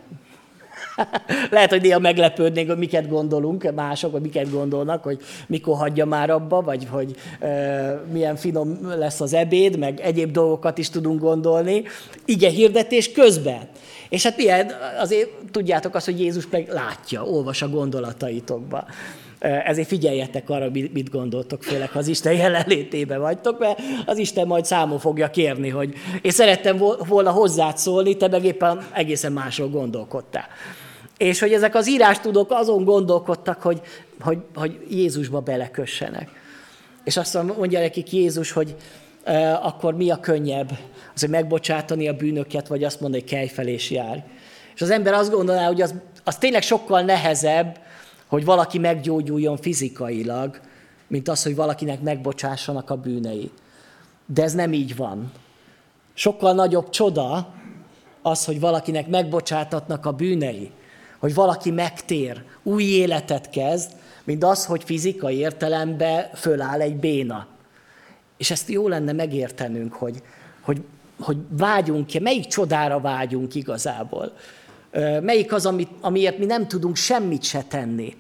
Lehet, 1.52 1.70
hogy 1.70 1.82
néha 1.82 2.00
meglepődnénk, 2.00 2.70
hogy 2.70 2.78
miket 2.78 3.10
gondolunk, 3.10 3.72
mások, 3.76 4.12
vagy 4.12 4.22
miket 4.22 4.52
gondolnak, 4.52 5.04
hogy 5.04 5.22
mikor 5.48 5.78
hagyja 5.78 6.06
már 6.06 6.30
abba, 6.30 6.62
vagy 6.62 6.88
hogy 6.92 7.16
e, 7.40 7.50
milyen 8.12 8.36
finom 8.36 8.80
lesz 8.98 9.22
az 9.22 9.34
ebéd, 9.34 9.78
meg 9.78 10.00
egyéb 10.00 10.32
dolgokat 10.32 10.78
is 10.78 10.90
tudunk 10.90 11.20
gondolni. 11.20 11.84
Ige 12.26 12.50
hirdetés 12.50 13.12
közben. 13.12 13.70
És 14.10 14.24
hát 14.24 14.38
milyen, 14.38 14.72
azért 15.00 15.30
tudjátok 15.52 15.96
azt, 15.96 16.06
hogy 16.06 16.20
Jézus 16.20 16.48
meg 16.50 16.68
látja, 16.70 17.24
olvas 17.24 17.62
a 17.62 17.70
gondolataitokba. 17.70 18.86
Ezért 19.40 19.88
figyeljetek 19.88 20.50
arra, 20.50 20.70
mit 20.70 21.10
gondoltok, 21.10 21.64
főleg 21.64 21.90
ha 21.90 22.00
az 22.00 22.08
Isten 22.08 22.34
jelenlétében 22.34 23.20
vagytok, 23.20 23.60
mert 23.60 23.80
az 24.06 24.18
Isten 24.18 24.48
majd 24.48 24.66
számon 24.66 25.00
fogja 25.00 25.30
kérni, 25.30 25.70
hogy 25.70 25.94
én 26.22 26.32
szerettem 26.32 26.78
volna 27.08 27.32
hozzád 27.32 27.78
szólni, 27.78 28.18
te 28.18 28.28
meg 28.28 28.46
éppen 28.46 28.88
egészen 28.94 29.32
másról 29.32 29.70
gondolkodtál. 29.70 30.48
És 31.18 31.40
hogy 31.40 31.54
ezek 31.54 31.76
az 31.76 31.90
írástudók 31.90 32.52
azon 32.52 32.84
gondolkodtak, 32.84 33.62
hogy, 33.62 33.82
hogy, 34.20 34.38
hogy 34.56 34.80
Jézusba 34.90 35.40
belekössenek. 35.40 36.30
És 37.04 37.18
azt 37.18 37.44
mondja 37.58 37.80
nekik 37.80 38.12
Jézus, 38.12 38.52
hogy 38.52 38.76
akkor 39.62 39.96
mi 39.96 40.10
a 40.10 40.20
könnyebb? 40.20 40.70
Az, 41.14 41.22
hogy 41.22 41.30
megbocsátani 41.30 42.08
a 42.08 42.14
bűnöket, 42.14 42.68
vagy 42.68 42.84
azt 42.84 43.00
mondani, 43.02 43.22
hogy 43.22 43.32
kelj 43.32 43.78
járj. 43.90 44.20
És 44.76 44.82
az 44.82 44.90
ember 44.90 45.14
azt 45.14 45.32
gondolná, 45.32 45.66
hogy 45.66 45.82
az, 45.82 45.94
az 46.24 46.38
tényleg 46.38 46.62
sokkal 46.62 47.02
nehezebb, 47.02 47.80
hogy 48.28 48.46
valaki 48.46 48.80
meggyógyuljon 48.80 49.58
fizikailag, 49.58 50.60
mint 51.08 51.28
az, 51.28 51.44
hogy 51.44 51.56
valakinek 51.56 52.02
megbocsássanak 52.02 52.90
a 52.90 52.96
bűnei. 52.96 53.52
De 54.26 54.44
ez 54.44 54.54
nem 54.54 54.74
így 54.74 54.96
van. 54.96 55.32
Sokkal 56.14 56.54
nagyobb 56.54 56.90
csoda 56.90 57.54
az, 58.22 58.46
hogy 58.46 58.60
valakinek 58.60 59.08
megbocsátatnak 59.08 60.06
a 60.06 60.12
bűnei, 60.12 60.72
hogy 61.20 61.34
valaki 61.34 61.72
megtér, 61.72 62.44
új 62.64 62.84
életet 62.84 63.50
kezd, 63.50 63.92
mint 64.24 64.44
az, 64.44 64.66
hogy 64.66 64.84
fizikai 64.84 65.38
értelemben 65.38 66.30
föláll 66.34 66.82
egy 66.82 66.96
béna. 66.96 67.48
És 68.38 68.52
ezt 68.52 68.70
jó 68.70 68.88
lenne 68.88 69.12
megértenünk, 69.12 69.94
hogy, 69.94 70.22
hogy, 70.62 70.82
hogy 71.20 71.38
vágyunk 71.50 72.06
ki, 72.06 72.20
melyik 72.20 72.46
csodára 72.46 73.00
vágyunk 73.00 73.56
igazából. 73.56 74.34
Melyik 75.22 75.54
az, 75.54 75.66
amit, 75.66 75.90
amiért 76.02 76.38
mi 76.38 76.46
nem 76.46 76.68
tudunk 76.68 76.96
semmit 76.96 77.44
se 77.44 77.64
tenni. 77.64 78.16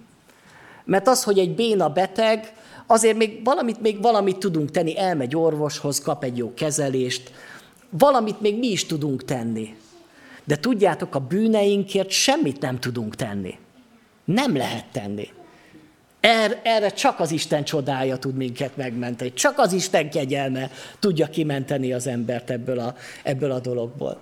Mert 0.85 1.07
az, 1.07 1.23
hogy 1.23 1.39
egy 1.39 1.55
béna 1.55 1.89
beteg, 1.89 2.53
azért 2.87 3.17
még 3.17 3.43
valamit, 3.43 3.81
még 3.81 4.01
valamit 4.01 4.37
tudunk 4.37 4.71
tenni, 4.71 4.99
elmegy 4.99 5.35
orvoshoz, 5.35 5.99
kap 5.99 6.23
egy 6.23 6.37
jó 6.37 6.53
kezelést, 6.53 7.31
valamit 7.89 8.41
még 8.41 8.57
mi 8.57 8.67
is 8.67 8.85
tudunk 8.85 9.25
tenni. 9.25 9.75
De 10.43 10.57
tudjátok, 10.57 11.15
a 11.15 11.19
bűneinkért 11.19 12.09
semmit 12.09 12.61
nem 12.61 12.79
tudunk 12.79 13.15
tenni. 13.15 13.57
Nem 14.25 14.55
lehet 14.55 14.85
tenni. 14.91 15.29
Er, 16.25 16.59
erre 16.63 16.89
csak 16.89 17.19
az 17.19 17.31
Isten 17.31 17.63
csodája 17.63 18.17
tud 18.17 18.35
minket 18.35 18.77
megmenteni. 18.77 19.33
Csak 19.33 19.57
az 19.57 19.73
Isten 19.73 20.09
kegyelme 20.09 20.69
tudja 20.99 21.27
kimenteni 21.27 21.93
az 21.93 22.07
embert 22.07 22.49
ebből 22.49 22.79
a, 22.79 22.95
ebből 23.23 23.51
a 23.51 23.59
dologból. 23.59 24.19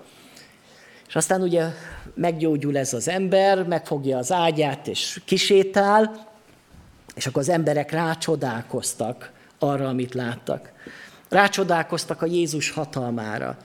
És 1.08 1.16
aztán 1.16 1.42
ugye 1.42 1.66
meggyógyul 2.16 2.78
ez 2.78 2.94
az 2.94 3.08
ember, 3.08 3.64
megfogja 3.64 4.18
az 4.18 4.32
ágyát 4.32 4.88
és 4.88 5.22
kisétál, 5.26 6.28
és 7.16 7.26
akkor 7.26 7.42
az 7.42 7.50
emberek 7.50 7.92
rácsodálkoztak 7.92 9.32
arra, 9.60 9.88
amit 9.88 10.14
láttak. 10.14 10.72
Rácsodálkoztak 11.30 12.22
a 12.22 12.26
Jézus 12.26 12.70
hatalmára. 12.70 13.58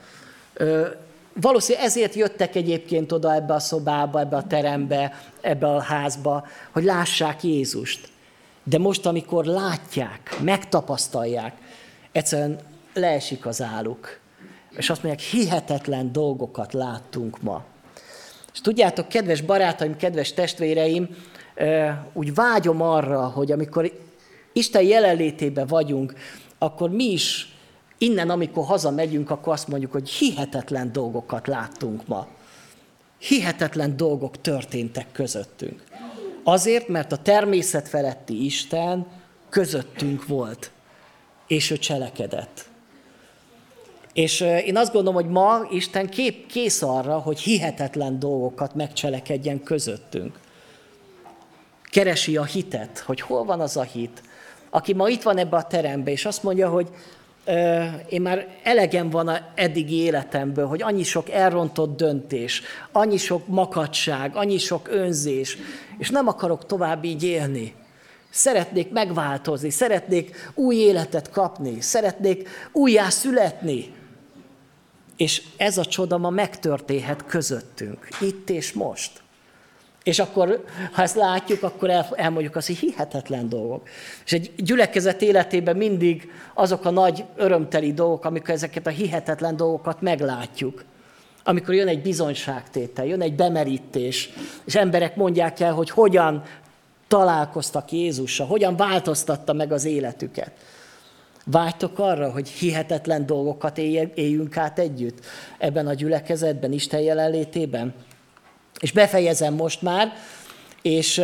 Valószínűleg 1.33 1.87
ezért 1.87 2.13
jöttek 2.13 2.55
egyébként 2.55 3.11
oda 3.11 3.33
ebbe 3.33 3.53
a 3.53 3.59
szobába, 3.59 4.19
ebbe 4.19 4.35
a 4.35 4.47
terembe, 4.47 5.21
ebbe 5.41 5.67
a 5.67 5.81
házba, 5.81 6.47
hogy 6.71 6.83
lássák 6.83 7.43
Jézust. 7.43 8.17
De 8.69 8.77
most, 8.77 9.05
amikor 9.05 9.45
látják, 9.45 10.37
megtapasztalják, 10.41 11.55
egyszerűen 12.11 12.59
leesik 12.93 13.45
az 13.45 13.61
álluk. 13.61 14.19
És 14.69 14.89
azt 14.89 15.03
mondják, 15.03 15.25
hihetetlen 15.25 16.11
dolgokat 16.11 16.73
láttunk 16.73 17.41
ma. 17.41 17.63
És 18.53 18.61
tudjátok, 18.61 19.07
kedves 19.07 19.41
barátaim, 19.41 19.95
kedves 19.95 20.33
testvéreim, 20.33 21.09
úgy 22.13 22.33
vágyom 22.33 22.81
arra, 22.81 23.27
hogy 23.27 23.51
amikor 23.51 23.91
Isten 24.53 24.83
jelenlétében 24.83 25.67
vagyunk, 25.67 26.13
akkor 26.57 26.89
mi 26.89 27.11
is 27.11 27.55
innen, 27.97 28.29
amikor 28.29 28.65
hazamegyünk, 28.65 29.29
akkor 29.29 29.53
azt 29.53 29.67
mondjuk, 29.67 29.91
hogy 29.91 30.09
hihetetlen 30.09 30.91
dolgokat 30.91 31.47
láttunk 31.47 32.07
ma. 32.07 32.27
Hihetetlen 33.17 33.97
dolgok 33.97 34.41
történtek 34.41 35.11
közöttünk. 35.11 35.83
Azért, 36.43 36.87
mert 36.87 37.11
a 37.11 37.17
természet 37.17 37.87
feletti 37.87 38.45
Isten 38.45 39.07
közöttünk 39.49 40.27
volt, 40.27 40.71
és 41.47 41.71
ő 41.71 41.77
cselekedett. 41.77 42.69
És 44.13 44.41
én 44.41 44.77
azt 44.77 44.93
gondolom, 44.93 45.21
hogy 45.21 45.31
ma 45.31 45.67
Isten 45.71 46.09
kép, 46.09 46.45
kész 46.45 46.81
arra, 46.81 47.17
hogy 47.17 47.39
hihetetlen 47.39 48.19
dolgokat 48.19 48.75
megcselekedjen 48.75 49.63
közöttünk. 49.63 50.39
Keresi 51.83 52.37
a 52.37 52.43
hitet, 52.43 52.99
hogy 52.99 53.21
hol 53.21 53.43
van 53.43 53.59
az 53.59 53.77
a 53.77 53.81
hit, 53.81 54.21
aki 54.69 54.93
ma 54.93 55.09
itt 55.09 55.21
van 55.21 55.37
ebbe 55.37 55.57
a 55.57 55.67
terembe, 55.67 56.11
és 56.11 56.25
azt 56.25 56.43
mondja, 56.43 56.69
hogy 56.69 56.89
én 58.09 58.21
már 58.21 58.47
elegem 58.63 59.09
van 59.09 59.27
a 59.27 59.39
eddigi 59.55 59.95
életemből, 59.95 60.67
hogy 60.67 60.81
annyi 60.81 61.03
sok 61.03 61.29
elrontott 61.29 61.97
döntés, 61.97 62.61
annyi 62.91 63.17
sok 63.17 63.47
makadság, 63.47 64.35
annyi 64.35 64.57
sok 64.57 64.87
önzés, 64.91 65.57
és 65.97 66.09
nem 66.09 66.27
akarok 66.27 66.65
tovább 66.65 67.03
így 67.03 67.23
élni. 67.23 67.73
Szeretnék 68.29 68.91
megváltozni, 68.91 69.69
szeretnék 69.69 70.51
új 70.55 70.75
életet 70.75 71.31
kapni, 71.31 71.81
szeretnék 71.81 72.49
újjá 72.71 73.09
születni. 73.09 73.93
És 75.17 75.43
ez 75.57 75.77
a 75.77 75.85
csoda 75.85 76.17
ma 76.17 76.29
megtörténhet 76.29 77.25
közöttünk, 77.25 78.07
itt 78.21 78.49
és 78.49 78.73
most. 78.73 79.11
És 80.09 80.19
akkor, 80.19 80.63
ha 80.91 81.01
ezt 81.01 81.15
látjuk, 81.15 81.63
akkor 81.63 81.89
el, 81.89 82.07
elmondjuk 82.15 82.55
azt, 82.55 82.67
hogy 82.67 82.77
hihetetlen 82.77 83.49
dolgok. 83.49 83.87
És 84.25 84.33
egy 84.33 84.51
gyülekezet 84.57 85.21
életében 85.21 85.77
mindig 85.77 86.31
azok 86.53 86.85
a 86.85 86.89
nagy 86.89 87.23
örömteli 87.35 87.93
dolgok, 87.93 88.25
amikor 88.25 88.53
ezeket 88.53 88.87
a 88.87 88.89
hihetetlen 88.89 89.55
dolgokat 89.55 90.01
meglátjuk. 90.01 90.83
Amikor 91.43 91.73
jön 91.73 91.87
egy 91.87 92.01
bizonyságtétel, 92.01 93.05
jön 93.05 93.21
egy 93.21 93.35
bemerítés, 93.35 94.29
és 94.65 94.75
emberek 94.75 95.15
mondják 95.15 95.59
el, 95.59 95.73
hogy 95.73 95.89
hogyan 95.89 96.43
találkoztak 97.07 97.91
Jézussal, 97.91 98.47
hogyan 98.47 98.75
változtatta 98.75 99.53
meg 99.53 99.71
az 99.71 99.85
életüket. 99.85 100.51
Vágytok 101.45 101.99
arra, 101.99 102.31
hogy 102.31 102.49
hihetetlen 102.49 103.25
dolgokat 103.25 103.77
éljünk 104.13 104.57
át 104.57 104.79
együtt 104.79 105.25
ebben 105.57 105.87
a 105.87 105.93
gyülekezetben, 105.93 106.71
Isten 106.71 106.99
jelenlétében? 106.99 107.93
És 108.79 108.91
befejezem 108.91 109.53
most 109.53 109.81
már, 109.81 110.13
és 110.81 111.21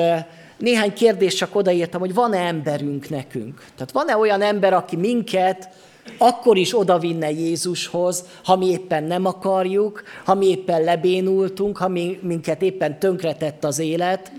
néhány 0.58 0.94
kérdést 0.94 1.38
csak 1.38 1.56
odaírtam, 1.56 2.00
hogy 2.00 2.14
van-e 2.14 2.38
emberünk 2.38 3.10
nekünk. 3.10 3.66
Tehát 3.76 3.92
van-e 3.92 4.18
olyan 4.18 4.42
ember, 4.42 4.74
aki 4.74 4.96
minket 4.96 5.70
akkor 6.18 6.58
is 6.58 6.78
odavinne 6.78 7.32
Jézushoz, 7.32 8.26
ha 8.44 8.56
mi 8.56 8.66
éppen 8.66 9.04
nem 9.04 9.26
akarjuk, 9.26 10.04
ha 10.26 10.34
mi 10.34 10.46
éppen 10.46 10.84
lebénultunk, 10.84 11.78
ha 11.78 11.88
mi, 11.88 12.20
minket 12.22 12.62
éppen 12.62 13.00
tönkretett 13.00 13.64
az 13.64 13.80
élet, 13.80 14.32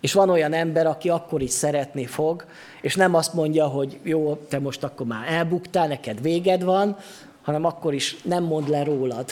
és 0.00 0.12
van 0.12 0.30
olyan 0.30 0.52
ember, 0.52 0.86
aki 0.86 1.08
akkor 1.08 1.42
is 1.42 1.50
szeretni 1.50 2.06
fog, 2.06 2.44
és 2.80 2.94
nem 2.94 3.14
azt 3.14 3.34
mondja, 3.34 3.66
hogy 3.66 3.98
jó, 4.02 4.34
te 4.48 4.58
most 4.58 4.84
akkor 4.84 5.06
már 5.06 5.32
elbuktál, 5.32 5.88
neked 5.88 6.22
véged 6.22 6.62
van, 6.62 6.96
hanem 7.42 7.64
akkor 7.64 7.94
is 7.94 8.16
nem 8.22 8.44
mond 8.44 8.68
le 8.68 8.84
rólad, 8.84 9.30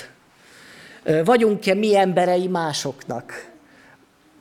Vagyunk-e 1.25 1.75
mi 1.75 1.97
emberei 1.97 2.47
másoknak? 2.47 3.51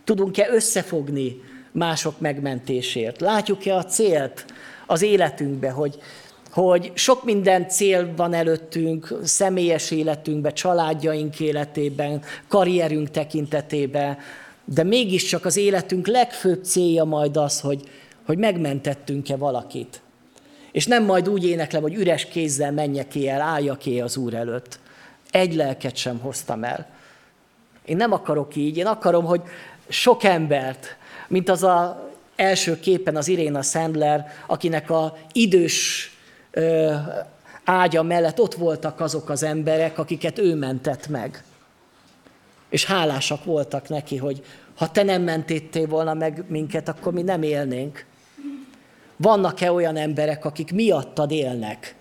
Tudunk-e 0.03 0.47
összefogni 0.51 1.41
mások 1.71 2.19
megmentésért? 2.19 3.21
Látjuk-e 3.21 3.75
a 3.75 3.85
célt 3.85 4.45
az 4.85 5.01
életünkbe, 5.01 5.69
hogy, 5.69 5.97
hogy 6.51 6.91
sok 6.93 7.23
minden 7.23 7.67
cél 7.67 8.13
van 8.15 8.33
előttünk, 8.33 9.13
személyes 9.23 9.91
életünkben, 9.91 10.53
családjaink 10.53 11.39
életében, 11.39 12.21
karrierünk 12.47 13.11
tekintetében, 13.11 14.17
de 14.65 14.83
mégiscsak 14.83 15.45
az 15.45 15.57
életünk 15.57 16.07
legfőbb 16.07 16.63
célja 16.63 17.03
majd 17.03 17.37
az, 17.37 17.59
hogy, 17.59 17.89
hogy 18.25 18.37
megmentettünk-e 18.37 19.35
valakit. 19.35 20.01
És 20.71 20.85
nem 20.85 21.03
majd 21.03 21.29
úgy 21.29 21.45
éneklem, 21.45 21.81
hogy 21.81 21.93
üres 21.93 22.25
kézzel 22.25 22.71
menjek 22.71 23.15
el, 23.15 23.41
álljak 23.41 23.77
ki 23.77 24.01
az 24.01 24.17
Úr 24.17 24.33
előtt, 24.33 24.79
egy 25.31 25.55
lelket 25.55 25.95
sem 25.95 26.19
hoztam 26.19 26.63
el. 26.63 26.87
Én 27.85 27.95
nem 27.95 28.11
akarok 28.11 28.55
így, 28.55 28.77
én 28.77 28.85
akarom, 28.85 29.25
hogy 29.25 29.41
sok 29.87 30.23
embert, 30.23 30.97
mint 31.27 31.49
az 31.49 31.63
a 31.63 32.09
első 32.35 32.79
képen 32.79 33.15
az 33.15 33.27
Iréna 33.27 33.61
Sandler, 33.61 34.31
akinek 34.47 34.89
a 34.89 35.17
idős 35.31 36.11
ö, 36.51 36.95
ágya 37.63 38.03
mellett 38.03 38.39
ott 38.39 38.53
voltak 38.53 38.99
azok 38.99 39.29
az 39.29 39.43
emberek, 39.43 39.97
akiket 39.97 40.37
ő 40.37 40.55
mentett 40.55 41.07
meg. 41.07 41.43
És 42.69 42.85
hálásak 42.85 43.43
voltak 43.43 43.89
neki, 43.89 44.17
hogy 44.17 44.43
ha 44.75 44.91
te 44.91 45.03
nem 45.03 45.21
mentettél 45.21 45.87
volna 45.87 46.13
meg 46.13 46.43
minket, 46.47 46.89
akkor 46.89 47.13
mi 47.13 47.21
nem 47.21 47.41
élnénk. 47.41 48.05
Vannak-e 49.17 49.71
olyan 49.71 49.95
emberek, 49.95 50.45
akik 50.45 50.71
miattad 50.71 51.31
élnek? 51.31 51.95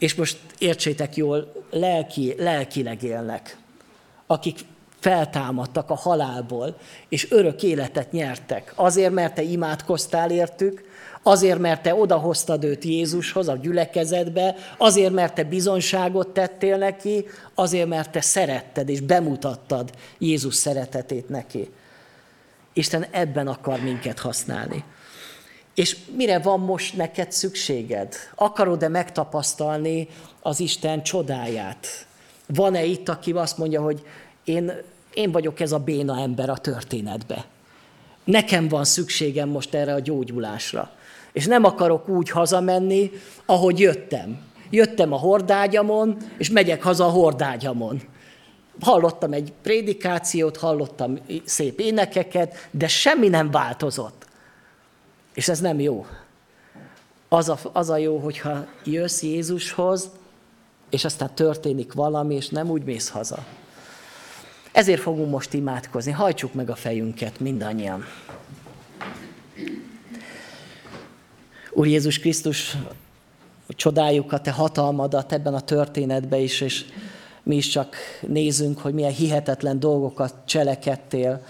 És 0.00 0.14
most 0.14 0.38
értsétek 0.58 1.16
jól, 1.16 1.52
lelki, 1.70 2.34
lelkileg 2.38 3.02
élnek. 3.02 3.56
Akik 4.26 4.58
feltámadtak 5.00 5.90
a 5.90 5.94
halálból, 5.94 6.76
és 7.08 7.30
örök 7.30 7.62
életet 7.62 8.12
nyertek. 8.12 8.72
Azért, 8.74 9.12
mert 9.12 9.34
te 9.34 9.42
imádkoztál 9.42 10.30
értük, 10.30 10.84
azért, 11.22 11.58
mert 11.58 11.82
te 11.82 11.94
odahoztad 11.94 12.64
őt 12.64 12.84
Jézushoz 12.84 13.48
a 13.48 13.56
gyülekezetbe, 13.56 14.56
azért, 14.76 15.12
mert 15.12 15.34
te 15.34 15.44
bizonságot 15.44 16.28
tettél 16.28 16.76
neki, 16.76 17.26
azért, 17.54 17.88
mert 17.88 18.10
te 18.10 18.20
szeretted 18.20 18.88
és 18.88 19.00
bemutattad 19.00 19.90
Jézus 20.18 20.54
szeretetét 20.54 21.28
neki. 21.28 21.70
Isten 22.72 23.06
ebben 23.10 23.46
akar 23.46 23.80
minket 23.80 24.18
használni. 24.18 24.84
És 25.74 25.96
mire 26.16 26.38
van 26.38 26.60
most 26.60 26.96
neked 26.96 27.32
szükséged? 27.32 28.14
Akarod-e 28.34 28.88
megtapasztalni 28.88 30.08
az 30.40 30.60
Isten 30.60 31.02
csodáját? 31.02 32.06
Van-e 32.46 32.84
itt, 32.84 33.08
aki 33.08 33.32
azt 33.32 33.58
mondja, 33.58 33.82
hogy 33.82 34.02
én, 34.44 34.72
én 35.14 35.30
vagyok 35.32 35.60
ez 35.60 35.72
a 35.72 35.78
béna 35.78 36.20
ember 36.20 36.50
a 36.50 36.56
történetbe. 36.56 37.44
Nekem 38.24 38.68
van 38.68 38.84
szükségem 38.84 39.48
most 39.48 39.74
erre 39.74 39.94
a 39.94 40.00
gyógyulásra. 40.00 40.90
És 41.32 41.46
nem 41.46 41.64
akarok 41.64 42.08
úgy 42.08 42.30
hazamenni, 42.30 43.10
ahogy 43.46 43.78
jöttem. 43.78 44.38
Jöttem 44.70 45.12
a 45.12 45.16
hordágyamon, 45.16 46.16
és 46.38 46.50
megyek 46.50 46.82
haza 46.82 47.04
a 47.04 47.10
hordágyamon. 47.10 48.02
Hallottam 48.80 49.32
egy 49.32 49.52
prédikációt, 49.62 50.56
hallottam 50.56 51.18
szép 51.44 51.80
énekeket, 51.80 52.68
de 52.70 52.88
semmi 52.88 53.28
nem 53.28 53.50
változott. 53.50 54.19
És 55.34 55.48
ez 55.48 55.60
nem 55.60 55.80
jó. 55.80 56.06
Az 57.28 57.48
a, 57.48 57.58
az 57.72 57.90
a 57.90 57.96
jó, 57.96 58.18
hogyha 58.18 58.66
jössz 58.84 59.22
Jézushoz, 59.22 60.10
és 60.90 61.04
aztán 61.04 61.34
történik 61.34 61.92
valami, 61.92 62.34
és 62.34 62.48
nem 62.48 62.70
úgy 62.70 62.84
mész 62.84 63.08
haza. 63.08 63.44
Ezért 64.72 65.00
fogunk 65.00 65.30
most 65.30 65.52
imádkozni. 65.52 66.12
Hajtsuk 66.12 66.54
meg 66.54 66.70
a 66.70 66.74
fejünket 66.74 67.40
mindannyian. 67.40 68.04
Úr 71.70 71.86
Jézus 71.86 72.18
Krisztus, 72.18 72.76
csodáljuk 73.68 74.32
a 74.32 74.40
Te 74.40 74.50
hatalmadat 74.50 75.32
ebben 75.32 75.54
a 75.54 75.60
történetben 75.60 76.40
is, 76.40 76.60
és 76.60 76.84
mi 77.42 77.56
is 77.56 77.68
csak 77.68 77.96
nézünk, 78.20 78.78
hogy 78.78 78.94
milyen 78.94 79.12
hihetetlen 79.12 79.80
dolgokat 79.80 80.34
cselekedtél, 80.44 81.44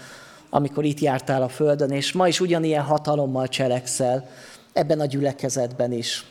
amikor 0.53 0.85
itt 0.85 0.99
jártál 0.99 1.41
a 1.41 1.49
Földön, 1.49 1.89
és 1.89 2.11
ma 2.11 2.27
is 2.27 2.39
ugyanilyen 2.39 2.83
hatalommal 2.83 3.47
cselekszel 3.47 4.29
ebben 4.73 4.99
a 4.99 5.05
gyülekezetben 5.05 5.91
is. 5.91 6.25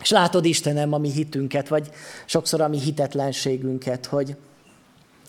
És 0.00 0.10
látod, 0.10 0.44
Istenem, 0.44 0.92
a 0.92 0.98
mi 0.98 1.10
hitünket, 1.10 1.68
vagy 1.68 1.90
sokszor 2.26 2.60
a 2.60 2.68
mi 2.68 2.78
hitetlenségünket, 2.78 4.06
hogy 4.06 4.36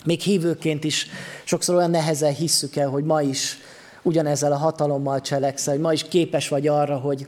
még 0.05 0.19
hívőként 0.19 0.83
is 0.83 1.07
sokszor 1.43 1.75
olyan 1.75 1.89
nehezen 1.89 2.33
hisszük 2.33 2.75
el, 2.75 2.89
hogy 2.89 3.03
ma 3.03 3.21
is 3.21 3.57
ugyanezzel 4.01 4.51
a 4.51 4.57
hatalommal 4.57 5.21
cselekszel, 5.21 5.73
hogy 5.73 5.81
ma 5.81 5.93
is 5.93 6.03
képes 6.03 6.47
vagy 6.47 6.67
arra, 6.67 6.97
hogy 6.97 7.27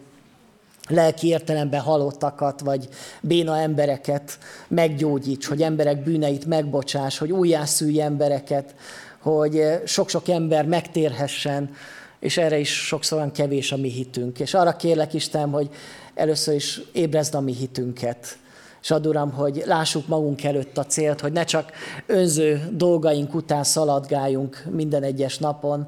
lelki 0.90 1.28
értelemben 1.28 1.82
halottakat, 1.82 2.60
vagy 2.60 2.90
béna 3.22 3.58
embereket 3.58 4.38
meggyógyíts, 4.68 5.46
hogy 5.46 5.62
emberek 5.62 6.04
bűneit 6.04 6.46
megbocsáss, 6.46 7.18
hogy 7.18 7.32
újjászülj 7.32 8.02
embereket, 8.02 8.76
hogy 9.24 9.82
sok-sok 9.86 10.28
ember 10.28 10.66
megtérhessen, 10.66 11.76
és 12.20 12.38
erre 12.38 12.58
is 12.58 12.86
sokszor 12.86 13.18
olyan 13.18 13.32
kevés 13.32 13.72
a 13.72 13.78
mi 13.78 13.90
hitünk. 13.90 14.40
És 14.40 14.54
arra 14.54 14.76
kérlek 14.76 15.14
Isten, 15.14 15.50
hogy 15.50 15.70
először 16.14 16.56
is 16.56 16.82
ébrezd 16.92 17.36
a 17.36 17.40
mi 17.40 17.54
hitünket, 17.54 18.38
és 18.82 18.92
ad 18.92 19.08
Uram, 19.08 19.32
hogy 19.32 19.64
lássuk 19.66 20.08
magunk 20.08 20.44
előtt 20.44 20.78
a 20.78 20.86
célt, 20.86 21.22
hogy 21.22 21.32
ne 21.32 21.44
csak 21.44 21.72
önző 22.06 22.70
dolgaink 22.72 23.34
után 23.34 23.64
szaladgáljunk 23.64 24.64
minden 24.72 25.04
egyes 25.04 25.38
napon, 25.38 25.88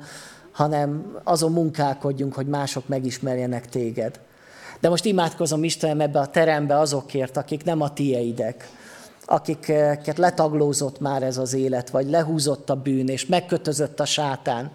hanem 0.52 1.20
azon 1.24 1.52
munkálkodjunk, 1.52 2.34
hogy 2.34 2.48
mások 2.48 2.88
megismerjenek 2.88 3.70
téged. 3.70 4.20
De 4.80 4.90
most 4.90 5.06
imádkozom 5.06 5.64
Istenem 5.64 6.00
ebbe 6.00 6.20
a 6.20 6.28
terembe 6.28 6.80
azokért, 6.80 7.38
akik 7.38 7.64
nem 7.64 7.82
a 7.82 7.94
tieidek, 7.94 8.70
akiket 9.26 10.18
letaglózott 10.18 11.00
már 11.00 11.24
ez 11.24 11.38
az 11.38 11.54
élet, 11.54 11.90
vagy 11.90 12.10
lehúzott 12.10 12.70
a 12.70 12.76
bűn, 12.76 13.08
és 13.08 13.26
megkötözött 13.26 14.00
a 14.00 14.06
sátán. 14.06 14.72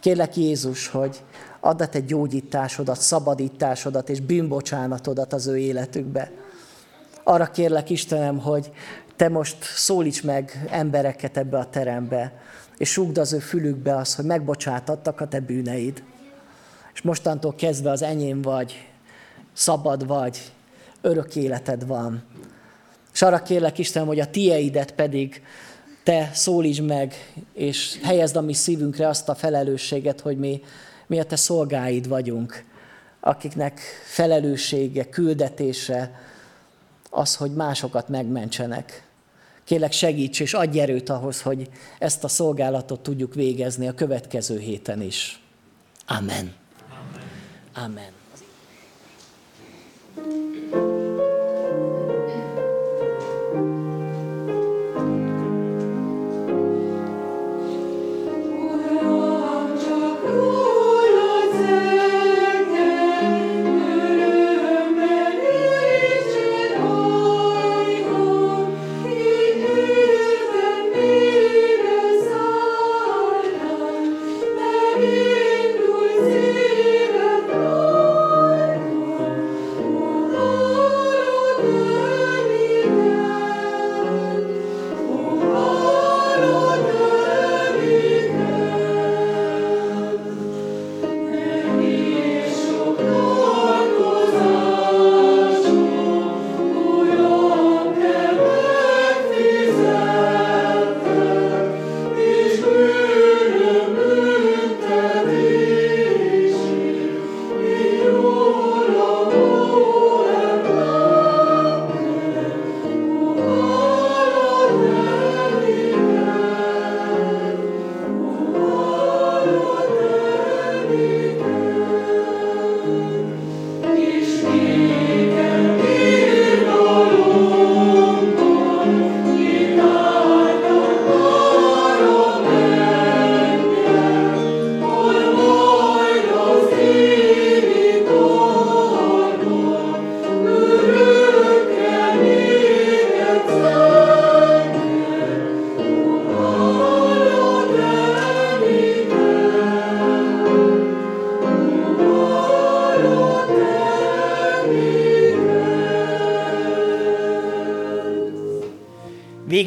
Kérlek 0.00 0.36
Jézus, 0.36 0.88
hogy 0.88 1.22
add 1.60 1.82
egy 1.92 2.04
gyógyításodat, 2.04 3.00
szabadításodat 3.00 4.08
és 4.08 4.20
bűnbocsánatodat 4.20 5.32
az 5.32 5.46
ő 5.46 5.58
életükbe. 5.58 6.30
Arra 7.24 7.46
kérlek 7.46 7.90
Istenem, 7.90 8.38
hogy 8.38 8.72
te 9.16 9.28
most 9.28 9.56
szólíts 9.62 10.22
meg 10.22 10.66
embereket 10.70 11.36
ebbe 11.36 11.58
a 11.58 11.68
terembe, 11.70 12.32
és 12.76 12.90
súgd 12.90 13.18
az 13.18 13.32
ő 13.32 13.38
fülükbe 13.38 13.96
az, 13.96 14.14
hogy 14.14 14.24
megbocsátattak 14.24 15.20
a 15.20 15.28
te 15.28 15.40
bűneid. 15.40 16.02
És 16.94 17.02
mostantól 17.02 17.54
kezdve 17.54 17.90
az 17.90 18.02
enyém 18.02 18.42
vagy, 18.42 18.88
szabad 19.52 20.06
vagy, 20.06 20.52
örök 21.00 21.36
életed 21.36 21.86
van. 21.86 22.22
És 23.12 23.22
arra 23.22 23.42
kérlek 23.42 23.78
Istenem, 23.78 24.08
hogy 24.08 24.20
a 24.20 24.30
tieidet 24.30 24.92
pedig 24.92 25.42
te 26.02 26.30
szólítsd 26.34 26.82
meg, 26.82 27.14
és 27.54 27.98
helyezd 28.02 28.36
a 28.36 28.40
mi 28.40 28.52
szívünkre 28.52 29.08
azt 29.08 29.28
a 29.28 29.34
felelősséget, 29.34 30.20
hogy 30.20 30.38
mi, 30.38 30.62
mi 31.06 31.18
a 31.20 31.24
te 31.24 31.36
szolgáid 31.36 32.08
vagyunk, 32.08 32.64
akiknek 33.20 33.80
felelőssége, 34.04 35.08
küldetése, 35.08 36.20
az, 37.10 37.36
hogy 37.36 37.54
másokat 37.54 38.08
megmentsenek. 38.08 39.08
Kélek 39.64 39.92
segíts 39.92 40.40
és 40.40 40.54
adj 40.54 40.80
erőt 40.80 41.08
ahhoz, 41.08 41.42
hogy 41.42 41.68
ezt 41.98 42.24
a 42.24 42.28
szolgálatot 42.28 43.00
tudjuk 43.00 43.34
végezni 43.34 43.88
a 43.88 43.94
következő 43.94 44.58
héten 44.58 45.02
is. 45.02 45.42
Amen. 46.06 46.54
Amen. 47.74 48.12
Amen. 50.72 50.99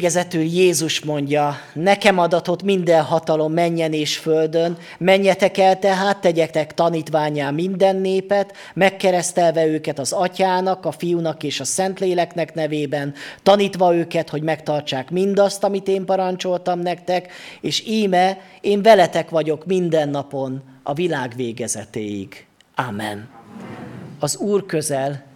Végezetül 0.04 0.42
Jézus 0.42 1.00
mondja, 1.00 1.56
nekem 1.72 2.18
adatot 2.18 2.62
minden 2.62 3.02
hatalom 3.02 3.52
menjen 3.52 3.92
és 3.92 4.16
földön, 4.16 4.76
menjetek 4.98 5.58
el 5.58 5.78
tehát, 5.78 6.20
tegyetek 6.20 6.74
tanítványá 6.74 7.50
minden 7.50 7.96
népet, 7.96 8.52
megkeresztelve 8.74 9.66
őket 9.66 9.98
az 9.98 10.12
atyának, 10.12 10.86
a 10.86 10.92
fiúnak 10.92 11.42
és 11.42 11.60
a 11.60 11.64
szentléleknek 11.64 12.54
nevében, 12.54 13.14
tanítva 13.42 13.94
őket, 13.94 14.28
hogy 14.30 14.42
megtartsák 14.42 15.10
mindazt, 15.10 15.64
amit 15.64 15.88
én 15.88 16.04
parancsoltam 16.04 16.78
nektek, 16.78 17.32
és 17.60 17.86
íme, 17.86 18.38
én 18.60 18.82
veletek 18.82 19.30
vagyok 19.30 19.66
minden 19.66 20.08
napon 20.08 20.62
a 20.82 20.94
világ 20.94 21.32
végezetéig. 21.36 22.46
Amen. 22.74 23.28
Az 24.18 24.36
Úr 24.36 24.66
közel, 24.66 25.33